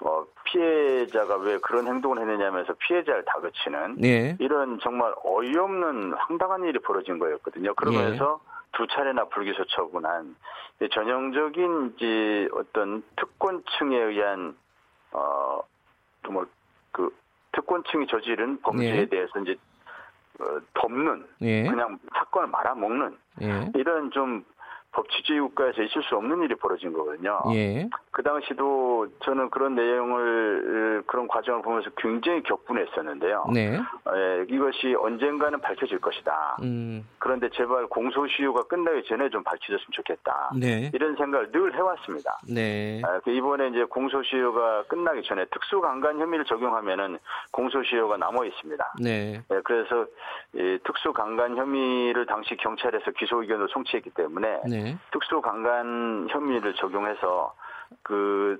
어, 0.00 0.24
피해자가 0.44 1.36
왜 1.36 1.58
그런 1.58 1.86
행동을 1.86 2.18
했느냐면서 2.20 2.74
피해자를 2.78 3.24
다그치는 3.24 3.96
네. 3.98 4.36
이런 4.40 4.78
정말 4.80 5.12
어이없는 5.24 6.14
황당한 6.14 6.64
일이 6.64 6.78
벌어진 6.80 7.18
거였거든요. 7.18 7.74
그러면서 7.74 8.40
네. 8.42 8.58
두 8.72 8.86
차례나 8.86 9.24
불기소 9.26 9.64
처분한 9.64 10.36
전형적인 10.92 11.94
이제 11.96 12.48
어떤 12.54 13.02
특권층에 13.16 13.96
의한 13.96 14.56
어 15.12 15.60
정말 16.24 16.46
그 16.92 17.12
특권층이 17.52 18.06
저지른 18.06 18.60
범죄에 18.60 18.92
네. 18.92 19.06
대해서 19.06 19.40
이제 19.40 19.52
어, 19.52 19.67
덮는 20.74 21.24
예. 21.42 21.64
그냥 21.64 21.98
사건을 22.14 22.48
말아먹는 22.48 23.16
예. 23.42 23.70
이런 23.74 24.10
좀 24.10 24.44
법치주의 24.98 25.40
국가에서 25.40 25.82
있을 25.82 26.02
수 26.02 26.16
없는 26.16 26.42
일이 26.42 26.54
벌어진 26.56 26.92
거거든요. 26.92 27.40
예. 27.52 27.88
그 28.10 28.22
당시도 28.22 29.06
저는 29.20 29.50
그런 29.50 29.76
내용을 29.76 31.04
그런 31.06 31.28
과정을 31.28 31.62
보면서 31.62 31.88
굉장히 31.96 32.42
격분했었는데요. 32.42 33.46
네. 33.54 33.78
예, 33.78 34.46
이것이 34.48 34.96
언젠가는 34.98 35.60
밝혀질 35.60 36.00
것이다. 36.00 36.56
음. 36.62 37.06
그런데 37.18 37.48
제발 37.50 37.86
공소시효가 37.86 38.64
끝나기 38.64 39.04
전에 39.06 39.28
좀 39.30 39.44
밝혀졌으면 39.44 39.88
좋겠다. 39.92 40.50
네. 40.58 40.90
이런 40.92 41.14
생각을 41.14 41.52
늘 41.52 41.74
해왔습니다. 41.74 42.38
네. 42.52 43.00
아, 43.04 43.20
그 43.20 43.30
이번에 43.30 43.68
이제 43.68 43.84
공소시효가 43.84 44.84
끝나기 44.84 45.22
전에 45.22 45.44
특수강간 45.46 46.18
혐의를 46.18 46.44
적용하면은 46.46 47.18
공소시효가 47.52 48.16
남아 48.16 48.44
있습니다. 48.46 48.94
네. 49.00 49.40
예, 49.50 49.60
그래서 49.62 50.06
이 50.54 50.78
특수강간 50.82 51.56
혐의를 51.56 52.26
당시 52.26 52.56
경찰에서 52.56 53.12
기소 53.12 53.42
의견을 53.42 53.68
송치했기 53.68 54.10
때문에 54.10 54.60
네. 54.68 54.87
네. 54.92 54.98
특수강간 55.12 56.28
혐의를 56.30 56.74
적용해서 56.74 57.54
그 58.02 58.58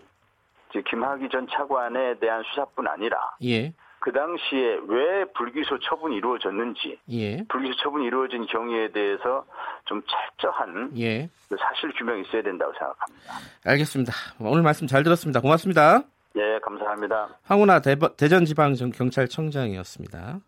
김학의 0.73 1.29
전 1.31 1.47
차관에 1.51 2.19
대한 2.19 2.43
수사뿐 2.51 2.87
아니라 2.87 3.19
예. 3.45 3.73
그 4.01 4.13
당시에 4.13 4.79
왜 4.87 5.25
불기소 5.35 5.81
처분이 5.81 6.17
이루어졌는지 6.17 6.99
예. 7.11 7.43
불기소 7.49 7.75
처분이 7.83 8.07
이루어진 8.07 8.47
경위에 8.47 8.93
대해서 8.93 9.45
좀 9.87 10.01
철저한 10.41 10.93
예. 10.99 11.29
그 11.49 11.57
사실 11.59 11.93
규명이 11.97 12.23
있어야 12.23 12.43
된다고 12.43 12.73
생각합니다. 12.73 13.33
알겠습니다. 13.65 14.13
오늘 14.41 14.63
말씀 14.63 14.87
잘 14.87 15.03
들었습니다. 15.03 15.41
고맙습니다. 15.41 16.03
예, 16.37 16.61
감사합니다. 16.63 17.31
황운하 17.43 17.81
대전지방경찰청장이었습니다. 17.81 20.39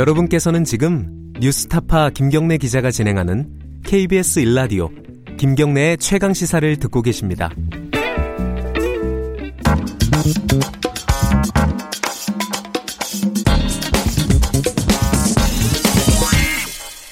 여러분께서는 0.00 0.64
지금 0.64 1.34
뉴스타파 1.40 2.08
김경래 2.08 2.56
기자가 2.56 2.90
진행하는 2.90 3.82
KBS 3.84 4.40
일라디오 4.40 4.88
김경래의 5.38 5.98
최강 5.98 6.32
시사를 6.32 6.74
듣고 6.78 7.02
계십니다. 7.02 7.50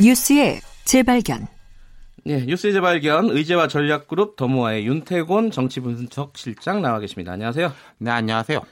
뉴스의 0.01 0.61
재발견. 0.87 1.47
네, 2.25 2.47
뉴스의 2.47 2.73
재발견 2.73 3.29
의제와 3.29 3.69
전략그룹 3.69 4.37
더모아의 4.37 4.87
윤태곤 4.87 5.51
정치분석실장 5.51 6.81
나와 6.81 7.01
계십니다. 7.01 7.33
안녕하세요. 7.33 7.71
네, 7.99 8.11
안녕하세요. 8.11 8.63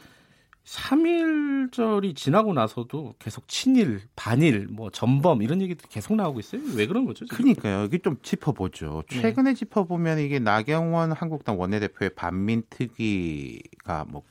3.1절이 0.67 2.17
지나고 2.17 2.53
나서도 2.53 3.15
계속 3.21 3.47
친일, 3.47 4.03
반일, 4.17 4.67
뭐 4.69 4.91
전범 4.91 5.43
이런 5.43 5.63
얘기들 5.63 5.89
계속 5.89 6.17
나오고 6.17 6.41
있어요. 6.41 6.61
왜 6.75 6.87
그런 6.87 7.07
거죠? 7.07 7.25
지금? 7.25 7.37
그러니까요. 7.37 7.83
여기 7.83 8.01
좀 8.01 8.17
짚어보죠. 8.21 9.05
네. 9.09 9.21
최근에 9.23 9.51
네. 9.51 9.55
짚어보면 9.55 10.19
이게 10.19 10.41
나경원 10.41 11.13
한국당 11.13 11.61
원내대표의 11.61 12.11
반민특위가 12.17 14.07
뭐 14.09 14.23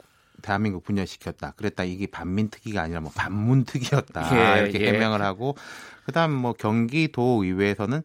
대한민국 0.41 0.83
분열시켰다. 0.83 1.51
그랬다. 1.51 1.85
이게 1.85 2.05
반민특위가 2.05 2.81
아니라 2.81 2.99
뭐 2.99 3.11
반문특위였다. 3.15 4.57
예, 4.57 4.61
이렇게 4.63 4.81
예. 4.81 4.91
해명을 4.91 5.21
하고 5.21 5.55
그다음 6.05 6.33
뭐 6.33 6.51
경기도 6.51 7.43
의회에서는 7.43 8.01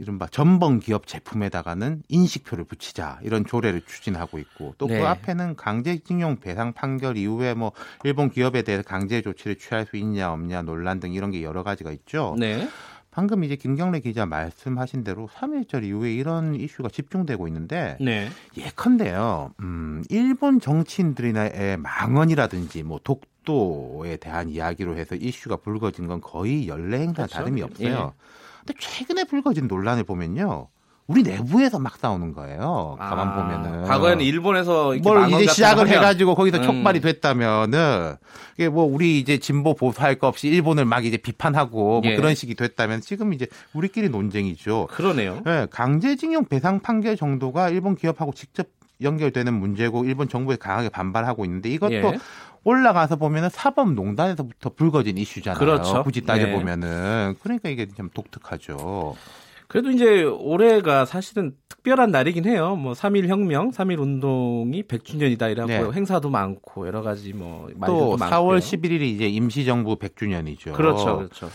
이른바 0.00 0.26
전범 0.26 0.80
기업 0.80 1.06
제품에다가는 1.06 2.02
인식표를 2.08 2.64
붙이자 2.64 3.20
이런 3.22 3.44
조례를 3.44 3.82
추진하고 3.82 4.38
있고 4.38 4.74
또그 4.78 4.94
네. 4.94 5.04
앞에는 5.04 5.56
강제징용 5.56 6.40
배상 6.40 6.72
판결 6.72 7.18
이후에 7.18 7.52
뭐 7.52 7.72
일본 8.04 8.30
기업에 8.30 8.62
대해서 8.62 8.82
강제 8.82 9.20
조치를 9.20 9.56
취할 9.56 9.84
수 9.84 9.98
있냐 9.98 10.32
없냐 10.32 10.62
논란 10.62 11.00
등 11.00 11.12
이런 11.12 11.30
게 11.30 11.42
여러 11.42 11.62
가지가 11.62 11.92
있죠. 11.92 12.34
네. 12.38 12.66
방금 13.10 13.44
이제 13.44 13.56
김경래 13.56 14.00
기자 14.00 14.24
말씀하신 14.24 15.04
대로 15.04 15.28
3.1절 15.34 15.84
이후에 15.84 16.14
이런 16.14 16.54
이슈가 16.54 16.88
집중되고 16.88 17.46
있는데 17.48 17.98
네. 18.00 18.30
예컨대요. 18.56 19.52
음, 19.60 20.02
일본 20.08 20.60
정치인들이나의 20.60 21.76
망언이라든지 21.76 22.84
뭐 22.84 23.00
독도에 23.04 24.16
대한 24.16 24.48
이야기로 24.48 24.96
해서 24.96 25.14
이슈가 25.14 25.56
불거진 25.56 26.06
건 26.06 26.22
거의 26.22 26.68
연례 26.68 27.00
행사 27.00 27.26
그렇죠? 27.26 27.34
다름이 27.34 27.62
없어요. 27.62 28.14
예. 28.14 28.39
근데 28.66 28.74
최근에 28.78 29.24
불거진 29.24 29.66
논란을 29.66 30.04
보면요. 30.04 30.68
우리 31.06 31.24
내부에서 31.24 31.80
막 31.80 31.96
싸우는 31.96 32.34
거예요. 32.34 32.96
가만 33.00 33.28
아, 33.28 33.34
보면은 33.34 33.84
과거에는 33.84 34.24
일본에서 34.24 34.94
뭘 35.02 35.28
이제 35.28 35.48
시작을 35.48 35.80
하면. 35.80 35.92
해가지고 35.94 36.36
거기서 36.36 36.58
음. 36.58 36.62
촉발이 36.62 37.00
됐다면은 37.00 38.14
이게 38.54 38.68
뭐 38.68 38.84
우리 38.84 39.18
이제 39.18 39.38
진보 39.38 39.74
보수할 39.74 40.14
거 40.20 40.28
없이 40.28 40.46
일본을 40.46 40.84
막 40.84 41.04
이제 41.04 41.16
비판하고 41.16 42.00
뭐 42.00 42.02
예. 42.04 42.14
그런 42.14 42.36
식이 42.36 42.54
됐다면 42.54 43.00
지금 43.00 43.32
이제 43.32 43.48
우리끼리 43.74 44.08
논쟁이죠. 44.08 44.86
그러네요. 44.92 45.42
네, 45.44 45.66
강제징용 45.72 46.44
배상 46.44 46.78
판결 46.78 47.16
정도가 47.16 47.70
일본 47.70 47.96
기업하고 47.96 48.32
직접 48.32 48.68
연결되는 49.02 49.52
문제고 49.52 50.04
일본 50.04 50.28
정부에 50.28 50.56
강하게 50.56 50.90
반발하고 50.90 51.44
있는데 51.44 51.70
이것도 51.70 51.92
예. 51.92 52.18
올라가서 52.64 53.16
보면은 53.16 53.48
사법농단에서부터 53.50 54.70
불거진 54.70 55.18
이슈잖아요. 55.18 55.58
그렇죠. 55.58 56.02
굳이 56.02 56.22
따져 56.22 56.48
보면은 56.50 57.34
예. 57.34 57.38
그러니까 57.42 57.68
이게 57.68 57.86
좀 57.86 58.10
독특하죠. 58.12 59.16
그래도 59.66 59.90
이제 59.90 60.24
올해가 60.24 61.04
사실은 61.04 61.52
특별한 61.68 62.10
날이긴 62.10 62.44
해요. 62.44 62.74
뭐 62.74 62.92
3일 62.92 63.28
혁명, 63.28 63.70
3일 63.70 64.00
운동이 64.00 64.82
100주년이다 64.82 65.52
이라고 65.52 65.68
네. 65.68 65.90
행사도 65.92 66.28
많고 66.28 66.88
여러 66.88 67.02
가지 67.02 67.32
뭐또 67.32 68.16
4월 68.16 68.58
11일이 68.58 69.02
이제 69.02 69.28
임시정부 69.28 69.96
100주년이죠. 69.96 70.72
그렇죠. 70.72 71.18
그렇죠. 71.18 71.48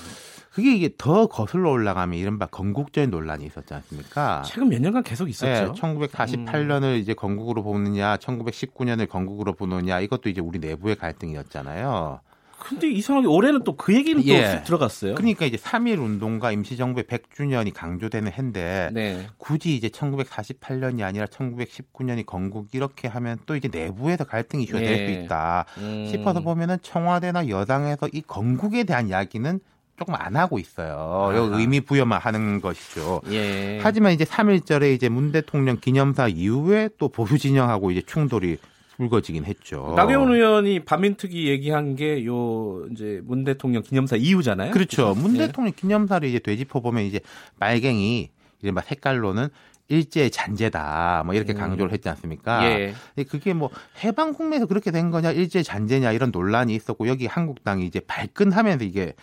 그게 0.56 0.74
이게 0.74 0.90
더 0.98 1.28
거슬러 1.28 1.70
올라가면 1.70 2.18
이른바 2.18 2.46
건국절 2.46 3.10
논란이 3.10 3.46
있었지 3.46 3.74
않습니까? 3.74 4.42
최근 4.46 4.70
몇 4.70 4.82
년간 4.82 5.04
계속 5.04 5.28
있었죠. 5.28 5.74
네, 5.74 5.82
1948년을 5.82 6.84
음. 6.84 6.96
이제 6.96 7.14
건국으로 7.14 7.62
보느냐, 7.62 8.16
1919년을 8.16 9.10
건국으로 9.10 9.52
보느냐, 9.52 10.00
이것도 10.00 10.30
이제 10.30 10.40
우리 10.40 10.60
내부의 10.60 10.96
갈등이었잖아요. 10.96 12.22
근데 12.58 12.90
이상하게 12.90 13.28
올해는 13.28 13.66
또 13.66 13.76
그 13.76 13.94
얘기는 13.94 14.26
예. 14.28 14.56
또 14.60 14.64
들어갔어요. 14.64 15.16
그러니까 15.16 15.46
이제 15.46 15.58
3.1 15.58 16.02
운동과 16.02 16.54
임시정부의 16.54 17.04
100주년이 17.04 17.74
강조되는 17.74 18.32
해인데 18.32 18.92
네. 18.94 19.28
굳이 19.38 19.76
이제 19.76 19.90
1948년이 19.90 21.04
아니라 21.04 21.26
1919년이 21.26 22.26
건국 22.26 22.70
이렇게 22.72 23.10
하면 23.10 23.38
또 23.46 23.58
이제 23.58 23.68
내부에서 23.68 24.24
갈등 24.24 24.62
이슈가 24.62 24.82
예. 24.82 24.86
될수 24.86 25.20
있다 25.20 25.66
음. 25.80 26.08
싶어서 26.10 26.40
보면은 26.40 26.78
청와대나 26.82 27.50
여당에서 27.50 28.08
이 28.14 28.22
건국에 28.22 28.86
대한 28.86 29.10
이야기는 29.10 29.60
조금 29.98 30.14
안 30.16 30.36
하고 30.36 30.60
있어요. 30.60 31.32
아. 31.32 31.58
의미 31.58 31.80
부여만 31.82 32.20
하는 32.20 32.60
것이죠. 32.62 33.22
예. 33.32 33.80
하지만 33.82 34.12
이제 34.14 34.26
3일절에 34.26 34.94
이제 34.94 35.10
문 35.10 35.32
대통령 35.32 35.78
기념사 35.80 36.28
이후에 36.28 36.90
또 36.98 37.08
보수 37.10 37.38
진영하고 37.38 37.92
이제 37.92 38.02
충돌이 38.06 38.58
불거지긴 38.98 39.46
했죠. 39.46 39.94
나경원 39.96 40.34
의원이 40.34 40.86
반민특위 40.86 41.48
얘기한 41.50 41.96
게 41.96 42.26
요 42.26 42.86
이제 42.92 43.22
문 43.26 43.44
대통령 43.44 43.84
기념사 43.84 44.16
이후잖아요. 44.16 44.72
그렇죠. 44.72 45.14
문 45.16 45.36
예. 45.36 45.48
대통령 45.48 45.74
기념사를 45.76 46.28
이제 46.28 46.40
되짚어 46.40 46.80
보면 46.82 47.04
이제 47.04 47.20
말갱이 47.60 48.30
이제 48.62 48.72
막 48.72 48.86
색깔로는 48.86 49.50
일제 49.88 50.30
잔재다 50.30 51.24
뭐 51.26 51.36
이렇게 51.36 51.54
음. 51.54 51.58
강조를 51.58 51.92
했지 51.94 52.10
않습니까? 52.10 52.66
예. 52.66 52.94
그게 53.30 53.54
뭐 53.54 53.70
해방 54.04 54.34
국내에서 54.34 54.66
그렇게 54.66 54.92
된 54.92 55.12
거냐 55.12 55.32
일제 55.32 55.62
잔재냐 55.62 56.12
이런 56.12 56.32
논란이 56.32 56.74
있었고 56.74 57.08
여기 57.08 57.28
한국당이 57.28 57.86
이제 57.86 58.00
발끈하면서 58.00 58.84
이게 58.86 59.14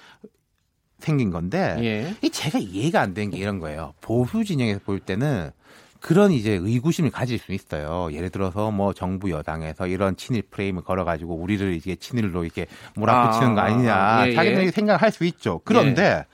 생긴 1.03 1.30
건데 1.30 1.76
예. 1.80 2.14
이 2.22 2.30
제가 2.30 2.59
이해가 2.59 3.00
안 3.00 3.14
되는 3.14 3.30
게 3.30 3.38
이런 3.38 3.59
거예요. 3.59 3.94
보수 4.00 4.44
진영에서 4.44 4.80
볼 4.84 5.00
때는 5.00 5.50
그런 6.00 6.32
이제 6.32 6.53
의구심을 6.61 7.11
가질 7.11 7.38
수 7.38 7.53
있어요. 7.53 8.09
예를 8.12 8.30
들어서 8.30 8.70
뭐 8.70 8.92
정부 8.92 9.30
여당에서 9.30 9.86
이런 9.86 10.16
친일 10.16 10.42
프레임을 10.42 10.82
걸어가지고 10.82 11.34
우리를 11.34 11.74
이제 11.74 11.94
친일로 11.94 12.44
이렇게 12.44 12.66
몰아붙이는 12.96 13.55
거 13.55 13.61
아, 13.61 13.64
아니냐 13.64 13.94
아, 13.94 14.28
예, 14.28 14.34
자기들이 14.34 14.66
예. 14.66 14.70
생각할 14.72 15.12
수 15.12 15.24
있죠. 15.24 15.61
그런데 15.64 16.03
예. 16.03 16.24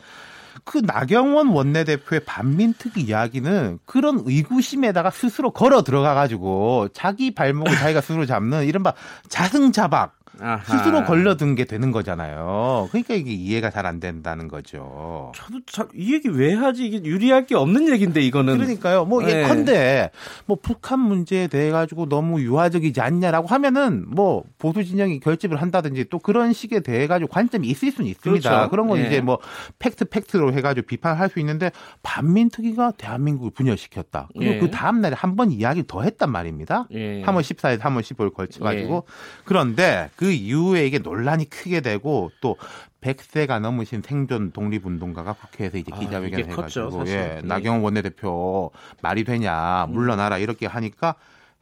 그 0.64 0.78
나경원 0.84 1.48
원내대표의 1.48 2.20
반민특위 2.24 3.02
이야기는 3.02 3.78
그런 3.84 4.22
의구심에다가 4.24 5.10
스스로 5.10 5.50
걸어 5.50 5.82
들어가 5.82 6.14
가지고 6.14 6.88
자기 6.92 7.30
발목을 7.30 7.74
자기가 7.76 8.00
스스로 8.02 8.26
잡는 8.26 8.66
이른바 8.66 8.94
자승자박 9.28 10.17
아하. 10.40 10.58
스스로 10.78 11.04
걸려든 11.04 11.54
게 11.54 11.64
되는 11.64 11.90
거잖아요. 11.92 12.88
그러니까 12.90 13.14
이게 13.14 13.32
이해가 13.32 13.70
잘 13.70 13.86
안 13.86 14.00
된다는 14.00 14.48
거죠. 14.48 15.32
저도 15.34 15.60
참 15.66 15.88
이 15.94 16.12
얘기 16.14 16.28
왜 16.28 16.52
하지? 16.54 16.86
이게 16.86 17.02
유리할 17.02 17.46
게 17.46 17.54
없는 17.54 17.88
얘기인데 17.88 18.20
이거는. 18.20 18.56
그러니까요. 18.58 19.04
뭐 19.04 19.22
네. 19.22 19.42
예컨대 19.44 20.10
뭐 20.46 20.58
북한 20.60 21.00
문제에 21.00 21.46
대해 21.46 21.70
가지고 21.70 22.08
너무 22.08 22.40
유화적이지 22.42 23.00
않냐라고 23.00 23.46
하면은 23.48 24.04
뭐 24.08 24.44
보수 24.58 24.84
진영이 24.84 25.20
결집을 25.20 25.60
한다든지 25.62 26.04
또 26.10 26.18
그런 26.18 26.52
식에 26.52 26.80
대해 26.80 27.06
가지고 27.06 27.28
관점이 27.30 27.66
있을 27.68 27.90
수는 27.90 28.10
있습니다. 28.10 28.48
그렇죠. 28.50 28.70
그런 28.70 28.86
건 28.88 28.98
네. 29.00 29.06
이제 29.06 29.20
뭐 29.20 29.38
팩트 29.78 30.06
팩트로 30.06 30.52
해 30.52 30.60
가지고 30.60 30.86
비판할 30.86 31.30
수 31.30 31.38
있는데 31.40 31.70
반민특위가 32.02 32.92
대한민국을 32.98 33.50
분열시켰다. 33.52 34.28
그리고 34.34 34.52
네. 34.52 34.58
그 34.58 34.70
다음 34.70 35.00
날에 35.00 35.14
한 35.16 35.38
번 35.38 35.52
이야기를 35.52 35.86
더 35.86 36.02
했단 36.02 36.32
말입니다. 36.32 36.88
3월 36.90 37.40
14일, 37.40 37.78
3월 37.78 38.00
15일 38.00 38.34
걸쳐 38.34 38.58
가지고 38.64 39.04
그런데 39.44 40.10
그 40.16 40.27
이후에 40.32 40.86
이게 40.86 40.98
논란이 40.98 41.50
크게 41.50 41.80
되고 41.80 42.30
또 42.40 42.56
100세가 43.00 43.60
넘으신 43.60 44.02
생존 44.02 44.52
독립운동가가 44.52 45.34
국회에서 45.34 45.78
이제 45.78 45.90
아, 45.94 45.98
기자회견을 45.98 46.44
아, 46.44 46.48
해가지고 46.48 46.90
컸죠, 46.90 47.10
예, 47.10 47.36
예, 47.36 47.40
나경원 47.44 47.82
원내대표 47.82 48.70
말이 49.02 49.24
되냐 49.24 49.86
물러나라 49.90 50.38
이렇게 50.38 50.66
하니까 50.66 51.14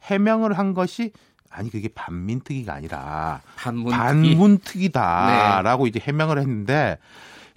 해명을 0.03 0.57
한 0.57 0.73
것이 0.73 1.11
아니 1.49 1.69
그게 1.69 1.87
반민특위가 1.87 2.73
아니라 2.73 3.41
반문특위? 3.55 4.89
다라고 4.89 5.83
네. 5.83 5.89
이제 5.89 5.99
해명을 5.99 6.39
했는데 6.39 6.97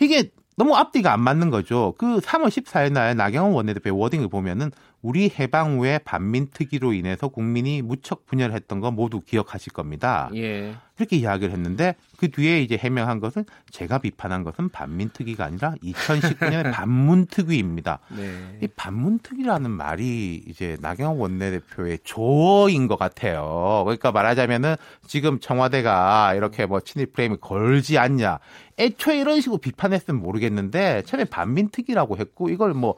이게 0.00 0.30
너무 0.56 0.76
앞뒤가 0.76 1.12
안 1.12 1.20
맞는 1.20 1.48
거죠. 1.50 1.94
그 1.96 2.18
3월 2.18 2.48
14일 2.48 2.92
날 2.92 3.16
나경원 3.16 3.54
원내대표 3.54 3.96
워딩을 3.96 4.28
보면은 4.28 4.70
우리 5.02 5.32
해방 5.38 5.78
후에 5.78 5.98
반민특위로 5.98 6.92
인해서 6.92 7.28
국민이 7.28 7.80
무척 7.80 8.26
분열했던 8.26 8.80
거 8.80 8.90
모두 8.90 9.20
기억하실 9.20 9.72
겁니다. 9.72 10.30
예. 10.34 10.74
이렇게 10.98 11.16
이야기를 11.16 11.54
했는데 11.54 11.94
그 12.18 12.30
뒤에 12.30 12.60
이제 12.60 12.76
해명한 12.76 13.20
것은 13.20 13.46
제가 13.70 13.98
비판한 13.98 14.44
것은 14.44 14.68
반민특위가 14.68 15.46
아니라 15.46 15.74
2019년의 15.82 16.72
반문특위입니다. 16.74 18.00
네. 18.14 18.58
이 18.62 18.66
반문특위라는 18.68 19.70
말이 19.70 20.44
이제 20.46 20.76
나경원 20.80 21.18
원내대표의 21.18 22.00
조어인 22.04 22.86
것 22.86 22.98
같아요. 22.98 23.82
그러니까 23.86 24.12
말하자면은 24.12 24.76
지금 25.06 25.40
청와대가 25.40 26.34
이렇게 26.34 26.66
뭐 26.66 26.80
친일 26.80 27.06
프레임을 27.06 27.38
걸지 27.38 27.96
않냐. 27.96 28.38
애초에 28.78 29.20
이런 29.20 29.40
식으로 29.40 29.58
비판했으면 29.58 30.20
모르겠는데 30.20 31.02
처음에 31.06 31.24
반민특위라고 31.24 32.18
했고 32.18 32.50
이걸 32.50 32.74
뭐 32.74 32.96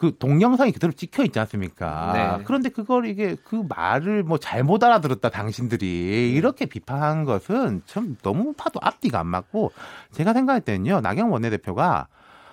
그 0.00 0.16
동영상이 0.18 0.72
그대로 0.72 0.94
찍혀 0.94 1.24
있지 1.24 1.38
않습니까? 1.40 2.12
네. 2.38 2.44
그런데 2.46 2.70
그걸 2.70 3.04
이게 3.04 3.36
그 3.44 3.62
말을 3.68 4.22
뭐 4.22 4.38
잘못 4.38 4.82
알아들었다 4.82 5.28
당신들이 5.28 5.86
네. 5.86 6.28
이렇게 6.38 6.64
비판한 6.64 7.26
것은 7.26 7.82
참 7.84 8.16
너무 8.22 8.54
파도 8.54 8.80
앞뒤가 8.82 9.20
안 9.20 9.26
맞고 9.26 9.72
제가 10.12 10.32
생각할 10.32 10.62
때는요 10.62 11.02
나경 11.02 11.30
원내대표가 11.30 12.06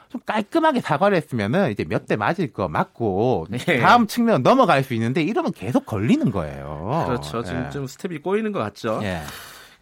좀 0.09 0.19
깔끔하게 0.25 0.81
사과를 0.81 1.15
했으면은 1.15 1.71
이제 1.71 1.85
몇 1.85 2.05
대 2.05 2.17
맞을 2.17 2.51
거 2.51 2.67
맞고 2.67 3.47
네. 3.49 3.79
다음 3.79 4.07
측면 4.07 4.43
넘어갈 4.43 4.83
수 4.83 4.93
있는데 4.93 5.21
이러면 5.21 5.53
계속 5.53 5.85
걸리는 5.85 6.29
거예요. 6.31 7.03
그렇죠. 7.07 7.43
지금 7.43 7.63
네. 7.63 7.69
좀 7.69 7.87
스텝이 7.87 8.19
꼬이는 8.19 8.51
것 8.51 8.59
같죠. 8.59 8.99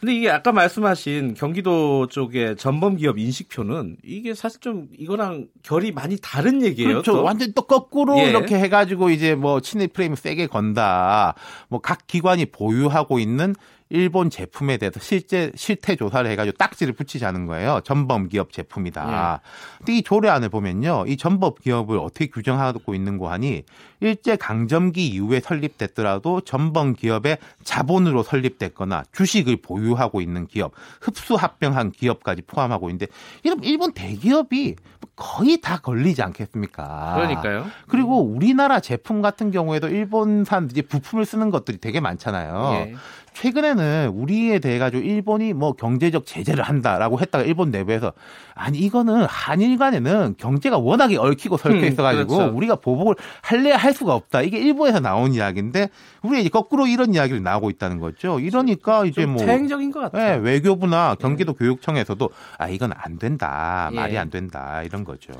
네. 0.06 0.12
근데 0.12 0.16
이게 0.18 0.30
아까 0.30 0.51
말씀하신 0.51 1.34
경기도 1.34 2.08
쪽의 2.08 2.58
전범 2.58 2.97
기업 2.97 3.18
인식표는 3.18 3.97
이게 4.03 4.34
사실 4.36 4.60
좀 4.60 4.88
이거랑 4.97 5.47
결이 5.64 5.91
많이 5.91 6.18
다른 6.22 6.62
얘기예요. 6.62 6.89
그렇죠. 6.89 7.14
또. 7.14 7.24
완전 7.24 7.51
또 7.53 7.64
거꾸로 7.64 8.18
예. 8.20 8.30
이렇게 8.30 8.56
해가지고 8.60 9.10
이제 9.10 9.34
뭐 9.36 9.60
친일 9.62 9.88
프레임 9.88 10.16
세게 10.16 10.47
건다. 10.47 11.34
뭐 11.70 11.80
각 11.82 12.06
기관이 12.08 12.45
보유하고 12.45 13.20
있는 13.20 13.56
일본 13.95 14.29
제품에 14.29 14.77
대해서 14.77 14.99
실제 14.99 15.51
실태 15.55 15.95
조사를 15.95 16.29
해가지고 16.29 16.57
딱지를 16.57 16.93
붙이자는 16.93 17.45
거예요. 17.45 17.81
전범 17.83 18.29
기업 18.29 18.51
제품이다. 18.51 19.41
예. 19.41 19.77
근데 19.77 19.93
이 19.97 20.03
조례안을 20.03 20.49
보면요, 20.49 21.05
이 21.07 21.17
전범 21.17 21.53
기업을 21.61 21.97
어떻게 21.97 22.27
규정하고 22.27 22.93
있는 22.93 23.17
거 23.17 23.31
하니 23.31 23.63
일제 24.01 24.35
강점기 24.35 25.07
이후에 25.07 25.39
설립됐더라도 25.39 26.41
전범 26.41 26.93
기업의 26.93 27.37
자본으로 27.63 28.23
설립됐거나 28.23 29.03
주식을 29.13 29.57
보유하고 29.57 30.21
있는 30.21 30.47
기업, 30.47 30.73
흡수 31.01 31.35
합병한 31.35 31.91
기업까지 31.91 32.43
포함하고 32.43 32.89
있는데 32.89 33.07
이런 33.43 33.63
일본 33.63 33.93
대기업이 33.93 34.75
거의 35.15 35.61
다 35.61 35.77
걸리지 35.77 36.21
않겠습니까? 36.21 37.13
그러니까요. 37.15 37.65
그리고 37.87 38.21
우리나라 38.21 38.79
제품 38.79 39.21
같은 39.21 39.49
경우에도 39.51 39.87
일본산 39.87 40.67
이제 40.71 40.81
부품을 40.81 41.25
쓰는 41.25 41.51
것들이 41.51 41.77
되게 41.77 41.99
많잖아요. 42.01 42.71
예. 42.73 42.95
최근에는 43.36 44.11
우리에 44.15 44.59
대해 44.59 44.79
가지고 44.79 45.03
일본이 45.03 45.53
뭐 45.53 45.73
경제적 45.73 46.25
제재를 46.25 46.63
한다라고 46.63 47.19
했다가 47.19 47.43
일본 47.43 47.69
내부에서 47.69 48.13
아니 48.55 48.79
이거는 48.79 49.25
한일 49.25 49.77
간에는 49.77 50.36
경제가 50.38 50.77
워낙에 50.77 51.17
얽히고 51.17 51.57
설켜 51.57 51.79
음, 51.79 51.86
있어가지고 51.86 52.38
그렇죠. 52.38 52.55
우리가 52.55 52.75
보복을 52.77 53.15
할래야 53.41 53.75
할 53.75 53.93
수가 53.93 54.15
없다. 54.15 54.41
이게 54.41 54.57
일본에서 54.57 55.01
나온 55.01 55.33
이야기인데 55.33 55.89
우리가 56.23 56.39
이제 56.39 56.49
거꾸로 56.49 56.88
이런 56.88 57.13
이야기를 57.13 57.43
나오고 57.43 57.69
있다는 57.69 57.99
거죠. 57.99 58.39
이러니까 58.39 59.05
이제 59.05 59.25
뭐 59.25 59.45
태행적인 59.45 59.91
것 59.91 59.99
같아요. 59.99 60.41
네, 60.41 60.51
외교부나 60.51 61.15
경기도 61.15 61.51
네. 61.51 61.57
교육청에서도 61.59 62.29
아 62.57 62.69
이건 62.69 62.93
안 62.95 63.19
된다. 63.19 63.89
예. 63.91 63.95
말이 63.95 64.17
안 64.17 64.29
된다. 64.29 64.81
이런 64.83 65.03
거죠. 65.03 65.33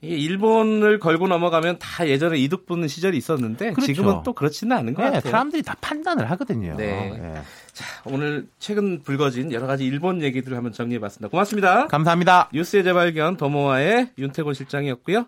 이게 0.00 0.16
일본을 0.16 0.98
걸고 0.98 1.28
넘어가면 1.28 1.78
다 1.78 2.08
예전에 2.08 2.38
이득 2.38 2.66
보는 2.66 2.88
시절이 2.88 3.16
있었는데 3.16 3.72
그렇죠. 3.72 3.86
지금은 3.86 4.22
또 4.24 4.32
그렇지는 4.32 4.76
않은 4.76 4.94
것 4.94 5.02
네, 5.04 5.10
같아요. 5.12 5.30
사람들이 5.30 5.62
다 5.62 5.76
판단을 5.80 6.28
하거든요. 6.32 6.74
네. 6.76 7.35
네. 7.40 7.42
자, 7.72 7.84
오늘 8.06 8.46
최근 8.58 9.02
불거진 9.02 9.52
여러 9.52 9.66
가지 9.66 9.84
일본 9.84 10.22
얘기들을 10.22 10.56
한번 10.56 10.72
정리해봤습니다. 10.72 11.28
고맙습니다. 11.28 11.86
감사합니다. 11.88 12.48
뉴스의 12.52 12.84
재발견 12.84 13.36
더모아의 13.36 14.10
윤태곤 14.18 14.54
실장이었고요. 14.54 15.26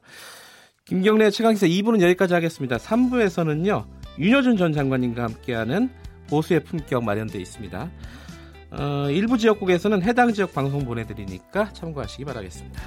김경래 0.85 1.31
최강기사 1.31 1.67
2부는 1.67 2.01
여기까지 2.01 2.35
하겠습니다. 2.35 2.79
3부에서는요. 2.79 3.85
윤여준 4.19 4.57
전 4.57 4.73
장관님과 4.73 5.23
함께하는 5.23 5.91
보수의 6.29 6.65
품격 6.65 7.05
마련되어 7.05 7.41
있습니다. 7.41 7.91
어, 8.71 9.07
일부 9.11 9.39
지역국에서는 9.39 10.03
해당 10.03 10.33
지역 10.33 10.53
방송 10.55 10.85
보내드리니까 10.85 11.73
참고하시기 11.73 12.25
바라겠습니다. 12.25 12.83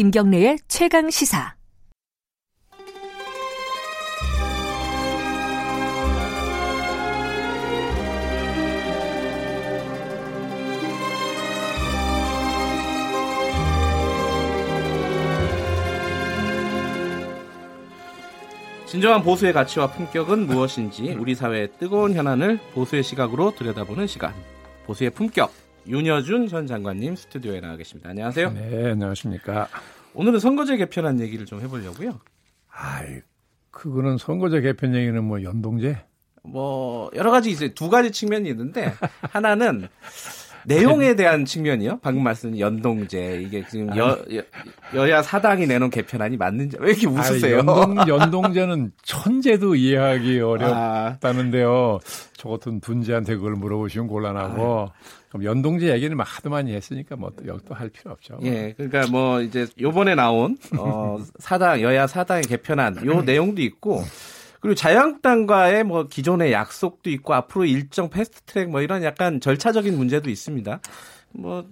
김경래의 0.00 0.56
최강 0.66 1.10
시사. 1.10 1.56
진정한 18.86 19.22
보수의 19.22 19.52
가치와 19.52 19.88
품격은 19.88 20.46
무엇인지 20.46 21.12
우리 21.18 21.34
사회의 21.34 21.68
뜨거운 21.78 22.14
현안을 22.14 22.58
보수의 22.72 23.02
시각으로 23.02 23.54
들여다보는 23.54 24.06
시간. 24.06 24.32
보수의 24.86 25.10
품격. 25.10 25.52
윤여준 25.86 26.48
전 26.48 26.66
장관님 26.66 27.16
스튜디오에 27.16 27.60
나와 27.60 27.76
계십니다. 27.76 28.10
안녕하세요. 28.10 28.52
네, 28.52 28.90
안녕하십니까. 28.92 29.68
오늘은 30.14 30.38
선거제 30.38 30.76
개편한 30.76 31.20
얘기를 31.20 31.46
좀 31.46 31.60
해보려고요. 31.60 32.20
아이, 32.70 33.20
그거는 33.70 34.18
선거제 34.18 34.60
개편 34.60 34.94
얘기는 34.94 35.22
뭐 35.22 35.42
연동제? 35.42 35.98
뭐 36.42 37.10
여러 37.14 37.30
가지 37.30 37.50
있어요. 37.50 37.74
두 37.74 37.88
가지 37.90 38.10
측면이 38.10 38.48
있는데 38.50 38.92
하나는 39.20 39.88
내용에 40.66 41.16
대한 41.16 41.44
측면이요. 41.44 42.00
방금 42.02 42.22
말씀 42.22 42.58
연동제 42.58 43.42
이게 43.42 43.64
지금 43.66 43.96
여, 43.96 44.18
여, 44.94 45.10
야 45.10 45.22
사당이 45.22 45.66
내놓은 45.66 45.90
개편안이 45.90 46.36
맞는지 46.36 46.76
왜 46.80 46.90
이렇게 46.90 47.06
웃으세요? 47.06 47.60
아니, 47.60 47.68
연동 47.68 48.08
연동제는 48.08 48.92
천재도 49.02 49.74
이해하기 49.74 50.40
어렵다는데요. 50.40 51.98
아. 52.02 52.30
저 52.34 52.48
같은 52.48 52.80
분지한테 52.80 53.36
그걸 53.36 53.52
물어보시면 53.54 54.08
곤란하고 54.08 54.88
아. 54.88 54.92
그럼 55.30 55.44
연동제 55.44 55.92
얘기는 55.92 56.14
막 56.16 56.24
하도 56.24 56.50
많이 56.50 56.74
했으니까 56.74 57.16
뭐또할 57.16 57.88
필요 57.88 58.10
없죠. 58.10 58.38
예, 58.42 58.74
그러니까 58.76 59.06
뭐 59.06 59.40
이제 59.40 59.66
요번에 59.80 60.16
나온 60.16 60.58
어 60.76 61.18
사당 61.38 61.80
여야 61.80 62.06
사당의 62.08 62.42
개편안 62.44 63.06
요 63.06 63.22
내용도 63.22 63.62
있고 63.62 64.02
그리고 64.58 64.74
자유한국당과의 64.74 65.84
뭐 65.84 66.08
기존의 66.08 66.52
약속도 66.52 67.10
있고 67.10 67.32
앞으로 67.34 67.64
일정 67.64 68.10
패스트트랙 68.10 68.70
뭐 68.70 68.82
이런 68.82 69.04
약간 69.04 69.40
절차적인 69.40 69.96
문제도 69.96 70.28
있습니다. 70.28 70.80
뭐 71.30 71.64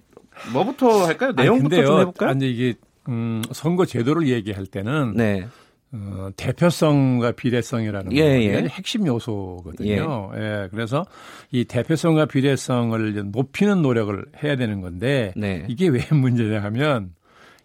뭐부터 0.52 1.06
할까요? 1.06 1.32
내용부터 1.32 1.76
아니, 1.76 1.86
좀 1.86 2.00
해볼까요? 2.00 2.30
아니 2.30 2.50
이게 2.50 2.74
음, 3.08 3.42
선거 3.52 3.86
제도를 3.86 4.28
얘기할 4.28 4.66
때는 4.66 5.14
네. 5.16 5.48
어, 5.92 6.28
대표성과 6.36 7.32
비례성이라는 7.32 8.12
예, 8.12 8.38
게 8.40 8.52
예. 8.52 8.66
핵심 8.68 9.06
요소거든요. 9.06 10.32
예. 10.36 10.40
예. 10.40 10.68
그래서 10.70 11.06
이 11.50 11.64
대표성과 11.64 12.26
비례성을 12.26 13.30
높이는 13.32 13.80
노력을 13.80 14.22
해야 14.42 14.56
되는 14.56 14.80
건데 14.82 15.32
네. 15.36 15.64
이게 15.68 15.88
왜 15.88 16.00
문제냐 16.12 16.62
하면 16.64 17.12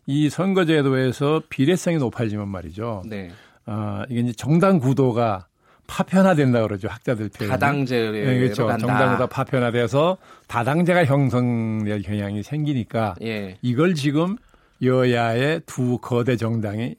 이 0.06 0.30
선거제도에서 0.30 1.44
비례성이 1.50 1.98
높아지면 1.98 2.48
말이죠. 2.48 3.04
네. 3.06 3.30
어, 3.66 4.04
이게 4.10 4.22
이제 4.22 4.34
정당 4.34 4.80
구도가 4.80 5.48
파편화된다 5.88 6.62
그러죠 6.62 6.88
학자들 6.88 7.30
표현. 7.30 7.52
다당제로 7.52 8.12
네, 8.12 8.40
그렇죠. 8.40 8.68
정당보다 8.68 9.28
파편화돼서 9.28 10.18
다당제가 10.48 11.06
형성될 11.06 12.04
경향이 12.04 12.42
생기니까 12.44 13.16
예. 13.22 13.58
이걸 13.62 13.94
지금 13.96 14.38
여야의 14.82 15.62
두 15.66 15.98
거대 16.00 16.36
정당이 16.36 16.96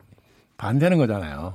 반대하는 0.57 0.99
거잖아요. 0.99 1.55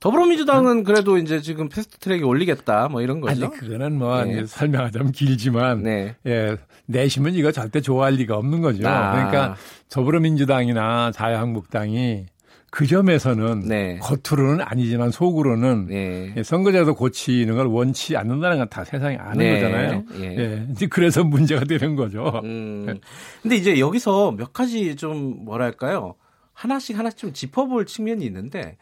더불어민주당은 0.00 0.84
그래도 0.84 1.16
이제 1.18 1.40
지금 1.40 1.68
패스트 1.68 1.98
트랙에 1.98 2.22
올리겠다 2.22 2.88
뭐 2.88 3.00
이런 3.02 3.20
거죠. 3.20 3.46
아니 3.46 3.56
그거는 3.56 3.98
뭐 3.98 4.22
네. 4.24 4.44
설명하자면 4.46 5.12
길지만 5.12 5.82
네. 5.82 6.14
예 6.26 6.56
내시면 6.86 7.34
이거 7.34 7.50
절대 7.50 7.80
좋아할 7.80 8.14
리가 8.14 8.36
없는 8.36 8.60
거죠. 8.60 8.86
아. 8.86 9.12
그러니까 9.12 9.56
더불어민주당이나 9.88 11.10
자유한국당이 11.12 12.26
그 12.70 12.86
점에서는 12.86 13.60
네. 13.60 13.98
겉으로는 14.02 14.62
아니지만 14.68 15.10
속으로는 15.10 15.86
네. 15.86 16.34
예, 16.36 16.42
선거제도 16.42 16.94
고치는 16.94 17.54
걸 17.56 17.66
원치 17.66 18.16
않는다는 18.16 18.58
건 18.58 18.68
다 18.68 18.84
세상에 18.84 19.16
아는 19.16 19.38
네. 19.38 19.54
거잖아요. 19.62 20.04
예. 20.20 20.66
예. 20.80 20.86
그래서 20.90 21.24
문제가 21.24 21.64
되는 21.64 21.96
거죠. 21.96 22.42
음. 22.44 22.86
예. 22.88 23.00
근데 23.42 23.56
이제 23.56 23.78
여기서 23.80 24.32
몇 24.32 24.52
가지 24.52 24.94
좀 24.94 25.44
뭐랄까요? 25.44 26.16
하나씩 26.56 26.98
하나씩 26.98 27.18
좀 27.18 27.32
짚어볼 27.32 27.84
측면이 27.86 28.24
있는데 28.24 28.78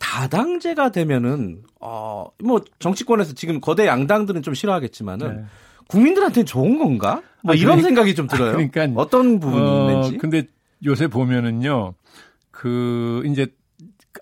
다당제가 0.00 0.90
되면은 0.90 1.62
어 1.80 2.24
뭐 2.42 2.60
정치권에서 2.78 3.34
지금 3.34 3.60
거대 3.60 3.86
양당들은 3.86 4.42
좀 4.42 4.54
싫어하겠지만은 4.54 5.36
네. 5.36 5.44
국민들한테는 5.88 6.46
좋은 6.46 6.78
건가? 6.78 7.22
뭐 7.42 7.52
아, 7.52 7.56
이런 7.56 7.76
그러니까, 7.78 7.88
생각이 7.88 8.14
좀 8.14 8.26
들어요. 8.26 8.50
아, 8.50 8.52
그러니까 8.52 8.88
어떤 9.00 9.38
부분이 9.38 9.62
어. 9.64 10.10
근데 10.18 10.44
요새 10.84 11.06
보면은요. 11.06 11.94
그 12.50 13.22
이제 13.26 13.46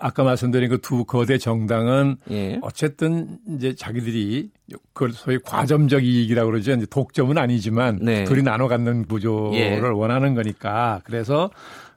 아까 0.01 0.22
말씀드린 0.24 0.68
그 0.70 0.78
두 0.78 1.05
거대 1.05 1.38
정당은 1.38 2.16
예. 2.30 2.59
어쨌든 2.62 3.38
이제 3.57 3.74
자기들이 3.74 4.51
그걸 4.93 5.12
소위 5.12 5.38
과점적 5.38 6.05
이익이라고 6.05 6.51
그러죠. 6.51 6.72
이제 6.72 6.86
독점은 6.86 7.38
아니지만 7.38 7.99
네. 8.03 8.24
둘이 8.24 8.43
나눠 8.43 8.68
갖는 8.68 9.07
구조를 9.07 9.59
예. 9.59 9.78
원하는 9.80 10.34
거니까 10.34 11.01
그래서 11.05 11.51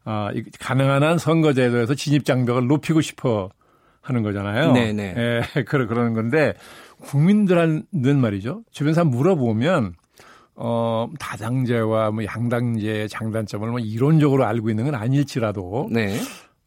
어, 0.06 0.30
가능한 0.60 1.04
한 1.04 1.18
선거제도에서 1.18 1.96
진입 1.96 2.26
장벽을 2.26 2.68
높이고 2.68 3.02
싶어 3.02 3.50
하는 4.02 4.22
거잖아요. 4.22 4.72
네네. 4.72 5.14
네. 5.14 5.42
예, 5.56 5.64
그러, 5.66 5.88
그러는 5.88 6.14
건데 6.14 6.54
국민들한테는 7.02 8.22
말이죠. 8.22 8.64
주변 8.72 8.94
사람 8.94 9.10
물어보면 9.10 9.94
어, 10.56 11.10
다당제와 11.20 12.12
뭐 12.12 12.24
양당제 12.24 13.08
장단점을 13.10 13.68
뭐 13.68 13.80
이론적으로 13.80 14.46
알고 14.46 14.70
있는 14.70 14.86
건 14.86 14.96
아닐지라도 14.96 15.90
네. 15.92 16.18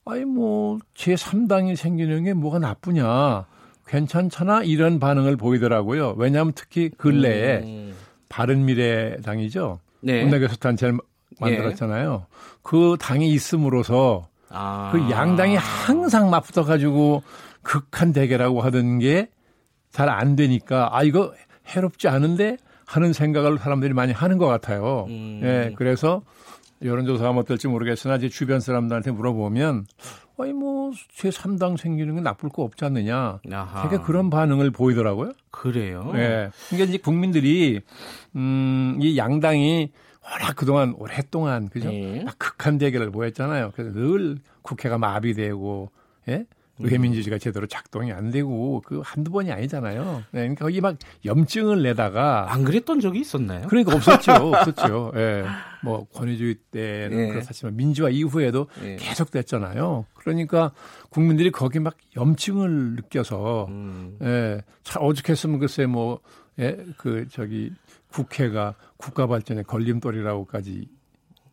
아니 0.05 0.24
뭐 0.24 0.78
제3당이 0.95 1.76
생기는 1.76 2.24
게 2.24 2.34
뭐가 2.34 2.59
나쁘냐. 2.59 3.47
괜찮잖아 3.86 4.64
이런 4.64 4.99
반응을 4.99 5.36
보이더라고요. 5.36 6.14
왜냐하면 6.18 6.53
특히 6.55 6.91
근래에 6.91 7.61
음. 7.61 7.95
바른미래당이죠. 8.28 9.80
네. 10.01 10.22
원내교섭단체를 10.22 10.99
만들었잖아요. 11.41 12.26
예. 12.29 12.35
그 12.62 12.97
당이 13.01 13.31
있음으로써 13.33 14.29
아. 14.51 14.91
그 14.93 15.11
양당이 15.11 15.57
항상 15.57 16.31
맞붙어 16.31 16.64
가지고 16.64 17.22
극한 17.62 18.12
대결하고 18.12 18.61
하던 18.62 18.99
게 18.99 19.29
잘 19.91 20.11
안 20.11 20.37
되니까 20.37 20.91
아 20.93 21.03
이거 21.03 21.33
해롭지 21.66 22.09
않은데 22.09 22.57
하는 22.87 23.12
생각을 23.14 23.59
사람들이 23.59 23.95
많이 23.95 24.12
하는 24.12 24.37
것 24.39 24.47
같아요. 24.47 25.07
음. 25.09 25.41
예, 25.43 25.72
그래서 25.76 26.22
여론조사가 26.85 27.31
어떨지 27.31 27.68
모르겠으나 27.68 28.18
제 28.18 28.29
주변 28.29 28.61
사람들한테 28.61 29.11
물어보면 29.12 29.87
아니 30.39 30.53
뭐 30.53 30.93
제3당 31.16 31.79
생기는 31.79 32.14
게 32.14 32.20
나쁠 32.20 32.51
거 32.51 32.62
없지 32.62 32.85
않느냐. 32.85 33.41
아하. 33.51 33.89
되게 33.89 34.01
그런 34.03 34.29
반응을 34.31 34.70
보이더라고요. 34.70 35.33
그래요. 35.51 36.12
예. 36.14 36.18
네. 36.18 36.51
그러니까 36.68 36.89
이제 36.91 36.99
국민들이 36.99 37.81
음이 38.37 39.16
양당이 39.16 39.91
워낙 40.31 40.55
그동안 40.57 40.95
오랫동안 40.99 41.68
그죠? 41.68 41.91
네. 41.91 42.24
극한 42.39 42.79
대결을 42.79 43.11
보였잖아요. 43.11 43.72
그래서 43.74 43.93
늘 43.93 44.39
국회가 44.62 44.99
마비되고 44.99 45.91
예? 46.29 46.47
의회민주주의가 46.81 47.39
제대로 47.39 47.66
작동이 47.66 48.12
안 48.12 48.31
되고 48.31 48.81
그 48.85 49.01
한두 49.05 49.31
번이 49.31 49.51
아니잖아요. 49.51 50.22
네, 50.31 50.41
그러니까 50.41 50.64
거기 50.64 50.81
막 50.81 50.97
염증을 51.24 51.83
내다가 51.83 52.53
안 52.53 52.64
그랬던 52.64 53.01
적이 53.01 53.20
있었나요? 53.20 53.66
그러니까 53.68 53.97
없었죠, 53.97 54.33
없었죠. 54.55 55.12
예, 55.16 55.18
네. 55.18 55.45
뭐 55.83 56.07
권위주의 56.14 56.55
때는 56.70 57.16
네. 57.16 57.29
그렇지만 57.29 57.76
민주화 57.76 58.11
이후에도 58.11 58.68
네. 58.81 58.97
계속 58.97 59.31
됐잖아요. 59.31 60.07
그러니까 60.14 60.72
국민들이 61.11 61.51
거기 61.51 61.81
막 61.81 61.97
염증을 62.16 62.97
느껴서 62.97 63.66
음. 63.68 64.16
예, 64.22 64.62
참 64.83 65.03
어죽했으면 65.03 65.59
글쎄 65.59 65.87
뭐 65.87 66.20
예, 66.61 66.76
그 66.97 67.26
저기 67.31 67.72
국회가 68.12 68.74
국가 68.96 69.26
발전의 69.26 69.64
걸림돌이라고까지 69.64 70.88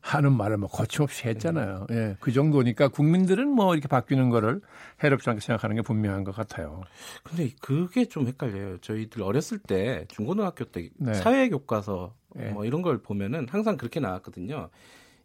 하는 0.02 0.34
말을 0.34 0.58
뭐 0.58 0.70
거침없이 0.70 1.28
했잖아요. 1.28 1.88
예. 1.92 2.16
그 2.20 2.32
정도니까 2.32 2.90
국민들은 2.90 3.50
뭐 3.50 3.74
이렇게 3.74 3.88
바뀌는 3.88 4.30
거를 4.30 4.62
해롭지 5.04 5.28
않게 5.30 5.42
생각하는 5.42 5.76
게 5.76 5.82
분명한 5.82 6.24
것 6.24 6.36
같아요. 6.36 6.84
근데 7.24 7.50
그게 7.60 8.06
좀 8.06 8.28
헷갈려요. 8.28 8.78
저희들 8.82 9.24
어렸을 9.24 9.58
때 9.58 10.06
중고등학교 10.10 10.66
때 10.66 10.90
네. 10.98 11.16
사회 11.16 11.50
교과서 11.50 12.14
네. 12.36 12.50
뭐 12.52 12.66
이런 12.66 12.84
걸 12.84 13.02
보면은 13.02 13.48
항상 13.50 13.78
그렇게 13.78 14.00
나왔거든요. 14.00 14.70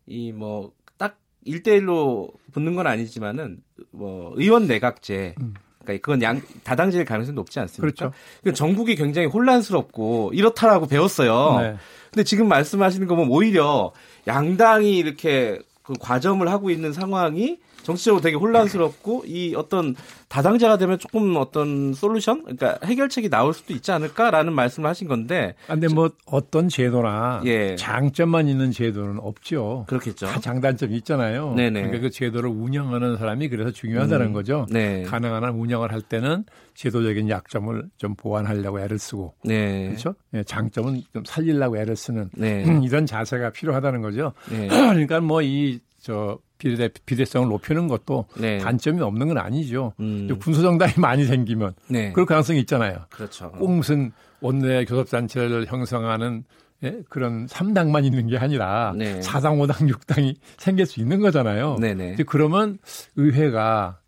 이 0.06 0.32
뭐 0.32 0.72
딱 0.96 1.18
일대일로 1.44 2.30
붙는 2.52 2.74
건 2.74 2.86
아니지만은 2.86 3.62
뭐 3.90 4.32
의원 4.36 4.66
내각제 4.66 5.34
음. 5.40 5.54
그러니까 5.98 6.04
그건 6.04 6.22
양 6.22 6.42
다당제일 6.64 7.04
가능성이 7.04 7.34
높지 7.34 7.58
않습니까? 7.60 8.10
그렇죠. 8.42 8.56
전국이 8.56 8.94
굉장히 8.94 9.26
혼란스럽고 9.26 10.32
이렇다라고 10.34 10.86
배웠어요. 10.86 11.58
네. 11.60 11.76
근데 12.10 12.24
지금 12.24 12.48
말씀하시는 12.48 13.06
거 13.06 13.14
보면 13.14 13.30
오히려 13.30 13.92
양당이 14.26 14.96
이렇게 14.96 15.58
그 15.82 15.94
과점을 15.98 16.46
하고 16.48 16.70
있는 16.70 16.92
상황이 16.92 17.58
정치적으로 17.90 18.20
되게 18.20 18.36
혼란스럽고 18.36 19.24
이 19.26 19.54
어떤 19.56 19.96
다당제가 20.28 20.78
되면 20.78 20.98
조금 20.98 21.34
어떤 21.36 21.92
솔루션, 21.92 22.42
그러니까 22.42 22.78
해결책이 22.84 23.28
나올 23.28 23.52
수도 23.52 23.74
있지 23.74 23.90
않을까라는 23.90 24.52
말씀을 24.52 24.88
하신 24.88 25.08
건데. 25.08 25.54
아, 25.66 25.74
근데 25.74 25.88
뭐 25.88 26.10
어떤 26.26 26.68
제도나 26.68 27.42
예. 27.46 27.74
장점만 27.76 28.48
있는 28.48 28.70
제도는 28.70 29.18
없죠. 29.20 29.84
그렇겠죠. 29.88 30.26
다 30.26 30.40
장단점이 30.40 30.96
있잖아요. 30.98 31.54
네네. 31.54 31.80
그러니까 31.82 32.00
그 32.02 32.10
제도를 32.10 32.48
운영하는 32.50 33.16
사람이 33.16 33.48
그래서 33.48 33.70
중요하다는 33.72 34.26
음. 34.26 34.32
거죠. 34.32 34.66
네. 34.70 35.02
가능한 35.02 35.42
한 35.42 35.54
운영을 35.54 35.92
할 35.92 36.00
때는 36.00 36.44
제도적인 36.74 37.28
약점을 37.28 37.82
좀 37.98 38.14
보완하려고 38.14 38.80
애를 38.80 38.98
쓰고, 38.98 39.34
네. 39.44 39.86
그렇죠? 39.88 40.14
네, 40.30 40.42
장점은 40.44 41.02
좀 41.12 41.24
살리려고 41.26 41.76
애를 41.76 41.96
쓰는 41.96 42.30
네. 42.34 42.64
이런 42.84 43.04
자세가 43.04 43.50
필요하다는 43.50 44.00
거죠. 44.00 44.32
네. 44.50 44.68
그러니까 44.68 45.20
뭐 45.20 45.42
이 45.42 45.80
저 46.00 46.38
비례, 46.60 46.88
비례성을 47.06 47.48
높이는 47.48 47.88
것도 47.88 48.26
네. 48.38 48.58
단점이 48.58 49.00
없는 49.00 49.28
건 49.28 49.38
아니죠. 49.38 49.94
음. 49.98 50.28
군소정당이 50.40 50.92
많이 51.00 51.24
생기면 51.24 51.72
네. 51.88 52.12
그럴 52.12 52.26
가능성이 52.26 52.60
있잖아요. 52.60 52.98
그렇죠. 53.10 53.50
꼭 53.52 53.72
무슨 53.72 54.12
원내 54.40 54.84
교섭단체를 54.84 55.66
형성하는 55.66 56.44
예? 56.82 57.00
그런 57.08 57.46
3당만 57.46 58.04
있는 58.04 58.26
게 58.28 58.38
아니라 58.38 58.94
네. 58.96 59.20
4당, 59.20 59.58
5당, 59.58 59.90
6당이 59.92 60.36
생길 60.56 60.86
수 60.86 61.00
있는 61.00 61.20
거잖아요. 61.20 61.76
네네. 61.80 62.16
그러면 62.26 62.78
의회가 63.16 63.98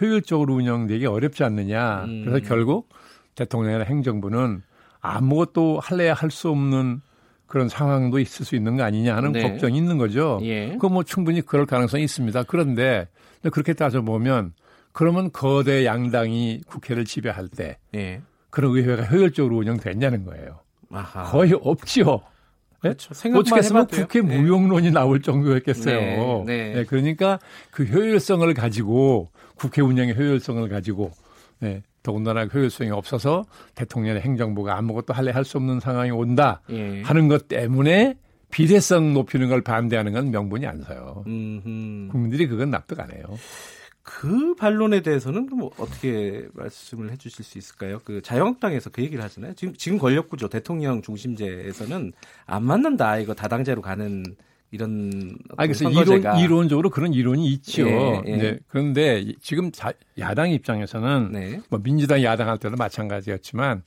효율적으로 0.00 0.54
운영되기 0.54 1.06
어렵지 1.06 1.44
않느냐. 1.44 2.04
음. 2.04 2.24
그래서 2.24 2.46
결국 2.46 2.88
대통령이나 3.34 3.84
행정부는 3.84 4.62
아무것도 5.00 5.80
할래야 5.80 6.14
할 6.14 6.30
수 6.30 6.48
없는 6.50 7.00
그런 7.52 7.68
상황도 7.68 8.18
있을 8.18 8.46
수 8.46 8.56
있는 8.56 8.78
거 8.78 8.82
아니냐 8.82 9.14
하는 9.14 9.32
네. 9.32 9.42
걱정이 9.42 9.76
있는 9.76 9.98
거죠. 9.98 10.40
예. 10.42 10.74
그뭐 10.80 11.02
충분히 11.02 11.42
그럴 11.42 11.66
가능성이 11.66 12.02
있습니다. 12.04 12.44
그런데 12.44 13.08
그렇게 13.52 13.74
따져보면 13.74 14.54
그러면 14.92 15.30
거대 15.32 15.84
양당이 15.84 16.62
국회를 16.66 17.04
지배할 17.04 17.48
때 17.48 17.76
예. 17.94 18.22
그런 18.48 18.74
의회가 18.74 19.02
효율적으로 19.02 19.58
운영됐냐는 19.58 20.24
거예요. 20.24 20.60
아하. 20.90 21.24
거의 21.24 21.52
없지요. 21.52 22.22
네? 22.82 22.94
그렇죠. 22.94 23.10
어떻게 23.38 23.56
했으면 23.56 23.86
국회 23.86 24.22
네. 24.22 24.34
무용론이 24.34 24.90
나올 24.90 25.20
정도였겠어요. 25.20 26.44
네. 26.44 26.44
네. 26.46 26.74
네. 26.76 26.84
그러니까 26.86 27.38
그 27.70 27.84
효율성을 27.84 28.54
가지고 28.54 29.28
국회 29.56 29.82
운영의 29.82 30.16
효율성을 30.16 30.66
가지고 30.70 31.10
네. 31.58 31.82
더군다나 32.02 32.46
효율성이 32.46 32.90
없어서 32.90 33.44
대통령의 33.74 34.22
행정부가 34.22 34.76
아무것도 34.78 35.12
할래 35.14 35.30
할 35.30 35.44
수 35.44 35.58
없는 35.58 35.80
상황이 35.80 36.10
온다 36.10 36.60
예. 36.70 37.02
하는 37.02 37.28
것 37.28 37.48
때문에 37.48 38.16
비례성 38.50 39.12
높이는 39.14 39.48
걸 39.48 39.62
반대하는 39.62 40.12
건 40.12 40.30
명분이 40.30 40.66
안 40.66 40.82
서요. 40.82 41.24
음흠. 41.26 42.08
국민들이 42.10 42.46
그건 42.46 42.70
납득 42.70 43.00
안 43.00 43.10
해요. 43.10 43.24
그 44.02 44.54
반론에 44.56 45.00
대해서는 45.00 45.46
뭐 45.46 45.70
어떻게 45.78 46.46
말씀을 46.54 47.12
해주실 47.12 47.44
수 47.44 47.56
있을까요? 47.56 48.00
그 48.04 48.20
자유한국당에서 48.20 48.90
그 48.90 49.00
얘기를 49.02 49.22
하잖아요. 49.24 49.54
지금 49.54 49.74
지금 49.74 49.98
권력구조 49.98 50.48
대통령 50.48 51.02
중심제에서는 51.02 52.12
안 52.46 52.62
맞는다 52.64 53.18
이거 53.18 53.32
다당제로 53.34 53.80
가는 53.80 54.24
이런 54.72 55.36
아 55.56 55.66
그래서 55.66 55.88
이론 55.88 56.38
이론적으로 56.38 56.90
그런 56.90 57.12
이론이 57.12 57.46
있죠. 57.52 57.86
예, 57.86 58.22
예. 58.26 58.36
네. 58.36 58.58
그런데 58.68 59.24
지금 59.42 59.70
자, 59.70 59.92
야당 60.18 60.50
입장에서는 60.50 61.28
네. 61.30 61.60
뭐 61.68 61.78
민주당 61.82 62.22
야당 62.22 62.48
할 62.48 62.58
때도 62.58 62.76
마찬가지였지만 62.76 63.82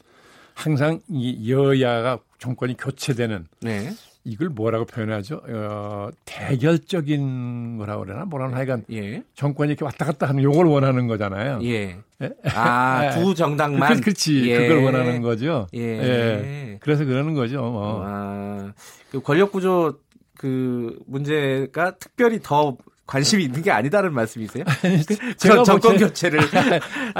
항상 0.53 1.01
이 1.09 1.51
여야가 1.51 2.19
정권이 2.37 2.77
교체되는 2.77 3.47
네. 3.61 3.91
이걸 4.23 4.49
뭐라고 4.49 4.85
표현하죠? 4.85 5.41
어, 5.47 6.09
대결적인 6.25 7.77
거라고 7.77 8.05
그러나 8.05 8.25
뭐라나 8.25 8.57
하여간 8.57 8.85
예. 8.91 9.23
정권이 9.35 9.69
이렇게 9.69 9.85
왔다 9.85 10.05
갔다 10.05 10.27
하는 10.27 10.41
요걸 10.43 10.65
원하는 10.65 11.07
거잖아요. 11.07 11.59
예. 11.63 11.97
예? 12.21 12.29
아, 12.55 13.11
두 13.11 13.33
정당만. 13.35 13.95
그, 13.95 14.01
그렇지. 14.01 14.49
예. 14.49 14.67
그걸 14.67 14.83
원하는 14.83 15.21
거죠. 15.21 15.67
예. 15.75 15.79
예. 15.79 16.77
그래서 16.79 17.05
그러는 17.05 17.35
거죠. 17.35 17.61
뭐. 17.61 18.01
아, 18.03 18.73
그 19.11 19.21
권력 19.21 19.51
구조 19.51 19.99
그 20.45 20.95
문제가 21.07 21.95
특별히 21.97 22.39
더 22.39 22.77
관심이 23.07 23.43
있는 23.45 23.63
게 23.63 23.71
아니다는 23.71 24.13
말씀이세요? 24.13 24.63
제가 25.37 25.63
정권 25.63 25.97
교체를 25.97 26.39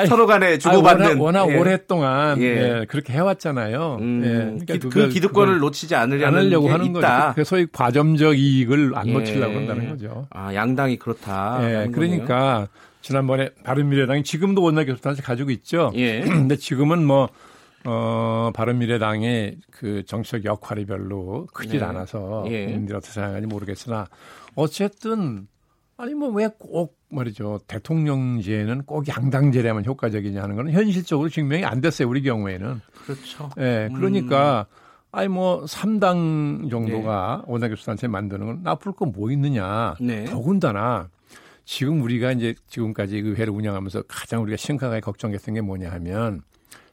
서로 0.07 0.27
간에 0.27 0.59
주고받는 0.59 1.05
아니, 1.07 1.19
워낙, 1.19 1.43
워낙 1.45 1.51
예. 1.51 1.57
오랫동안 1.57 2.39
예. 2.39 2.45
예. 2.45 2.85
그렇게 2.87 3.13
해왔잖아요. 3.13 3.97
음, 3.99 4.21
예. 4.23 4.65
그러니까 4.65 4.89
그 4.89 5.09
기득권을 5.09 5.57
놓치지 5.57 5.95
않으려는 5.95 6.37
않으려고 6.39 6.69
하는 6.69 6.85
있다. 6.85 7.33
거죠. 7.33 7.43
소위 7.43 7.65
과점적 7.71 8.37
이익을 8.37 8.91
안 8.93 9.07
예. 9.07 9.13
놓치려고 9.13 9.55
한다는 9.55 9.89
거죠. 9.89 10.27
아 10.29 10.53
양당이 10.53 10.97
그렇다. 10.97 11.59
예. 11.63 11.87
그러니까. 11.91 12.67
지난번에 13.01 13.49
바른미래당이 13.63 14.23
지금도 14.23 14.63
원내 14.63 14.85
교섭단체 14.85 15.21
가지고 15.21 15.51
있죠. 15.51 15.91
예. 15.95 16.21
근데 16.25 16.55
지금은 16.55 17.05
뭐 17.05 17.29
어, 17.85 18.51
바른미래당의 18.53 19.57
그 19.71 20.03
정치적 20.05 20.45
역할이 20.45 20.85
별로 20.85 21.45
크질 21.53 21.79
네. 21.79 21.85
않아서 21.85 22.43
예. 22.47 22.65
국민들이 22.65 22.95
어떻게 22.97 23.13
생각하는지 23.13 23.47
모르겠으나 23.47 24.07
어쨌든 24.55 25.47
아니 25.97 26.13
뭐 26.13 26.29
왜 26.31 26.49
꼭 26.59 26.97
말이죠 27.09 27.59
대통령제는 27.67 28.83
꼭 28.83 29.07
양당제라면 29.07 29.85
효과적이냐 29.85 30.41
하는 30.43 30.55
거는 30.57 30.73
현실적으로 30.73 31.29
증명이 31.29 31.63
안 31.63 31.79
됐어요 31.79 32.09
우리 32.09 32.21
경우에는 32.21 32.81
그렇죠. 33.05 33.49
예, 33.59 33.89
그러니까 33.95 34.65
음. 34.69 34.75
아니 35.11 35.29
뭐 35.29 35.63
3당 35.63 36.69
정도가 36.69 37.43
네. 37.45 37.51
원내 37.51 37.69
교수단체 37.69 38.07
만드는 38.07 38.45
건 38.45 38.59
나쁠 38.63 38.91
거 38.91 39.05
뭐 39.05 39.31
있느냐. 39.31 39.95
네. 40.01 40.25
더군다나 40.25 41.07
지금 41.63 42.01
우리가 42.01 42.33
이제 42.33 42.53
지금까지 42.67 43.17
의회를 43.19 43.53
운영하면서 43.53 44.03
가장 44.09 44.41
우리가 44.43 44.57
심각하게 44.57 44.99
걱정했던 44.99 45.55
게 45.55 45.61
뭐냐 45.61 45.89
하면 45.91 46.41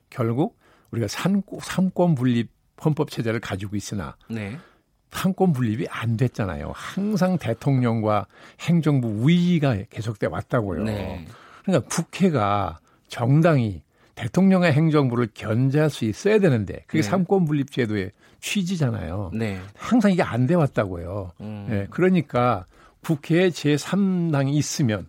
결국 0.09 0.57
우리가 0.93 1.09
산, 1.09 1.43
삼권 1.61 2.15
분립 2.15 2.51
헌법 2.85 3.11
체제를 3.11 3.41
가지고 3.41 3.77
있으나 3.77 4.17
네. 4.29 4.57
삼권 5.11 5.53
분립이 5.53 5.87
안 5.91 6.17
됐잖아요. 6.17 6.73
항상 6.75 7.37
대통령과 7.39 8.27
행정부 8.61 9.09
우위가 9.09 9.77
계속돼 9.91 10.27
왔다고요. 10.27 10.85
네. 10.85 11.27
그러니까 11.65 11.89
국회가 11.89 12.79
정당이 13.09 13.83
대통령의 14.15 14.73
행정부를 14.73 15.29
견제할 15.35 15.91
수 15.91 16.05
있어야 16.05 16.39
되는데 16.39 16.85
그게 16.87 17.03
네. 17.03 17.09
삼권 17.09 17.45
분립 17.45 17.71
제도의 17.71 18.13
취지잖아요. 18.41 19.31
네. 19.35 19.61
항상 19.77 20.11
이게 20.13 20.23
안 20.23 20.47
돼 20.47 20.55
왔다고요. 20.55 21.33
음. 21.41 21.69
예, 21.71 21.87
그러니까 21.91 22.67
국회에 23.03 23.49
제3당이 23.51 24.55
있으면 24.55 25.07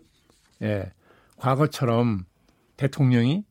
예, 0.61 0.91
과거처럼 1.37 2.25
대통령이 2.77 3.43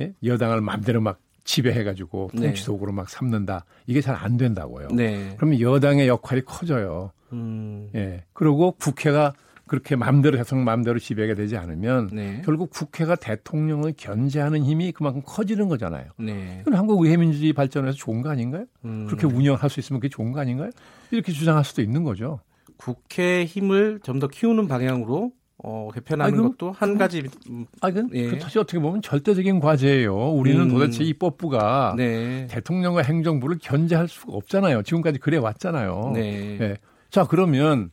예, 0.00 0.14
여당을 0.24 0.60
마음대로 0.60 1.00
막 1.00 1.20
지배해가지고 1.44 2.30
통치 2.36 2.64
도구로 2.64 2.92
네. 2.92 2.96
막 2.96 3.08
삼는다. 3.10 3.64
이게 3.86 4.00
잘 4.00 4.14
안 4.14 4.36
된다고요. 4.36 4.88
네. 4.88 5.34
그러면 5.36 5.60
여당의 5.60 6.06
역할이 6.08 6.42
커져요. 6.42 7.10
음. 7.32 7.88
예. 7.94 8.24
그리고 8.32 8.72
국회가 8.72 9.32
그렇게 9.66 9.96
마음대로 9.96 10.36
대통령 10.36 10.64
마음대로 10.66 10.98
지배가 10.98 11.34
되지 11.34 11.56
않으면 11.56 12.10
네. 12.12 12.42
결국 12.44 12.70
국회가 12.70 13.14
대통령을 13.16 13.94
견제하는 13.96 14.62
힘이 14.62 14.92
그만큼 14.92 15.22
커지는 15.24 15.68
거잖아요. 15.68 16.10
네. 16.18 16.58
이건 16.60 16.74
한국 16.74 17.02
의회 17.02 17.16
민주주의 17.16 17.52
발전에서 17.54 17.96
좋은 17.96 18.20
거 18.22 18.28
아닌가요? 18.30 18.66
음. 18.84 19.06
그렇게 19.06 19.26
운영할 19.26 19.70
수 19.70 19.80
있으면 19.80 20.00
그게 20.00 20.10
좋은 20.10 20.32
거 20.32 20.40
아닌가요? 20.40 20.70
이렇게 21.10 21.32
주장할 21.32 21.64
수도 21.64 21.80
있는 21.80 22.02
거죠. 22.04 22.40
국회 22.76 23.44
힘을 23.44 24.00
좀 24.02 24.18
더 24.18 24.28
키우는 24.28 24.68
방향으로 24.68 25.32
어, 25.58 25.90
개편하는 25.94 26.34
아니, 26.38 26.42
것도 26.48 26.72
한 26.72 26.98
가지. 26.98 27.22
음, 27.48 27.66
아, 27.80 27.90
그, 27.90 28.06
예. 28.14 28.30
그 28.30 28.40
사실 28.40 28.58
어떻게 28.58 28.78
보면 28.78 29.00
절대적인 29.02 29.60
과제예요. 29.60 30.32
우리는 30.32 30.60
음. 30.62 30.68
도대체 30.68 31.04
입법부가 31.04 31.94
네. 31.96 32.46
대통령과 32.48 33.02
행정부를 33.02 33.58
견제할 33.60 34.08
수가 34.08 34.32
없잖아요. 34.32 34.82
지금까지 34.82 35.18
그래 35.18 35.36
왔잖아요. 35.36 36.12
네. 36.14 36.58
예. 36.60 36.76
자, 37.10 37.26
그러면 37.28 37.90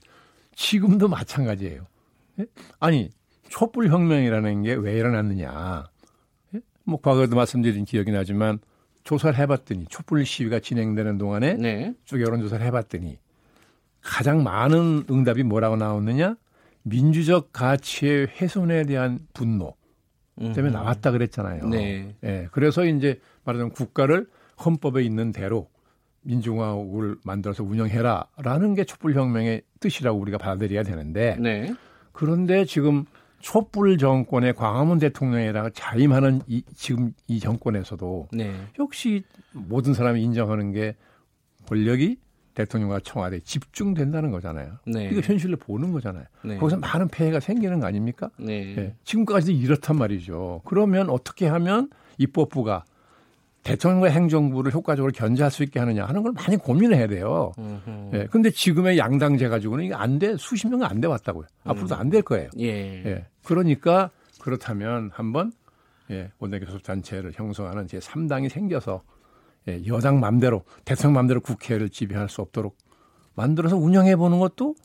지금도 0.55 1.07
마찬가지예요. 1.10 1.86
예? 2.39 2.45
아니, 2.80 3.10
촛불 3.49 3.88
혁명이라는 3.89 4.64
게 4.64 4.74
왜 4.76 4.93
일어났느냐. 4.97 5.86
예? 6.55 6.60
뭐 6.86 6.99
과거에도 7.01 7.36
말씀드린 7.36 7.86
기억이 7.86 8.12
나지만 8.12 8.60
조사를 9.03 9.38
해봤더니 9.38 9.86
촛불 9.89 10.26
시위가 10.26 10.60
진행되는 10.60 11.18
동안에 11.18 11.53
네. 11.55 11.93
쭉 12.05 12.22
여론조사를 12.22 12.66
해봤더니 12.66 13.20
가장 14.01 14.43
많은 14.43 15.03
응답이 15.10 15.43
뭐라고 15.43 15.76
나왔느냐? 15.76 16.36
민주적 16.90 17.54
가치의 17.54 18.28
훼손에 18.28 18.84
대한 18.84 19.20
분노 19.34 19.76
때문에 20.40 20.72
나왔다 20.72 21.12
그랬잖아요. 21.12 21.68
네. 21.68 22.16
예. 22.24 22.48
그래서 22.52 22.86
이제 22.86 23.20
말하자면 23.44 23.74
국가를 23.74 24.28
헌법에 24.64 25.04
있는 25.04 25.32
대로 25.32 25.70
민주공화국을 26.22 27.18
만들어서 27.24 27.64
운영해라라는 27.64 28.76
게 28.76 28.84
촛불혁명의 28.84 29.64
뜻이라고 29.80 30.20
우리가 30.20 30.38
받아들여야 30.38 30.84
되는데 30.84 31.38
네. 31.40 31.74
그런데 32.12 32.66
지금 32.66 33.06
촛불 33.40 33.98
정권의 33.98 34.54
광화문 34.54 35.00
대통령이랑 35.00 35.72
자임하는 35.74 36.42
이, 36.48 36.64
지금 36.76 37.14
이 37.28 37.40
정권에서도 37.40 38.30
네. 38.34 38.54
역시 38.80 39.24
모든 39.54 39.94
사람이 39.94 40.22
인정하는 40.22 40.72
게 40.72 40.96
권력이 41.68 42.18
대통령과 42.64 42.99
청와대에 42.99 43.39
집중된다는 43.39 44.32
거잖아요. 44.32 44.74
네. 44.86 45.05
이거 45.12 45.22
현실로 45.22 45.55
보는 45.57 45.93
거잖아요. 45.93 46.26
네. 46.43 46.57
거기서 46.57 46.78
많은 46.78 47.07
폐해가 47.07 47.39
생기는 47.39 47.80
거 47.80 47.88
아닙니까? 47.88 48.30
네. 48.38 48.76
네. 48.76 48.95
지금까지도 49.05 49.53
이렇단 49.53 49.97
말이죠. 49.97 50.62
그러면 50.66 51.10
어떻게 51.10 51.47
하면 51.47 51.89
입법부가 52.18 52.84
대통령과 53.64 54.07
행정부를 54.10 54.74
효과적으로 54.74 55.12
견제할 55.14 55.51
수 55.51 55.64
있게 55.64 55.80
하느냐 55.80 56.05
하는 56.05 56.22
걸 56.24 56.32
많이 56.34 56.57
고민을 56.57 56.97
해야 56.97 57.07
돼요. 57.07 57.51
예. 58.14 58.26
근데 58.32 58.49
지금의 58.49 58.97
양당제 58.97 59.47
가지고는 59.49 59.86
이게 59.86 59.93
안 59.93 60.18
돼, 60.18 60.36
수십 60.38 60.68
명은 60.70 60.86
안돼 60.86 61.07
왔다고요. 61.07 61.45
음. 61.64 61.72
앞으로도 61.72 61.95
안 61.95 62.10
될 62.10 62.22
거예요. 62.24 62.49
예. 62.60 62.66
예. 63.05 63.26
그러니까 63.43 64.10
그렇다면 64.41 65.12
한번 65.14 65.51
예, 66.12 66.32
원내교섭단체를 66.39 67.34
형성하는 67.36 67.88
제 67.88 67.99
3당이 67.99 68.49
생겨서 68.49 69.03
예, 69.70 69.86
여당 69.88 70.20
맘대로 70.20 70.64
대통령 70.86 71.14
맘대로 71.16 71.42
국회를 71.42 71.90
지배할 71.90 72.30
수 72.30 72.42
없도록 72.42 72.78
만들어서 73.36 73.78
운영해 73.78 74.16
보는 74.16 74.40
것도 74.40 74.76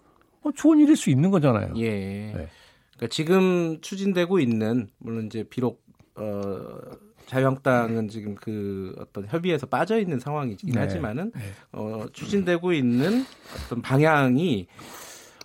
뭐 0.43 0.53
좋은 0.53 0.79
일일 0.79 0.97
수 0.97 1.11
있는 1.11 1.31
거잖아요. 1.31 1.73
예. 1.77 1.91
네. 1.91 2.49
그러니까 2.97 3.09
지금 3.11 3.81
추진되고 3.81 4.39
있는 4.39 4.89
물론 4.99 5.27
이제 5.27 5.45
비록 5.49 5.83
어 6.17 6.61
자유한국당은 7.27 8.09
지금 8.09 8.35
그 8.35 8.95
어떤 8.99 9.27
협의에서 9.27 9.67
빠져 9.67 9.99
있는 9.99 10.21
상황이긴 10.21 10.73
네. 10.73 10.81
하지만은 10.81 11.33
네. 11.35 11.41
어 11.73 12.05
추진되고 12.13 12.73
있는 12.73 13.25
어떤 13.57 13.83
방향이 13.83 14.69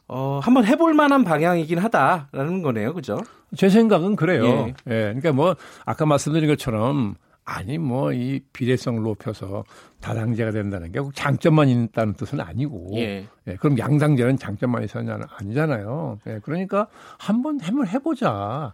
어 0.07 0.39
한번 0.43 0.65
해볼 0.65 0.93
만한 0.93 1.23
방향이긴 1.23 1.79
하다라는 1.79 2.61
거네요, 2.61 2.93
그죠? 2.93 3.21
제 3.55 3.69
생각은 3.69 4.15
그래요. 4.15 4.43
예. 4.43 4.67
예. 4.87 5.01
그러니까 5.13 5.31
뭐 5.31 5.55
아까 5.85 6.05
말씀드린 6.05 6.49
것처럼 6.49 7.15
아니 7.49 7.77
뭐 7.77 8.13
이 8.13 8.39
비례성을 8.53 9.01
높여서 9.01 9.63
다당제가 10.01 10.51
된다는 10.51 10.91
게 10.91 10.99
장점만 11.13 11.69
있다는 11.69 12.13
뜻은 12.13 12.39
아니고 12.39 12.91
예. 12.95 13.27
예 13.47 13.55
그럼 13.55 13.77
양당제는 13.77 14.37
장점만 14.37 14.83
있어야는 14.83 15.23
아니잖아요. 15.37 16.19
예, 16.27 16.39
그러니까 16.43 16.87
한번 17.17 17.59
해을 17.61 17.87
해보자. 17.87 18.73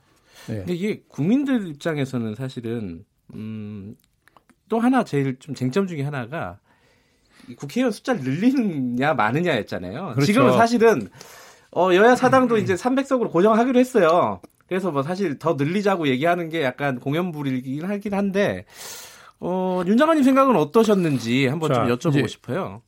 예. 0.50 0.58
근데 0.58 0.74
이게 0.74 1.04
국민들 1.08 1.68
입장에서는 1.68 2.36
사실은 2.36 3.06
음, 3.34 3.96
또 4.68 4.80
하나 4.80 5.04
제일 5.04 5.38
좀 5.40 5.56
쟁점 5.56 5.88
중에 5.88 6.04
하나가 6.04 6.60
국회의원 7.58 7.92
숫자를 7.92 8.22
늘리느냐 8.22 9.14
마느냐였잖아요. 9.14 10.12
그렇죠. 10.14 10.26
지금은 10.26 10.54
사실은 10.54 11.10
어, 11.72 11.94
여야 11.94 12.16
사당도 12.16 12.58
이제 12.60 12.76
300석으로 12.76 13.32
고정하기로 13.32 13.80
했어요. 13.80 14.42
그래서 14.68 14.92
뭐 14.92 15.04
사실 15.04 15.38
더 15.38 15.54
늘리자고 15.54 16.08
얘기하는 16.08 16.50
게 16.50 16.64
약간 16.64 17.00
공연불이긴 17.00 17.86
하긴 17.86 18.14
한데 18.14 18.66
어, 19.40 19.82
윤 19.86 19.98
장관님 19.98 20.24
생각은 20.24 20.56
어떠셨는지 20.56 21.48
한번 21.48 21.74
자, 21.74 21.86
좀 21.98 22.12
여쭤보고 22.14 22.28
싶어요. 22.28 22.82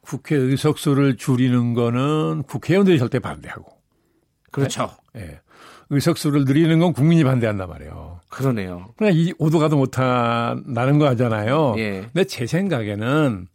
국회 0.00 0.34
의석수를 0.34 1.16
줄이는 1.16 1.74
거는 1.74 2.42
국회의원들이 2.44 2.98
절대 2.98 3.18
반대하고. 3.18 3.70
그렇죠. 4.50 4.90
예. 5.16 5.20
네? 5.20 5.40
의석수를 5.90 6.44
늘리는 6.44 6.78
건 6.78 6.92
국민이 6.92 7.24
반대한단 7.24 7.68
말이에요. 7.68 8.20
그러네요. 8.28 8.92
그냥 8.96 9.12
이 9.14 9.32
오도 9.38 9.58
가도 9.58 9.76
못한다는 9.76 10.98
거 10.98 11.06
하잖아요. 11.08 11.74
예. 11.78 12.00
근데 12.12 12.24
제 12.24 12.46
생각에는 12.46 13.48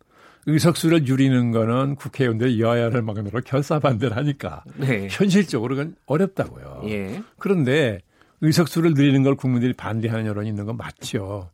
의석수를 0.47 1.05
줄이는 1.05 1.51
거는 1.51 1.95
국회의원들 1.95 2.59
여야를 2.59 3.01
막론으로 3.01 3.41
결사 3.41 3.79
반대를 3.79 4.15
하니까 4.15 4.63
네. 4.77 5.07
현실적으로 5.09 5.75
는 5.75 5.95
어렵다고요. 6.05 6.83
예. 6.85 7.21
그런데 7.37 7.99
의석수를 8.41 8.93
늘리는 8.93 9.23
걸 9.23 9.35
국민들이 9.35 9.73
반대하는 9.73 10.25
여론이 10.27 10.47
있는 10.49 10.65
건 10.65 10.77
맞죠. 10.77 11.49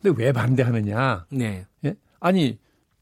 근데 0.00 0.22
왜 0.22 0.32
반대하느냐? 0.32 1.26
네. 1.30 1.66
예? 1.84 1.96
아니 2.20 2.58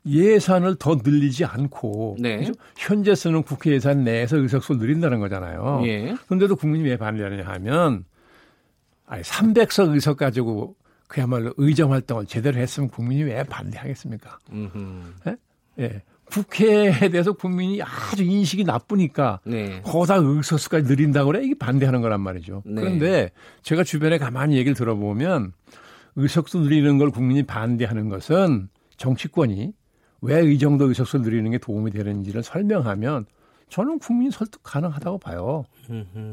예산을 0.07 0.77
더 0.77 0.99
늘리지 1.03 1.45
않고 1.45 2.17
네. 2.21 2.39
그죠? 2.39 2.53
현재 2.77 3.15
쓰는 3.15 3.43
국회 3.43 3.73
예산 3.73 4.05
내에서 4.05 4.37
의석수를 4.37 4.81
늘린다는 4.81 5.21
거잖아요. 5.21 5.83
예. 5.85 6.15
그런데도 6.27 6.57
국민이 6.57 6.85
왜 6.85 6.97
반대하느냐 6.97 7.45
하면 7.45 8.05
아니 9.07 9.23
300석 9.23 9.93
의석 9.93 10.17
가지고 10.17 10.77
그야말로 11.15 11.55
의정 11.59 11.93
활동을 11.93 12.27
제대로 12.27 12.59
했으면 12.59 12.89
국민이 12.89 13.23
왜 13.23 13.45
반대하겠습니까? 13.45 14.37
예? 15.29 15.37
예. 15.79 16.03
국회에 16.25 17.09
대해서 17.09 17.33
국민이 17.33 17.81
아주 17.81 18.25
인식이 18.25 18.65
나쁘니까 18.65 19.39
네. 19.45 19.81
거다 19.85 20.17
의석수까지 20.17 20.89
늘린다고 20.89 21.31
그래 21.31 21.45
이게 21.45 21.55
반대하는 21.57 22.01
거란 22.01 22.21
말이죠. 22.21 22.65
네. 22.67 22.81
그런데 22.81 23.31
제가 23.63 23.85
주변에 23.85 24.19
가만히 24.19 24.57
얘기를 24.57 24.75
들어보면 24.75 25.53
의석수 26.17 26.59
늘리는 26.59 26.99
걸 26.99 27.11
국민이 27.11 27.45
반대하는 27.45 28.09
것은 28.09 28.69
정치권이 28.97 29.73
왜 30.21 30.43
이 30.43 30.59
정도 30.59 30.89
의석수 30.89 31.19
늘리는 31.19 31.49
게 31.53 31.59
도움이 31.59 31.93
되는지를 31.93 32.43
설명하면 32.43 33.27
저는 33.69 34.01
국민이 34.01 34.33
설득 34.33 34.65
가능하다고 34.65 35.19
봐요. 35.19 35.65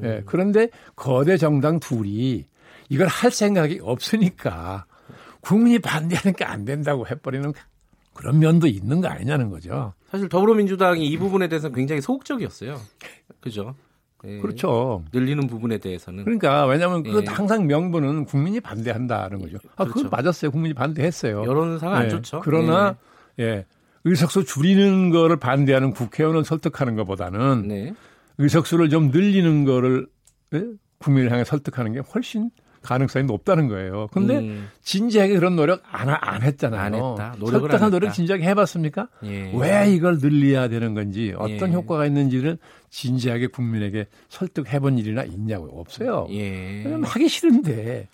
예. 0.03 0.23
그런데 0.25 0.69
거대 0.95 1.37
정당 1.37 1.79
둘이 1.79 2.45
이걸 2.91 3.07
할 3.07 3.31
생각이 3.31 3.79
없으니까 3.81 4.83
국민이 5.39 5.79
반대하니까 5.79 6.51
안 6.51 6.65
된다고 6.65 7.07
해버리는 7.07 7.53
그런 8.13 8.39
면도 8.39 8.67
있는 8.67 8.99
거 8.99 9.07
아니냐는 9.07 9.49
거죠. 9.49 9.93
사실 10.09 10.27
더불어민주당이 10.27 11.07
이 11.07 11.17
부분에 11.17 11.47
대해서 11.47 11.69
굉장히 11.69 12.01
소극적이었어요. 12.01 12.77
그죠? 13.39 13.75
예, 14.25 14.39
그렇죠. 14.39 15.05
늘리는 15.13 15.47
부분에 15.47 15.77
대해서는. 15.77 16.25
그러니까 16.25 16.65
왜냐하면 16.65 17.05
예. 17.05 17.11
그 17.11 17.23
항상 17.25 17.65
명분은 17.65 18.25
국민이 18.25 18.59
반대한다는 18.59 19.39
거죠. 19.39 19.57
아, 19.77 19.85
그렇죠. 19.85 19.93
그건 19.93 20.09
맞았어요. 20.11 20.51
국민이 20.51 20.73
반대했어요. 20.73 21.45
여론상 21.45 21.93
안 21.93 22.05
예. 22.05 22.09
좋죠. 22.09 22.41
그러나 22.43 22.97
예. 23.39 23.43
예. 23.43 23.65
의석수 24.03 24.43
줄이는 24.43 25.11
거를 25.11 25.37
반대하는 25.37 25.91
국회의원을 25.91 26.43
설득하는 26.43 26.97
것보다는 26.97 27.69
네. 27.69 27.93
의석수를 28.37 28.89
좀 28.89 29.11
늘리는 29.11 29.63
거를 29.63 30.07
예? 30.53 30.65
국민을 30.97 31.31
향해 31.31 31.45
설득하는 31.45 31.93
게 31.93 31.99
훨씬 31.99 32.51
가능성이 32.81 33.25
높다는 33.25 33.67
거예요. 33.67 34.07
근데 34.11 34.39
음. 34.39 34.69
진지하게 34.81 35.35
그런 35.35 35.55
노력 35.55 35.81
안, 35.91 36.09
안 36.09 36.41
했잖아요. 36.41 36.81
안 36.81 36.93
했다. 36.95 37.35
설득한 37.39 37.91
노력 37.91 38.11
진지하게 38.13 38.43
해봤습니까? 38.45 39.07
예. 39.23 39.51
왜 39.55 39.91
이걸 39.93 40.17
늘려야 40.17 40.67
되는 40.67 40.93
건지 40.93 41.33
어떤 41.37 41.69
예. 41.69 41.73
효과가 41.75 42.05
있는지를 42.07 42.57
진지하게 42.89 43.47
국민에게 43.47 44.07
설득해본 44.29 44.97
일이나 44.97 45.23
있냐고요. 45.23 45.71
없어요. 45.73 46.27
예. 46.31 46.83
하기 47.03 47.27
싫은데. 47.27 48.07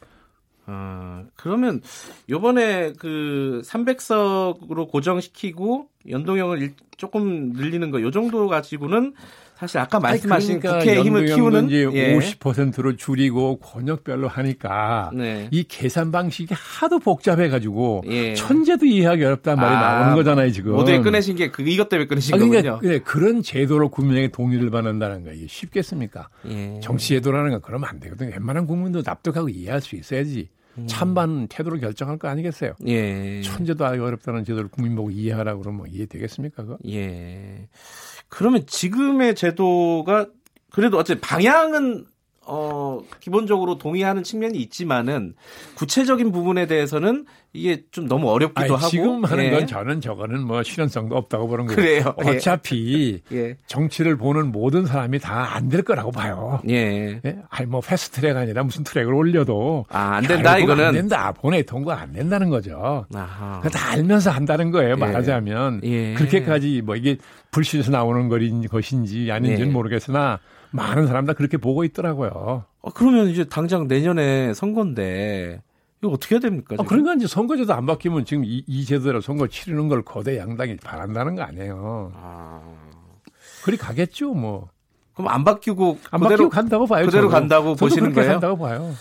아, 0.69 1.23
그러면 1.35 1.81
요번에 2.29 2.91
그 2.99 3.61
300석으로 3.65 4.89
고정시키고 4.89 5.87
연동형을 6.09 6.73
조금 6.97 7.53
늘리는 7.53 7.89
거 7.91 8.01
요 8.01 8.11
정도 8.11 8.47
가지고는 8.49 9.13
사실 9.57 9.79
아까 9.79 9.99
말씀하신 9.99 10.59
그러니까 10.59 10.79
국회의 10.79 11.03
힘을 11.03 11.25
키우는 11.25 11.71
예. 11.71 12.15
50%로 12.15 12.95
줄이고 12.95 13.57
권역별로 13.57 14.27
하니까 14.27 15.09
네. 15.15 15.47
이 15.49 15.63
계산 15.63 16.11
방식이 16.11 16.53
하도 16.53 16.99
복잡해 16.99 17.49
가지고 17.49 18.03
예. 18.05 18.35
천재도 18.35 18.85
이해하기 18.85 19.25
어렵다는 19.25 19.59
말이 19.59 19.75
아, 19.75 19.79
나오는 19.79 20.15
거잖아요, 20.15 20.51
지금. 20.51 20.73
모두에 20.73 21.01
꺼내신 21.01 21.35
게 21.35 21.49
그, 21.49 21.63
이것 21.63 21.89
때문에 21.89 22.07
꺼내신 22.07 22.35
아, 22.35 22.37
그러니까, 22.37 22.73
거군요. 22.73 22.91
네, 22.91 22.99
그런 22.99 23.41
제도로 23.41 23.89
국민에게 23.89 24.27
동의를 24.27 24.69
받는다는 24.69 25.23
거 25.23 25.31
이게 25.31 25.47
쉽겠습니까? 25.47 26.29
예. 26.49 26.79
정치 26.83 27.09
제도라는 27.15 27.49
건 27.49 27.61
그러면 27.63 27.89
안 27.89 27.99
되거든요. 27.99 28.29
웬만한 28.33 28.67
국민도 28.67 29.01
납득하고 29.03 29.49
이해할 29.49 29.81
수 29.81 29.95
있어야지. 29.95 30.49
음. 30.77 30.85
찬반 30.85 31.47
태도를 31.47 31.79
결정할 31.79 32.19
거 32.19 32.27
아니겠어요? 32.27 32.73
예. 32.85 33.41
천재도 33.41 33.83
하기 33.85 33.99
어렵다는 33.99 34.45
제도를 34.45 34.69
국민 34.69 34.95
보고 34.95 35.09
이해하라고 35.09 35.61
그러면 35.61 35.77
뭐 35.77 35.87
이해되겠습니까? 35.87 36.63
그거? 36.63 36.77
예. 36.87 37.67
그러면 38.29 38.65
지금의 38.67 39.35
제도가 39.35 40.27
그래도 40.71 40.97
어쨌든 40.97 41.21
방향은 41.21 42.05
어, 42.47 43.01
기본적으로 43.19 43.77
동의하는 43.77 44.23
측면이 44.23 44.57
있지만은 44.59 45.33
구체적인 45.75 46.31
부분에 46.31 46.65
대해서는 46.67 47.25
이게 47.53 47.83
좀 47.91 48.07
너무 48.07 48.29
어렵기도 48.29 48.61
아니, 48.61 48.71
하고 48.73 48.87
지금 48.87 49.25
하는 49.25 49.45
예. 49.45 49.49
건 49.51 49.67
저는 49.67 49.99
저거는 50.01 50.43
뭐 50.45 50.61
실현성도 50.63 51.15
없다고 51.15 51.47
보는 51.47 51.65
거예요. 51.65 51.75
그래요. 51.75 52.15
예. 52.25 52.29
어차피 52.37 53.21
예. 53.31 53.57
정치를 53.67 54.17
보는 54.17 54.51
모든 54.51 54.85
사람이 54.85 55.19
다 55.19 55.55
안 55.55 55.67
될 55.69 55.81
거라고 55.81 56.11
봐요. 56.11 56.61
예. 56.69 57.19
예. 57.25 57.37
아니 57.49 57.67
뭐 57.67 57.81
패스트트랙 57.81 58.37
아니라 58.37 58.63
무슨 58.63 58.83
트랙을 58.83 59.13
올려도 59.13 59.85
아, 59.89 60.15
안 60.17 60.23
된다 60.23 60.57
이거는 60.57 60.85
안 60.85 60.93
된다. 60.93 61.31
본회 61.33 61.63
통과 61.63 61.99
안 61.99 62.13
된다는 62.13 62.49
거죠. 62.49 63.05
아하. 63.13 63.61
다 63.71 63.91
알면서 63.91 64.29
한다는 64.31 64.71
거예요. 64.71 64.91
예. 64.91 64.95
말하자면 64.95 65.81
예. 65.83 66.13
그렇게까지 66.13 66.81
뭐 66.85 66.95
이게 66.95 67.17
불신에서 67.51 67.91
나오는 67.91 68.29
것인지 68.69 69.31
아닌지는 69.31 69.69
예. 69.69 69.71
모르겠으나 69.73 70.39
많은 70.71 71.07
사람 71.07 71.25
다 71.25 71.33
그렇게 71.33 71.57
보고 71.57 71.83
있더라고요. 71.83 72.65
어, 72.81 72.91
그러면 72.93 73.27
이제 73.29 73.43
당장 73.43 73.87
내년에 73.87 74.53
선거인데 74.53 75.61
이거 76.01 76.11
어떻게 76.11 76.35
해야 76.35 76.39
됩니까? 76.39 76.75
아, 76.77 76.83
그러니까 76.83 77.13
이제 77.13 77.27
선거제도 77.27 77.73
안 77.73 77.85
바뀌면 77.85 78.25
지금 78.25 78.45
이, 78.45 78.63
이 78.67 78.85
제도로 78.85 79.21
선거 79.21 79.47
치르는 79.47 79.87
걸 79.87 80.03
거대 80.03 80.37
양당이 80.37 80.77
바란다는 80.77 81.35
거 81.35 81.43
아니에요. 81.43 82.11
아... 82.15 82.61
그리 83.63 83.77
가겠죠, 83.77 84.33
뭐. 84.33 84.69
그럼 85.13 85.29
안 85.29 85.43
바뀌고 85.43 85.99
안 86.11 86.21
그대로 86.21 86.29
바뀌고 86.43 86.49
간다고 86.49 86.85
봐요. 86.85 87.05
그대로 87.05 87.27
저는. 87.27 87.39
간다고 87.39 87.75
보시는 87.75 88.13
거예요? 88.13 88.33
간다고 88.33 88.57
봐요. 88.57 88.93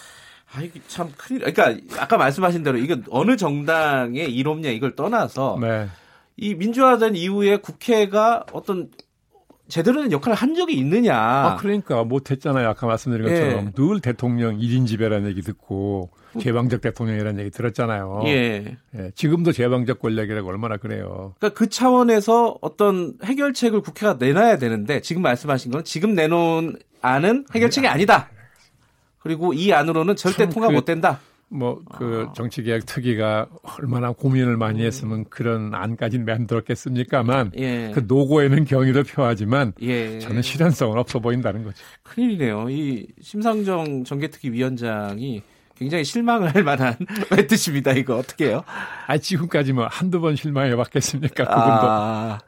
아, 0.54 0.62
이게 0.62 0.80
참 0.88 1.10
큰일. 1.16 1.52
그러니까 1.52 1.76
아까 2.00 2.16
말씀하신 2.16 2.62
대로 2.62 2.78
이건 2.78 3.04
어느 3.10 3.36
정당의 3.36 4.32
이롭냐 4.32 4.70
이걸 4.70 4.96
떠나서 4.96 5.58
네. 5.60 5.88
이 6.36 6.54
민주화된 6.54 7.16
이후에 7.16 7.58
국회가 7.58 8.44
어떤 8.52 8.90
제대로 9.68 10.02
된 10.02 10.12
역할을 10.12 10.36
한 10.36 10.54
적이 10.54 10.74
있느냐. 10.74 11.16
아, 11.16 11.56
그러니까 11.56 12.04
못했잖아요. 12.04 12.68
아까 12.68 12.86
말씀드린 12.86 13.28
것처럼. 13.28 13.66
예. 13.66 13.72
늘 13.72 14.00
대통령 14.00 14.58
1인 14.58 14.86
지배라는 14.86 15.28
얘기 15.30 15.42
듣고 15.42 16.10
제방적 16.40 16.80
대통령이라는 16.80 17.40
얘기 17.40 17.50
들었잖아요. 17.50 18.22
예. 18.26 18.76
예. 18.96 19.10
지금도 19.14 19.52
제방적 19.52 20.00
권력이라고 20.00 20.48
얼마나 20.48 20.76
그래요. 20.76 21.34
그러니까 21.38 21.58
그 21.58 21.68
차원에서 21.68 22.58
어떤 22.60 23.14
해결책을 23.24 23.80
국회가 23.80 24.16
내놔야 24.18 24.58
되는데 24.58 25.00
지금 25.00 25.22
말씀하신 25.22 25.72
건 25.72 25.84
지금 25.84 26.14
내놓은 26.14 26.76
안은 27.02 27.46
해결책이 27.54 27.86
아니다. 27.88 28.30
그리고 29.18 29.52
이 29.52 29.72
안으로는 29.72 30.14
절대 30.16 30.48
통과 30.48 30.68
그, 30.68 30.74
못 30.74 30.84
된다. 30.84 31.20
뭐그 31.48 32.26
아. 32.28 32.32
정치개혁 32.32 32.86
특위가 32.86 33.46
얼마나 33.78 34.12
고민을 34.12 34.56
많이 34.56 34.80
음. 34.80 34.86
했으면 34.86 35.24
그런 35.30 35.74
안까지는 35.74 36.24
만들었겠습니까만 36.24 37.52
예. 37.58 37.92
그 37.94 38.04
노고에는 38.06 38.64
경의를 38.64 39.04
표하지만 39.04 39.72
예. 39.82 40.18
저는 40.18 40.42
실현성은 40.42 40.98
없어 40.98 41.20
보인다는 41.20 41.62
거죠. 41.64 41.84
큰일이네요. 42.02 42.68
이 42.70 43.06
심상정 43.20 44.04
정개특위 44.04 44.52
위원장이 44.52 45.42
굉장히 45.76 46.04
실망을 46.04 46.54
할 46.54 46.64
만한 46.64 46.96
멘트십니다. 47.30 47.92
이거 47.92 48.16
어떻게 48.16 48.46
해요? 48.48 48.64
아 49.06 49.18
지금까지 49.18 49.72
뭐 49.72 49.86
한두 49.90 50.20
번 50.20 50.34
실망해 50.34 50.74
봤겠습니까? 50.74 51.44
그분도. 51.44 51.62
아, 51.64 52.38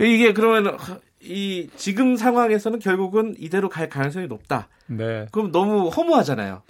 이게 0.00 0.32
그러면 0.32 0.76
이 1.22 1.68
지금 1.76 2.16
상황에서는 2.16 2.80
결국은 2.80 3.34
이대로 3.38 3.68
갈 3.68 3.88
가능성이 3.88 4.26
높다. 4.26 4.68
네. 4.86 5.26
그럼 5.32 5.52
너무 5.52 5.88
허무하잖아요. 5.88 6.62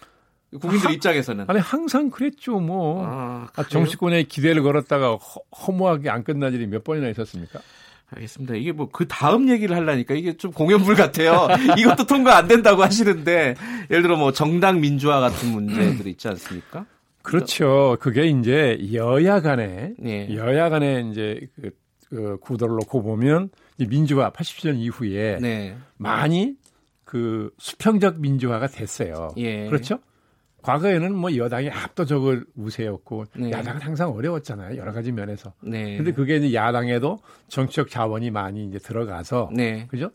국민들 0.59 0.89
하, 0.89 0.93
입장에서는 0.93 1.45
아니 1.49 1.59
항상 1.59 2.11
그랬죠 2.11 2.61
뭐 2.61 3.05
아, 3.07 3.49
아, 3.55 3.63
정치권에 3.65 4.25
기대를 4.25 4.63
걸었다가 4.63 5.17
허, 5.17 5.73
무하게안 5.73 6.25
끝난 6.25 6.53
일이 6.55 6.67
몇 6.67 6.85
번이나 6.85 7.09
있었습니까? 7.09 7.61
알겠습니다. 8.11 8.55
이게 8.55 8.73
뭐 8.73 8.89
그 8.93 9.07
다음 9.09 9.49
얘기를 9.49 9.77
하려니까 9.77 10.15
이게 10.15 10.37
좀 10.37 10.53
공연불 10.53 10.95
같아요. 10.95 11.49
이것도 11.77 12.07
통과 12.07 12.37
안 12.37 12.49
된다고 12.49 12.83
하시는데 12.83 13.57
예를 13.91 14.03
들어 14.03 14.17
뭐 14.17 14.33
정당 14.33 14.81
민주화 14.81 15.21
같은 15.21 15.51
문제들이 15.51 16.11
있지 16.11 16.29
않습니까? 16.29 16.87
그렇죠. 17.23 17.97
그게 18.01 18.27
이제 18.27 18.79
여야 18.93 19.41
간에 19.41 19.95
네. 19.99 20.29
여야 20.35 20.69
간에 20.71 21.05
이제 21.11 21.49
그, 21.61 21.71
그 22.09 22.39
구도를 22.41 22.77
놓고 22.77 23.03
보면 23.03 23.51
민주화 23.79 24.31
87년 24.31 24.79
이후에 24.79 25.39
네. 25.41 25.77
많이 25.97 26.55
그 27.05 27.51
수평적 27.59 28.21
민주화가 28.21 28.69
됐어요. 28.69 29.31
예. 29.37 29.67
그렇죠? 29.69 29.99
과거에는 30.67 31.15
뭐 31.15 31.35
여당이 31.37 31.71
압도적으로 31.71 32.41
우세였고 32.57 33.27
네. 33.37 33.53
야당은 33.53 33.81
항상 33.81 34.11
어려웠잖아요. 34.11 34.77
여러 34.77 34.93
가지 34.93 35.13
면에서. 35.13 35.53
네. 35.63 35.97
근데 35.97 36.11
그게 36.11 36.39
이제 36.39 36.55
야당에도 36.55 37.21
정치적 37.47 37.89
자원이 37.89 38.33
많이 38.33 38.67
이제 38.67 38.81
들어가서 38.81 39.51
네. 39.55 39.87
그죠? 39.87 40.11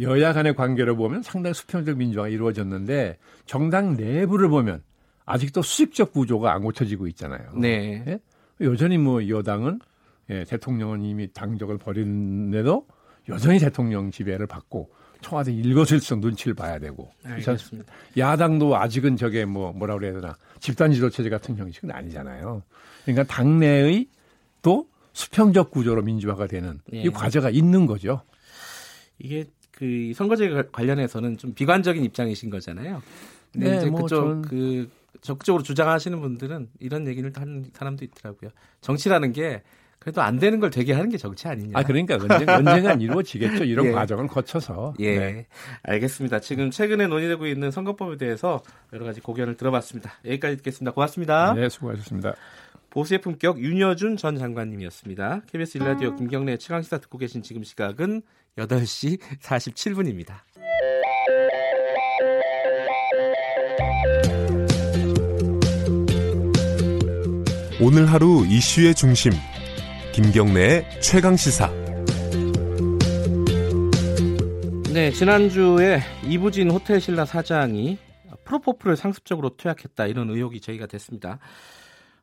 여야 0.00 0.34
간의 0.34 0.56
관계를 0.56 0.94
보면 0.94 1.22
상당히 1.22 1.54
수평적 1.54 1.96
민주화가 1.96 2.28
이루어졌는데 2.28 3.16
정당 3.46 3.96
내부를 3.96 4.50
보면 4.50 4.82
아직도 5.24 5.62
수직적 5.62 6.12
구조가 6.12 6.52
안 6.52 6.62
고쳐지고 6.62 7.06
있잖아요. 7.08 7.52
네. 7.56 8.04
예? 8.06 8.18
여전히 8.60 8.98
뭐 8.98 9.26
여당은 9.26 9.78
예, 10.28 10.44
대통령은 10.44 11.02
이미 11.02 11.32
당적을 11.32 11.78
버리는데도 11.78 12.86
여전히 13.30 13.58
대통령 13.58 14.10
지배를 14.10 14.46
받고 14.46 14.90
청와대 15.24 15.52
일거수일투족 15.52 16.20
눈치를 16.20 16.54
봐야 16.54 16.78
되고 16.78 17.10
알겠습니다. 17.24 17.92
야당도 18.16 18.76
아직은 18.76 19.16
저게 19.16 19.44
뭐 19.44 19.72
뭐라 19.72 19.94
그래야 19.94 20.12
되나 20.12 20.36
집단 20.60 20.92
지도 20.92 21.08
체제 21.08 21.30
같은 21.30 21.56
형식은 21.56 21.90
아니잖아요. 21.90 22.62
그러니까 23.04 23.24
당내의 23.24 24.06
또 24.62 24.86
수평적 25.14 25.70
구조로 25.70 26.02
민주화가 26.02 26.46
되는 26.46 26.80
예. 26.92 27.02
이 27.02 27.08
과제가 27.08 27.50
있는 27.50 27.86
거죠. 27.86 28.20
이게 29.18 29.46
그 29.70 30.12
선거제 30.14 30.68
관련해서는 30.70 31.38
좀 31.38 31.54
비관적인 31.54 32.04
입장이신 32.04 32.50
거잖아요. 32.50 33.02
근데 33.52 33.70
네, 33.70 33.76
이제 33.78 33.86
뭐 33.86 34.02
그쪽 34.02 34.08
전... 34.08 34.42
그 34.42 34.90
적극적으로 35.22 35.62
주장하시는 35.62 36.20
분들은 36.20 36.68
이런 36.80 37.06
얘기를 37.06 37.32
하는 37.34 37.64
사람도 37.72 38.04
있더라고요. 38.04 38.50
정치라는 38.82 39.32
게 39.32 39.62
그래도 40.04 40.20
안 40.20 40.38
되는 40.38 40.60
걸 40.60 40.70
되게 40.70 40.92
하는 40.92 41.08
게 41.08 41.16
정치 41.16 41.48
아니냐. 41.48 41.78
아, 41.78 41.82
그러니까 41.82 42.16
언젠, 42.20 42.46
언젠간 42.46 43.00
이루어지겠죠. 43.00 43.64
이런 43.64 43.86
예. 43.88 43.90
과정을 43.92 44.26
거쳐서. 44.28 44.92
예. 45.00 45.18
네. 45.18 45.46
알겠습니다. 45.82 46.40
지금 46.40 46.70
최근에 46.70 47.06
논의되고 47.06 47.46
있는 47.46 47.70
선거법에 47.70 48.18
대해서 48.18 48.62
여러 48.92 49.06
가지 49.06 49.22
고견을 49.22 49.56
들어봤습니다. 49.56 50.12
여기까지 50.26 50.58
듣겠습니다. 50.58 50.92
고맙습니다. 50.92 51.54
네, 51.54 51.70
수고하셨습니다. 51.70 52.34
보수의 52.90 53.22
품격 53.22 53.58
윤여준 53.58 54.18
전 54.18 54.36
장관님이었습니다. 54.36 55.40
KBS 55.50 55.78
일라디오 55.78 56.14
김경래 56.14 56.58
최강시사 56.58 56.98
듣고 56.98 57.16
계신 57.16 57.42
지금 57.42 57.64
시각은 57.64 58.20
8시 58.58 59.18
47분입니다. 59.40 60.34
오늘 67.80 68.06
하루 68.06 68.44
이슈의 68.46 68.94
중심 68.94 69.32
김경래의 70.14 71.00
최강 71.00 71.34
시사. 71.34 71.68
네, 74.92 75.10
지난주에 75.10 75.98
이부진 76.28 76.70
호텔 76.70 77.00
신라 77.00 77.24
사장이 77.24 77.98
프로포폴을 78.44 78.96
상습적으로 78.96 79.56
투약했다 79.56 80.06
이런 80.06 80.30
의혹이 80.30 80.60
제기가 80.60 80.86
됐습니다. 80.86 81.40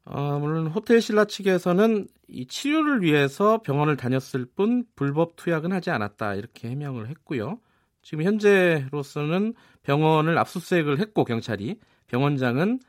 어, 0.05 0.39
물론 0.39 0.67
호텔 0.67 1.01
신라 1.01 1.25
측에서는 1.25 2.07
이 2.29 2.47
치료를 2.47 3.01
위해서 3.01 3.61
병원을 3.61 3.97
다녔을 3.97 4.45
뿐 4.55 4.85
불법 4.95 5.35
투약은 5.35 5.73
하지 5.73 5.89
않았다 5.89 6.35
이렇게 6.35 6.69
해명을 6.69 7.09
했고요. 7.09 7.59
지금 8.03 8.23
현재로서는 8.23 9.53
병원을 9.83 10.37
압수수색을 10.37 10.99
했고 10.99 11.25
경찰이 11.25 11.77
병원장은 12.07 12.79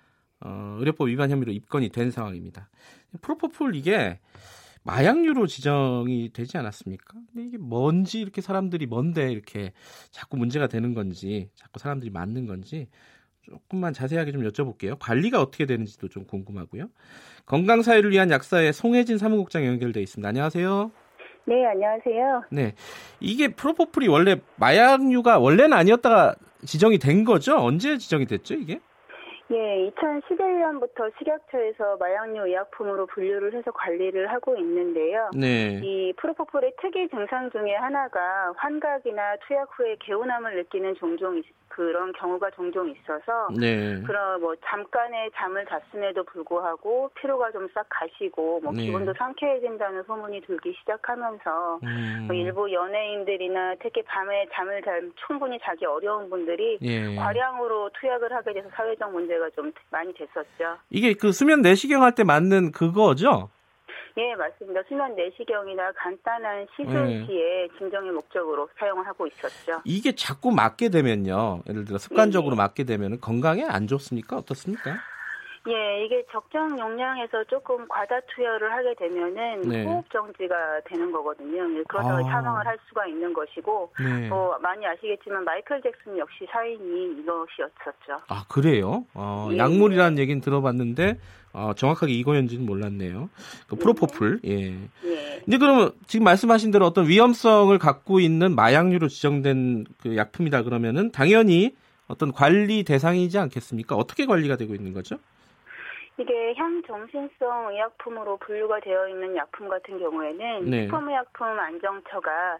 어, 0.44 0.76
의료법 0.78 1.08
위반 1.08 1.30
혐의로 1.30 1.50
입건이 1.50 1.88
된 1.88 2.12
상황입니다. 2.12 2.70
프로포폴 3.20 3.74
이게 3.74 4.20
마약류로 4.84 5.46
지정이 5.46 6.30
되지 6.32 6.58
않았습니까? 6.58 7.14
근데 7.32 7.46
이게 7.46 7.58
뭔지 7.58 8.20
이렇게 8.20 8.40
사람들이 8.40 8.86
뭔데 8.86 9.30
이렇게 9.30 9.72
자꾸 10.10 10.36
문제가 10.36 10.66
되는 10.66 10.94
건지 10.94 11.50
자꾸 11.54 11.78
사람들이 11.78 12.10
맞는 12.10 12.46
건지 12.46 12.88
조금만 13.42 13.92
자세하게 13.92 14.32
좀 14.32 14.42
여쭤볼게요. 14.42 14.96
관리가 14.98 15.40
어떻게 15.40 15.66
되는지도 15.66 16.08
좀 16.08 16.24
궁금하고요. 16.26 16.88
건강 17.46 17.82
사회를 17.82 18.10
위한 18.10 18.30
약사의 18.30 18.72
송혜진 18.72 19.18
사무국장 19.18 19.66
연결돼 19.66 20.00
있습니다. 20.00 20.28
안녕하세요. 20.28 20.90
네, 21.46 21.66
안녕하세요. 21.66 22.42
네. 22.52 22.74
이게 23.18 23.48
프로포폴이 23.48 24.06
원래 24.06 24.40
마약류가 24.56 25.38
원래는 25.40 25.72
아니었다가 25.72 26.36
지정이 26.64 26.98
된 26.98 27.24
거죠? 27.24 27.56
언제 27.56 27.98
지정이 27.98 28.26
됐죠, 28.26 28.54
이게? 28.54 28.80
예, 29.52 29.90
2011년부터 29.90 31.12
식약처에서 31.18 31.98
마약류 31.98 32.46
의약품으로 32.46 33.06
분류를 33.06 33.54
해서 33.54 33.70
관리를 33.70 34.32
하고 34.32 34.56
있는데요. 34.56 35.30
네. 35.34 35.78
이 35.82 36.12
프로포폴의 36.16 36.72
특이 36.80 37.08
증상 37.10 37.50
중에 37.50 37.74
하나가 37.74 38.52
환각이나 38.56 39.36
투약 39.46 39.68
후에 39.78 39.96
개운함을 40.00 40.56
느끼는 40.56 40.94
종종 40.94 41.42
그런 41.74 42.12
경우가 42.12 42.50
종종 42.50 42.88
있어서 42.90 43.48
네. 43.58 44.00
그런 44.02 44.40
뭐 44.40 44.54
잠깐의 44.64 45.30
잠을 45.34 45.64
잤음에도 45.66 46.22
불구하고 46.24 47.10
피로가 47.14 47.50
좀 47.50 47.62
싹 47.74 47.86
가시고 47.88 48.60
뭐 48.62 48.72
네. 48.72 48.82
기분도 48.82 49.14
상쾌해진다는 49.16 50.02
소문이 50.02 50.42
들기 50.42 50.74
시작하면서 50.80 51.80
음. 51.82 52.24
뭐 52.26 52.36
일부 52.36 52.70
연예인들이나 52.70 53.76
특히 53.82 54.02
밤에 54.02 54.46
잠을 54.52 54.82
잘 54.82 55.10
충분히 55.26 55.58
자기 55.62 55.86
어려운 55.86 56.28
분들이 56.28 56.78
예. 56.82 57.14
과량으로 57.16 57.90
투약을 57.98 58.32
하게 58.32 58.52
돼서 58.54 58.68
사회적 58.74 59.10
문제가 59.12 59.48
좀 59.50 59.72
많이 59.90 60.12
됐었죠. 60.12 60.76
이게 60.90 61.14
그 61.14 61.32
수면 61.32 61.62
내시경 61.62 62.02
할 62.02 62.12
때 62.14 62.24
맞는 62.24 62.72
그거죠? 62.72 63.48
예, 64.18 64.34
맞습니다. 64.34 64.82
수면 64.88 65.14
내시경이나 65.14 65.92
간단한 65.92 66.66
시술 66.76 67.24
시에 67.26 67.66
네. 67.66 67.68
진정의 67.78 68.10
목적으로 68.12 68.68
사용을 68.78 69.06
하고 69.06 69.26
있었죠. 69.26 69.80
이게 69.84 70.12
자꾸 70.12 70.50
맞게 70.50 70.90
되면요. 70.90 71.62
예를 71.68 71.84
들어 71.84 71.98
습관적으로 71.98 72.54
네. 72.54 72.62
맞게 72.62 72.84
되면 72.84 73.20
건강에 73.20 73.64
안 73.64 73.86
좋습니까? 73.86 74.36
어떻습니까? 74.36 74.98
예, 75.68 76.04
이게 76.04 76.24
적정 76.32 76.76
용량에서 76.76 77.44
조금 77.44 77.86
과다 77.86 78.18
투여를 78.34 78.72
하게 78.72 78.94
되면은 78.94 79.60
네. 79.62 79.84
호흡 79.84 80.10
정지가 80.10 80.80
되는 80.86 81.12
거거든요. 81.12 81.84
그러다가 81.88 82.18
아. 82.18 82.22
사망을 82.22 82.66
할 82.66 82.76
수가 82.88 83.06
있는 83.06 83.32
것이고, 83.32 83.92
네. 84.00 84.28
뭐 84.28 84.58
많이 84.58 84.84
아시겠지만 84.84 85.44
마이클 85.44 85.80
잭슨 85.80 86.18
역시 86.18 86.46
사인이 86.50 87.20
이것이었었죠. 87.20 88.24
아 88.28 88.44
그래요? 88.48 89.04
어, 89.14 89.50
예. 89.52 89.58
약물이라는 89.58 90.18
얘기는 90.18 90.40
들어봤는데 90.40 91.18
어, 91.52 91.72
정확하게 91.76 92.12
이거였는지는 92.14 92.64
몰랐네요. 92.64 93.28
그 93.66 93.76
프로포폴. 93.76 94.40
예. 94.46 94.74
예. 95.04 95.42
이제 95.46 95.58
그러면 95.58 95.92
지금 96.06 96.24
말씀하신 96.24 96.70
대로 96.70 96.86
어떤 96.86 97.08
위험성을 97.08 97.76
갖고 97.78 98.20
있는 98.20 98.54
마약류로 98.54 99.08
지정된 99.08 99.84
그 99.98 100.16
약품이다 100.16 100.62
그러면은 100.62 101.12
당연히 101.12 101.74
어떤 102.06 102.32
관리 102.32 102.84
대상이지 102.84 103.38
않겠습니까? 103.38 103.96
어떻게 103.96 104.26
관리가 104.26 104.56
되고 104.56 104.74
있는 104.74 104.92
거죠? 104.92 105.18
이게 106.18 106.54
향정신성 106.54 107.70
의약품으로 107.70 108.36
분류가 108.38 108.80
되어 108.80 109.08
있는 109.08 109.34
약품 109.34 109.68
같은 109.68 109.98
경우에는 109.98 110.70
네. 110.70 110.82
식품의약품 110.82 111.46
안정처가 111.46 112.58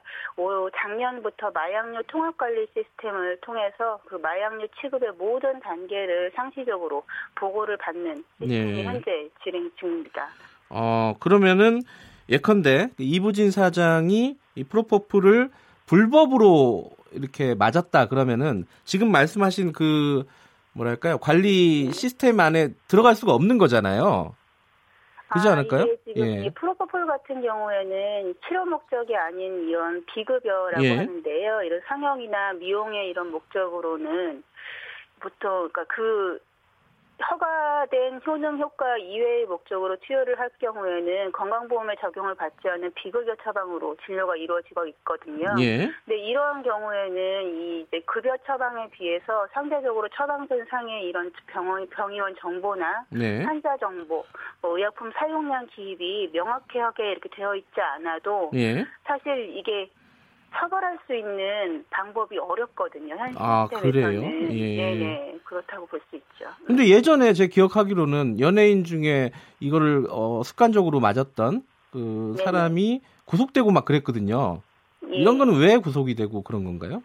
작년부터 0.75 1.51
마약류 1.51 2.03
통합관리 2.09 2.67
시스템을 2.73 3.39
통해서 3.43 4.01
그 4.07 4.17
마약류 4.17 4.69
취급의 4.81 5.13
모든 5.19 5.61
단계를 5.61 6.33
상시적으로 6.35 7.05
보고를 7.35 7.77
받는 7.77 8.25
시스템이 8.41 8.73
네. 8.73 8.85
현재 8.85 9.29
진행 9.43 9.71
중입니다. 9.79 10.29
어 10.71 11.15
그러면은 11.21 11.83
예컨대 12.31 12.89
이부진 12.99 13.51
사장이 13.51 14.37
이 14.55 14.65
프로포프를 14.65 15.51
불법으로 15.87 16.91
이렇게 17.13 17.55
맞았다 17.55 18.09
그러면은 18.09 18.65
지금 18.85 19.13
말씀하신 19.13 19.73
그 19.73 20.25
뭐랄까요 20.75 21.19
관리 21.19 21.93
시스템 21.93 22.41
안에 22.41 22.71
들어갈 22.89 23.15
수가 23.15 23.33
없는 23.35 23.59
거잖아요. 23.59 24.35
그렇지 25.29 25.49
아, 25.49 25.53
않을까요? 25.53 25.87
지금 26.05 26.27
예. 26.27 26.45
이 26.45 26.51
프로포폴 26.51 27.07
같은 27.07 27.41
경우에는 27.41 28.35
치료 28.47 28.67
목적이 28.67 29.17
아닌 29.17 29.67
이런 29.69 30.05
비급여라고 30.05 30.85
예. 30.85 30.97
하는데요. 30.97 31.63
이런 31.63 31.81
상영이나 31.87 32.53
미용의 32.55 33.09
이런 33.09 33.31
목적으로는 33.31 34.43
보통 35.21 35.71
그러니까 35.73 35.85
그 35.85 36.39
허가된 37.21 38.21
효능 38.27 38.59
효과 38.59 38.97
이외의 38.97 39.47
목적으로 39.47 39.97
투여를 39.97 40.39
할 40.39 40.51
경우에는 40.61 41.33
건강보험에 41.33 41.95
적용을 42.01 42.35
받지 42.35 42.69
않은 42.69 42.93
비급여 42.95 43.35
처방으로 43.37 43.97
진료가 44.05 44.37
이루어지고 44.37 44.87
있거든요. 44.87 45.55
예. 45.61 45.91
근데 46.05 46.19
이러한 46.19 46.63
경우에는 46.63 47.45
이 47.55 47.81
이제 47.83 48.01
급여 48.07 48.37
처방에 48.47 48.89
비해서 48.91 49.47
상대적으로 49.53 50.09
처방전 50.09 50.67
상의 50.69 51.07
이런 51.07 51.31
병원 51.47 51.89
병의원 51.91 52.35
정보나 52.37 53.05
네. 53.11 53.45
환자 53.45 53.77
정보, 53.77 54.25
뭐 54.61 54.77
의약품 54.77 55.13
사용량 55.13 55.67
기입이 55.67 56.31
명확하게 56.33 57.13
이렇게 57.13 57.29
되어 57.29 57.55
있지 57.55 57.81
않아도 57.81 58.51
예. 58.55 58.85
사실 59.05 59.57
이게 59.57 59.91
처벌할 60.55 60.99
수 61.07 61.15
있는 61.15 61.85
방법이 61.91 62.39
어렵거든요. 62.39 63.17
현 63.17 63.35
아, 63.39 63.69
그래요? 63.69 64.23
예. 64.23 64.29
네, 64.31 64.95
네. 64.97 65.39
그렇다고 65.45 65.87
볼 65.87 66.01
수 66.11 66.17
있죠. 66.17 66.51
근데 66.67 66.89
예전에 66.89 67.33
제 67.33 67.47
기억하기로는 67.49 68.41
연예인 68.41 68.85
중에 68.85 69.33
이거를 69.61 70.07
어, 70.11 70.43
습관적으로 70.45 71.01
맞았던 71.01 71.63
그 71.93 72.35
네네. 72.37 72.45
사람이 72.45 73.03
구속되고 73.25 73.71
막 73.71 73.85
그랬거든요. 73.85 74.61
예. 75.11 75.17
이런 75.17 75.39
거는 75.39 75.59
왜 75.59 75.77
구속이 75.79 76.15
되고 76.15 76.43
그런 76.43 76.65
건가요? 76.65 77.03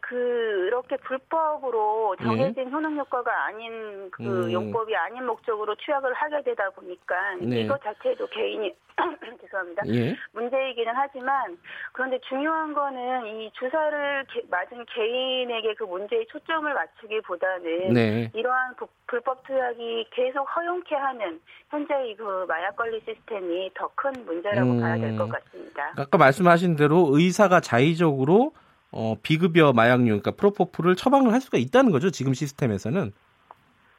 그렇게 0.00 0.96
불법으로 0.98 2.16
정해진 2.22 2.64
네. 2.64 2.70
효능 2.70 2.96
효과가 2.96 3.44
아닌 3.46 4.10
그 4.10 4.46
음. 4.46 4.52
용법이 4.52 4.94
아닌 4.96 5.26
목적으로 5.26 5.74
취약을 5.76 6.12
하게 6.14 6.42
되다 6.42 6.70
보니까 6.70 7.34
네. 7.40 7.60
이것 7.60 7.82
자체도 7.82 8.26
개인이 8.28 8.74
죄송합니다. 9.42 9.82
예. 9.88 10.16
문제이기는 10.32 10.92
하지만 10.94 11.56
그런데 11.92 12.18
중요한 12.28 12.74
거는 12.74 13.26
이 13.26 13.50
주사를 13.58 14.24
게, 14.32 14.42
맞은 14.50 14.84
개인에게 14.86 15.74
그 15.74 15.84
문제의 15.84 16.26
초점을 16.26 16.72
맞추기보다는 16.74 17.92
네. 17.92 18.30
이러한 18.34 18.74
부, 18.76 18.88
불법 19.06 19.46
투약이 19.46 20.08
계속 20.10 20.42
허용케 20.56 20.94
하는 20.96 21.40
현재의 21.70 22.16
그 22.16 22.44
마약 22.48 22.74
관리 22.76 23.00
시스템이 23.06 23.70
더 23.74 23.88
큰 23.94 24.12
문제라고 24.26 24.70
음. 24.70 24.80
봐야 24.80 24.96
될 24.96 25.16
것 25.16 25.28
같습니다. 25.28 25.92
아까 25.96 26.18
말씀하신 26.18 26.76
대로 26.76 27.08
의사가 27.12 27.60
자의적으로 27.60 28.52
어, 28.90 29.16
비급여 29.22 29.72
마약류, 29.72 30.06
그러니까 30.06 30.30
프로포폴을 30.32 30.96
처방을 30.96 31.32
할 31.32 31.40
수가 31.40 31.58
있다는 31.58 31.90
거죠. 31.92 32.10
지금 32.10 32.34
시스템에서는. 32.34 33.12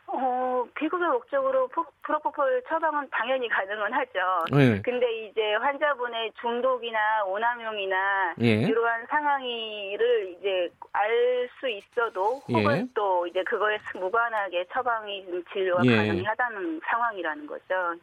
어, 0.07 0.65
비급여 0.75 1.09
목적으로 1.11 1.69
프로포폴 2.01 2.63
처방은 2.67 3.07
당연히 3.11 3.47
가능은 3.47 3.93
하죠. 3.93 4.19
네. 4.51 4.81
근데 4.81 5.05
이제 5.27 5.53
환자분의 5.61 6.31
중독이나 6.41 7.23
오남용이나 7.27 8.33
예. 8.41 8.63
이러한 8.63 9.05
상황이를 9.07 10.35
이제 10.39 10.69
알 10.91 11.49
수 11.59 11.67
있어도 11.69 12.41
혹은 12.47 12.77
예. 12.77 12.85
또 12.93 13.27
이제 13.27 13.43
그거에 13.43 13.77
무관하게 13.93 14.65
처방이 14.71 15.25
진료가 15.51 15.85
예. 15.85 15.95
가능하다는 15.95 16.81
상황이라는 16.89 17.47
거죠. 17.47 17.95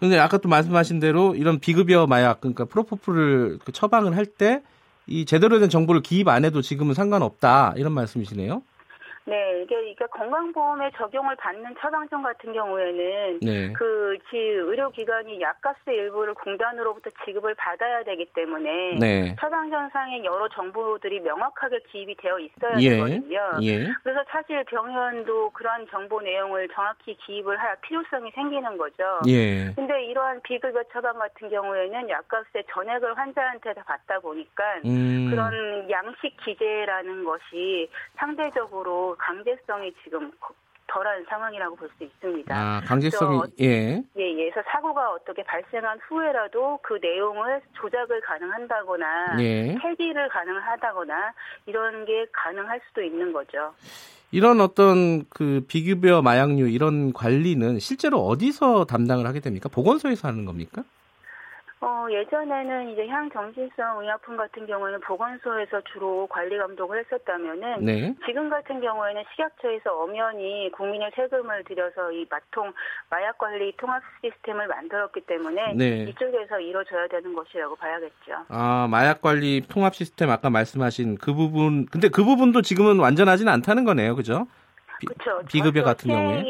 근데 0.00 0.18
아까 0.18 0.38
또 0.38 0.48
말씀하신 0.48 0.98
대로 0.98 1.34
이런 1.34 1.60
비급여 1.60 2.06
마약, 2.06 2.40
그러니까 2.40 2.64
프로포폴을 2.64 3.58
그 3.64 3.72
처방을 3.72 4.16
할때 4.16 4.62
이 5.06 5.24
제대로 5.24 5.58
된 5.58 5.68
정보를 5.68 6.02
기입 6.02 6.28
안 6.28 6.44
해도 6.44 6.62
지금은 6.62 6.94
상관없다 6.94 7.74
이런 7.76 7.92
말씀이시네요. 7.92 8.62
네, 9.26 9.62
이게, 9.62 9.90
이게 9.90 10.06
건강보험에 10.06 10.92
적용을 10.96 11.34
받는 11.36 11.74
처방전 11.80 12.22
같은 12.22 12.52
경우에는 12.52 13.40
네. 13.42 13.72
그 13.72 14.16
의료기관이 14.32 15.40
약값의 15.40 15.96
일부를 15.96 16.34
공단으로부터 16.34 17.10
지급을 17.24 17.56
받아야 17.56 18.04
되기 18.04 18.24
때문에 18.34 18.98
네. 19.00 19.36
처방전상의 19.40 20.24
여러 20.24 20.48
정보들이 20.48 21.20
명확하게 21.20 21.80
기입이 21.90 22.14
되어 22.16 22.38
있어야 22.38 22.76
예. 22.78 22.90
되거든요. 22.90 23.38
예. 23.62 23.86
그래서 24.04 24.22
사실 24.28 24.62
병원도 24.64 25.50
그러한 25.50 25.88
정보 25.90 26.20
내용을 26.20 26.68
정확히 26.68 27.16
기입을 27.26 27.58
할 27.58 27.76
필요성이 27.80 28.30
생기는 28.32 28.78
거죠. 28.78 29.20
예. 29.26 29.72
근데 29.74 30.04
이러한 30.04 30.40
비급여 30.42 30.84
처방 30.92 31.18
같은 31.18 31.48
경우에는 31.48 32.08
약값의 32.08 32.64
전액을 32.70 33.18
환자한테 33.18 33.74
다 33.74 33.82
받다 33.84 34.20
보니까 34.20 34.62
음. 34.84 35.28
그런 35.30 35.90
양식 35.90 36.36
기재라는 36.44 37.24
것이 37.24 37.90
상대적으로 38.16 39.15
강제성이 39.18 39.92
지금 40.04 40.32
덜한 40.88 41.24
상황이라고 41.28 41.76
볼 41.76 41.90
수 41.98 42.04
있습니다. 42.04 42.54
아, 42.54 42.80
강제성이 42.86 43.40
예. 43.60 43.66
예, 43.66 44.02
예. 44.38 44.50
그래서 44.50 44.62
사고가 44.70 45.10
어떻게 45.10 45.42
발생한 45.42 45.98
후에라도 46.08 46.78
그 46.82 46.98
내용을 47.02 47.60
조작을 47.74 48.20
가능한다거나 48.20 49.36
예. 49.40 49.76
폐기를 49.82 50.28
가능하다거나 50.28 51.32
이런 51.66 52.04
게 52.04 52.26
가능할 52.32 52.80
수도 52.88 53.02
있는 53.02 53.32
거죠. 53.32 53.74
이런 54.30 54.60
어떤 54.60 55.24
그 55.28 55.64
비급여 55.68 56.22
마약류 56.22 56.68
이런 56.68 57.12
관리는 57.12 57.78
실제로 57.78 58.18
어디서 58.20 58.84
담당을 58.84 59.26
하게 59.26 59.40
됩니까? 59.40 59.68
보건소에서 59.68 60.28
하는 60.28 60.44
겁니까? 60.44 60.82
어, 61.80 62.06
예전에는 62.10 62.90
이제 62.90 63.06
향정신성 63.06 64.00
의약품 64.00 64.36
같은 64.36 64.66
경우에는 64.66 64.98
보건소에서 65.00 65.82
주로 65.92 66.26
관리 66.26 66.56
감독을 66.56 67.04
했었다면은 67.04 67.84
네. 67.84 68.14
지금 68.26 68.48
같은 68.48 68.80
경우에는 68.80 69.22
식약처에서 69.32 69.92
엄연히 69.92 70.70
국민의 70.72 71.10
세금을 71.14 71.64
들여서 71.64 72.12
이 72.12 72.26
마통 72.30 72.72
마약 73.10 73.36
관리 73.36 73.76
통합 73.76 74.02
시스템을 74.22 74.68
만들었기 74.68 75.20
때문에 75.22 75.74
네. 75.74 76.04
이쪽에서 76.04 76.58
이루어져야 76.60 77.08
되는 77.08 77.34
것이라고 77.34 77.76
봐야겠죠. 77.76 78.46
아, 78.48 78.88
마약 78.90 79.20
관리 79.20 79.60
통합 79.68 79.94
시스템 79.94 80.30
아까 80.30 80.48
말씀하신 80.48 81.18
그 81.18 81.34
부분 81.34 81.84
근데 81.86 82.08
그 82.08 82.24
부분도 82.24 82.62
지금은 82.62 82.98
완전하지는 82.98 83.52
않다는 83.52 83.84
거네요. 83.84 84.16
그죠? 84.16 84.46
그렇죠. 85.06 85.44
비급여 85.46 85.82
같은 85.82 86.10
경우에 86.10 86.42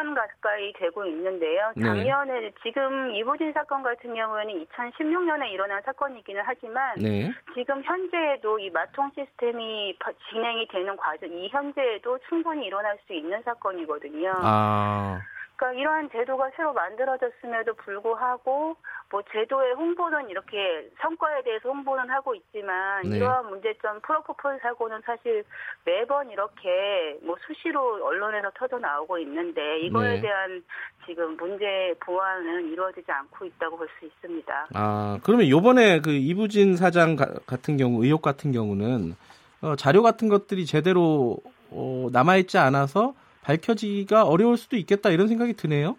1년 0.00 0.14
가까이 0.14 0.72
되고 0.74 1.04
있는데요. 1.04 1.72
네. 1.76 1.84
작년에 1.84 2.40
네. 2.40 2.52
지금 2.62 3.14
이부진 3.14 3.52
사건 3.52 3.82
같은 3.82 4.14
경우에는 4.14 4.66
2016년에 4.66 5.52
일어난 5.52 5.80
사건이기는 5.82 6.42
하지만 6.44 6.96
네. 6.98 7.30
지금 7.54 7.82
현재에도 7.82 8.58
이 8.58 8.70
마통 8.70 9.10
시스템이 9.14 9.96
진행이 10.30 10.68
되는 10.68 10.96
과정, 10.96 11.30
이 11.32 11.48
현재에도 11.48 12.18
충분히 12.28 12.66
일어날 12.66 12.98
수 13.06 13.12
있는 13.12 13.42
사건이거든요. 13.42 14.32
아. 14.42 15.20
그러니까 15.60 15.78
이러한 15.78 16.08
제도가 16.10 16.50
새로 16.56 16.72
만들어졌음에도 16.72 17.74
불구하고 17.74 18.76
뭐 19.10 19.22
제도의 19.30 19.74
홍보는 19.74 20.30
이렇게 20.30 20.88
성과에 21.02 21.42
대해서 21.42 21.68
홍보는 21.68 22.08
하고 22.08 22.34
있지만 22.34 23.02
네. 23.02 23.18
이러한 23.18 23.50
문제점 23.50 24.00
프로포폴 24.00 24.58
사고는 24.62 25.02
사실 25.04 25.44
매번 25.84 26.30
이렇게 26.30 27.18
뭐 27.22 27.36
수시로 27.46 28.02
언론에서 28.02 28.50
터져 28.54 28.78
나오고 28.78 29.18
있는데 29.18 29.80
이거에 29.80 30.14
네. 30.14 30.20
대한 30.22 30.64
지금 31.06 31.36
문제 31.36 31.94
보완은 32.00 32.72
이루어지지 32.72 33.12
않고 33.12 33.44
있다고 33.44 33.76
볼 33.76 33.90
수 33.98 34.06
있습니다. 34.06 34.68
아 34.74 35.18
그러면 35.22 35.48
요번에 35.48 36.00
그 36.00 36.10
이부진 36.10 36.76
사장 36.76 37.16
같은 37.16 37.76
경우 37.76 38.02
의혹 38.02 38.22
같은 38.22 38.52
경우는 38.52 39.14
어, 39.62 39.76
자료 39.76 40.02
같은 40.02 40.28
것들이 40.28 40.64
제대로 40.64 41.36
어, 41.70 42.08
남아 42.12 42.36
있지 42.36 42.56
않아서 42.56 43.12
밝혀지기가 43.42 44.24
어려울 44.24 44.56
수도 44.56 44.76
있겠다 44.76 45.10
이런 45.10 45.28
생각이 45.28 45.54
드네요. 45.54 45.96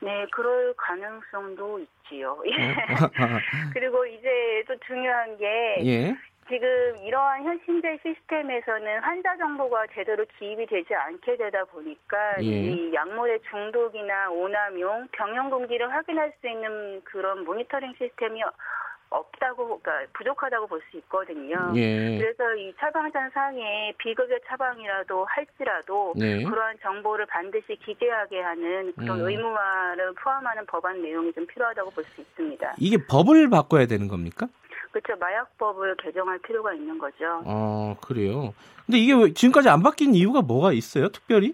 네, 0.00 0.26
그럴 0.30 0.74
가능성도 0.76 1.80
있지요. 1.80 2.32
어? 2.32 2.42
그리고 3.74 4.06
이제 4.06 4.64
또 4.66 4.76
중요한 4.86 5.36
게 5.36 5.76
예. 5.84 6.16
지금 6.48 6.96
이러한 7.02 7.44
현신제 7.44 7.98
시스템에서는 8.02 9.00
환자 9.00 9.36
정보가 9.36 9.88
제대로 9.94 10.24
기입이 10.38 10.66
되지 10.66 10.94
않게 10.94 11.36
되다 11.36 11.64
보니까 11.66 12.36
예. 12.40 12.44
이 12.44 12.94
약물의 12.94 13.40
중독이나 13.50 14.30
오남용, 14.30 15.08
병용 15.12 15.50
금기를 15.50 15.92
확인할 15.92 16.32
수 16.40 16.48
있는 16.48 17.02
그런 17.04 17.44
모니터링 17.44 17.92
시스템이 17.98 18.42
없다고, 19.10 19.80
그러니까 19.80 20.10
부족하다고 20.14 20.66
볼 20.66 20.80
수 20.90 20.96
있거든요. 20.98 21.72
예. 21.76 22.18
그래서 22.18 22.54
이 22.54 22.72
처방전 22.78 23.30
상에 23.30 23.92
비급여 23.98 24.38
처방이라도 24.48 25.24
할지라도 25.24 26.14
네. 26.16 26.42
그러한 26.44 26.76
정보를 26.82 27.26
반드시 27.26 27.76
기재하게 27.84 28.40
하는 28.40 28.92
그런 28.96 29.20
음. 29.20 29.28
의무화를 29.28 30.14
포함하는 30.14 30.64
법안 30.66 31.02
내용이 31.02 31.32
좀 31.32 31.46
필요하다고 31.46 31.90
볼 31.90 32.04
수 32.14 32.20
있습니다. 32.20 32.74
이게 32.78 32.96
법을 33.06 33.50
바꿔야 33.50 33.86
되는 33.86 34.08
겁니까? 34.08 34.46
그렇죠. 34.92 35.16
마약법을 35.18 35.96
개정할 35.96 36.38
필요가 36.38 36.72
있는 36.72 36.98
거죠. 36.98 37.42
아, 37.44 37.94
그래요. 38.00 38.54
근데 38.86 38.98
이게 38.98 39.32
지금까지 39.34 39.68
안 39.68 39.82
바뀐 39.82 40.14
이유가 40.14 40.40
뭐가 40.40 40.72
있어요? 40.72 41.08
특별히? 41.10 41.52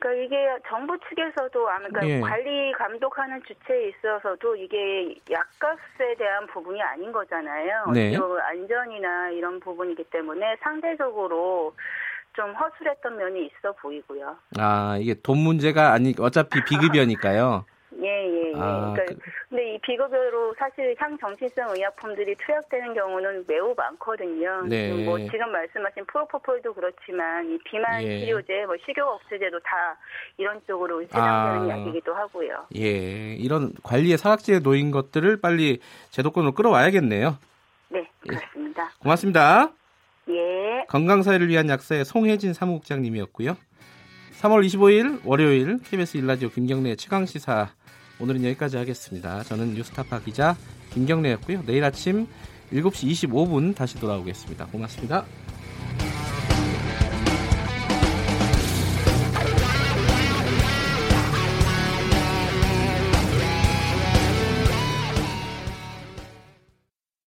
그러니까 0.00 0.12
이게 0.24 0.58
정부 0.66 0.98
측에서도 1.08 1.50
그러니까 1.64 2.08
예. 2.08 2.20
관리 2.20 2.72
감독하는 2.72 3.40
주체에 3.46 3.90
있어서도 3.90 4.56
이게 4.56 5.14
약값에 5.30 6.16
대한 6.18 6.46
부분이 6.46 6.82
아닌 6.82 7.12
거잖아요. 7.12 7.84
네. 7.92 8.16
안전이나 8.16 9.30
이런 9.30 9.60
부분이기 9.60 10.04
때문에 10.04 10.56
상대적으로 10.62 11.74
좀 12.32 12.52
허술했던 12.54 13.16
면이 13.16 13.46
있어 13.46 13.72
보이고요. 13.72 14.36
아 14.58 14.96
이게 14.98 15.14
돈 15.22 15.38
문제가 15.38 15.92
아니 15.92 16.14
어차피 16.18 16.64
비급여니까요. 16.64 17.64
예, 17.98 18.06
예, 18.06 18.52
예. 18.52 18.52
아, 18.56 18.92
그러니까, 18.94 19.04
그... 19.06 19.30
근데 19.48 19.74
이 19.74 19.78
비급여로 19.80 20.54
사실 20.58 20.94
향정신성 20.98 21.74
의약품들이 21.74 22.36
투약되는 22.36 22.94
경우는 22.94 23.44
매우 23.48 23.74
많거든요. 23.76 24.62
네. 24.68 25.04
뭐 25.04 25.18
지금 25.18 25.50
말씀하신 25.50 26.06
프로포폴도 26.06 26.74
그렇지만 26.74 27.50
이 27.50 27.58
비만 27.64 28.02
예. 28.02 28.20
치료제, 28.20 28.64
뭐 28.66 28.76
식욕 28.84 29.06
억제제도 29.06 29.58
다 29.60 29.96
이런 30.36 30.60
쪽으로 30.66 31.04
사용되는 31.08 31.70
아, 31.70 31.80
약이기도 31.80 32.14
하고요. 32.14 32.66
예, 32.76 33.34
이런 33.34 33.72
관리에 33.82 34.16
사각지에 34.16 34.60
놓인 34.60 34.90
것들을 34.90 35.40
빨리 35.40 35.80
제도권으로 36.10 36.52
끌어와야겠네요. 36.52 37.36
네, 37.88 38.08
그렇습니다. 38.20 38.84
예. 38.84 39.02
고맙습니다. 39.02 39.72
예. 40.28 40.84
건강사회를 40.88 41.48
위한 41.48 41.68
약사의 41.68 42.04
송혜진 42.04 42.54
사무국장님이었고요. 42.54 43.56
3월 44.40 44.64
25일 44.64 45.20
월요일 45.24 45.78
KBS 45.82 46.16
일라디오 46.16 46.48
김경래 46.48 46.94
최강 46.96 47.26
시사 47.26 47.68
오늘은 48.20 48.44
여기까지 48.44 48.76
하겠습니다. 48.76 49.42
저는 49.44 49.74
뉴스타파 49.74 50.20
기자 50.20 50.56
김경래였고요. 50.92 51.62
내일 51.64 51.84
아침 51.84 52.26
7시 52.72 53.28
25분 53.30 53.74
다시 53.74 53.98
돌아오겠습니다. 53.98 54.66
고맙습니다. 54.66 55.24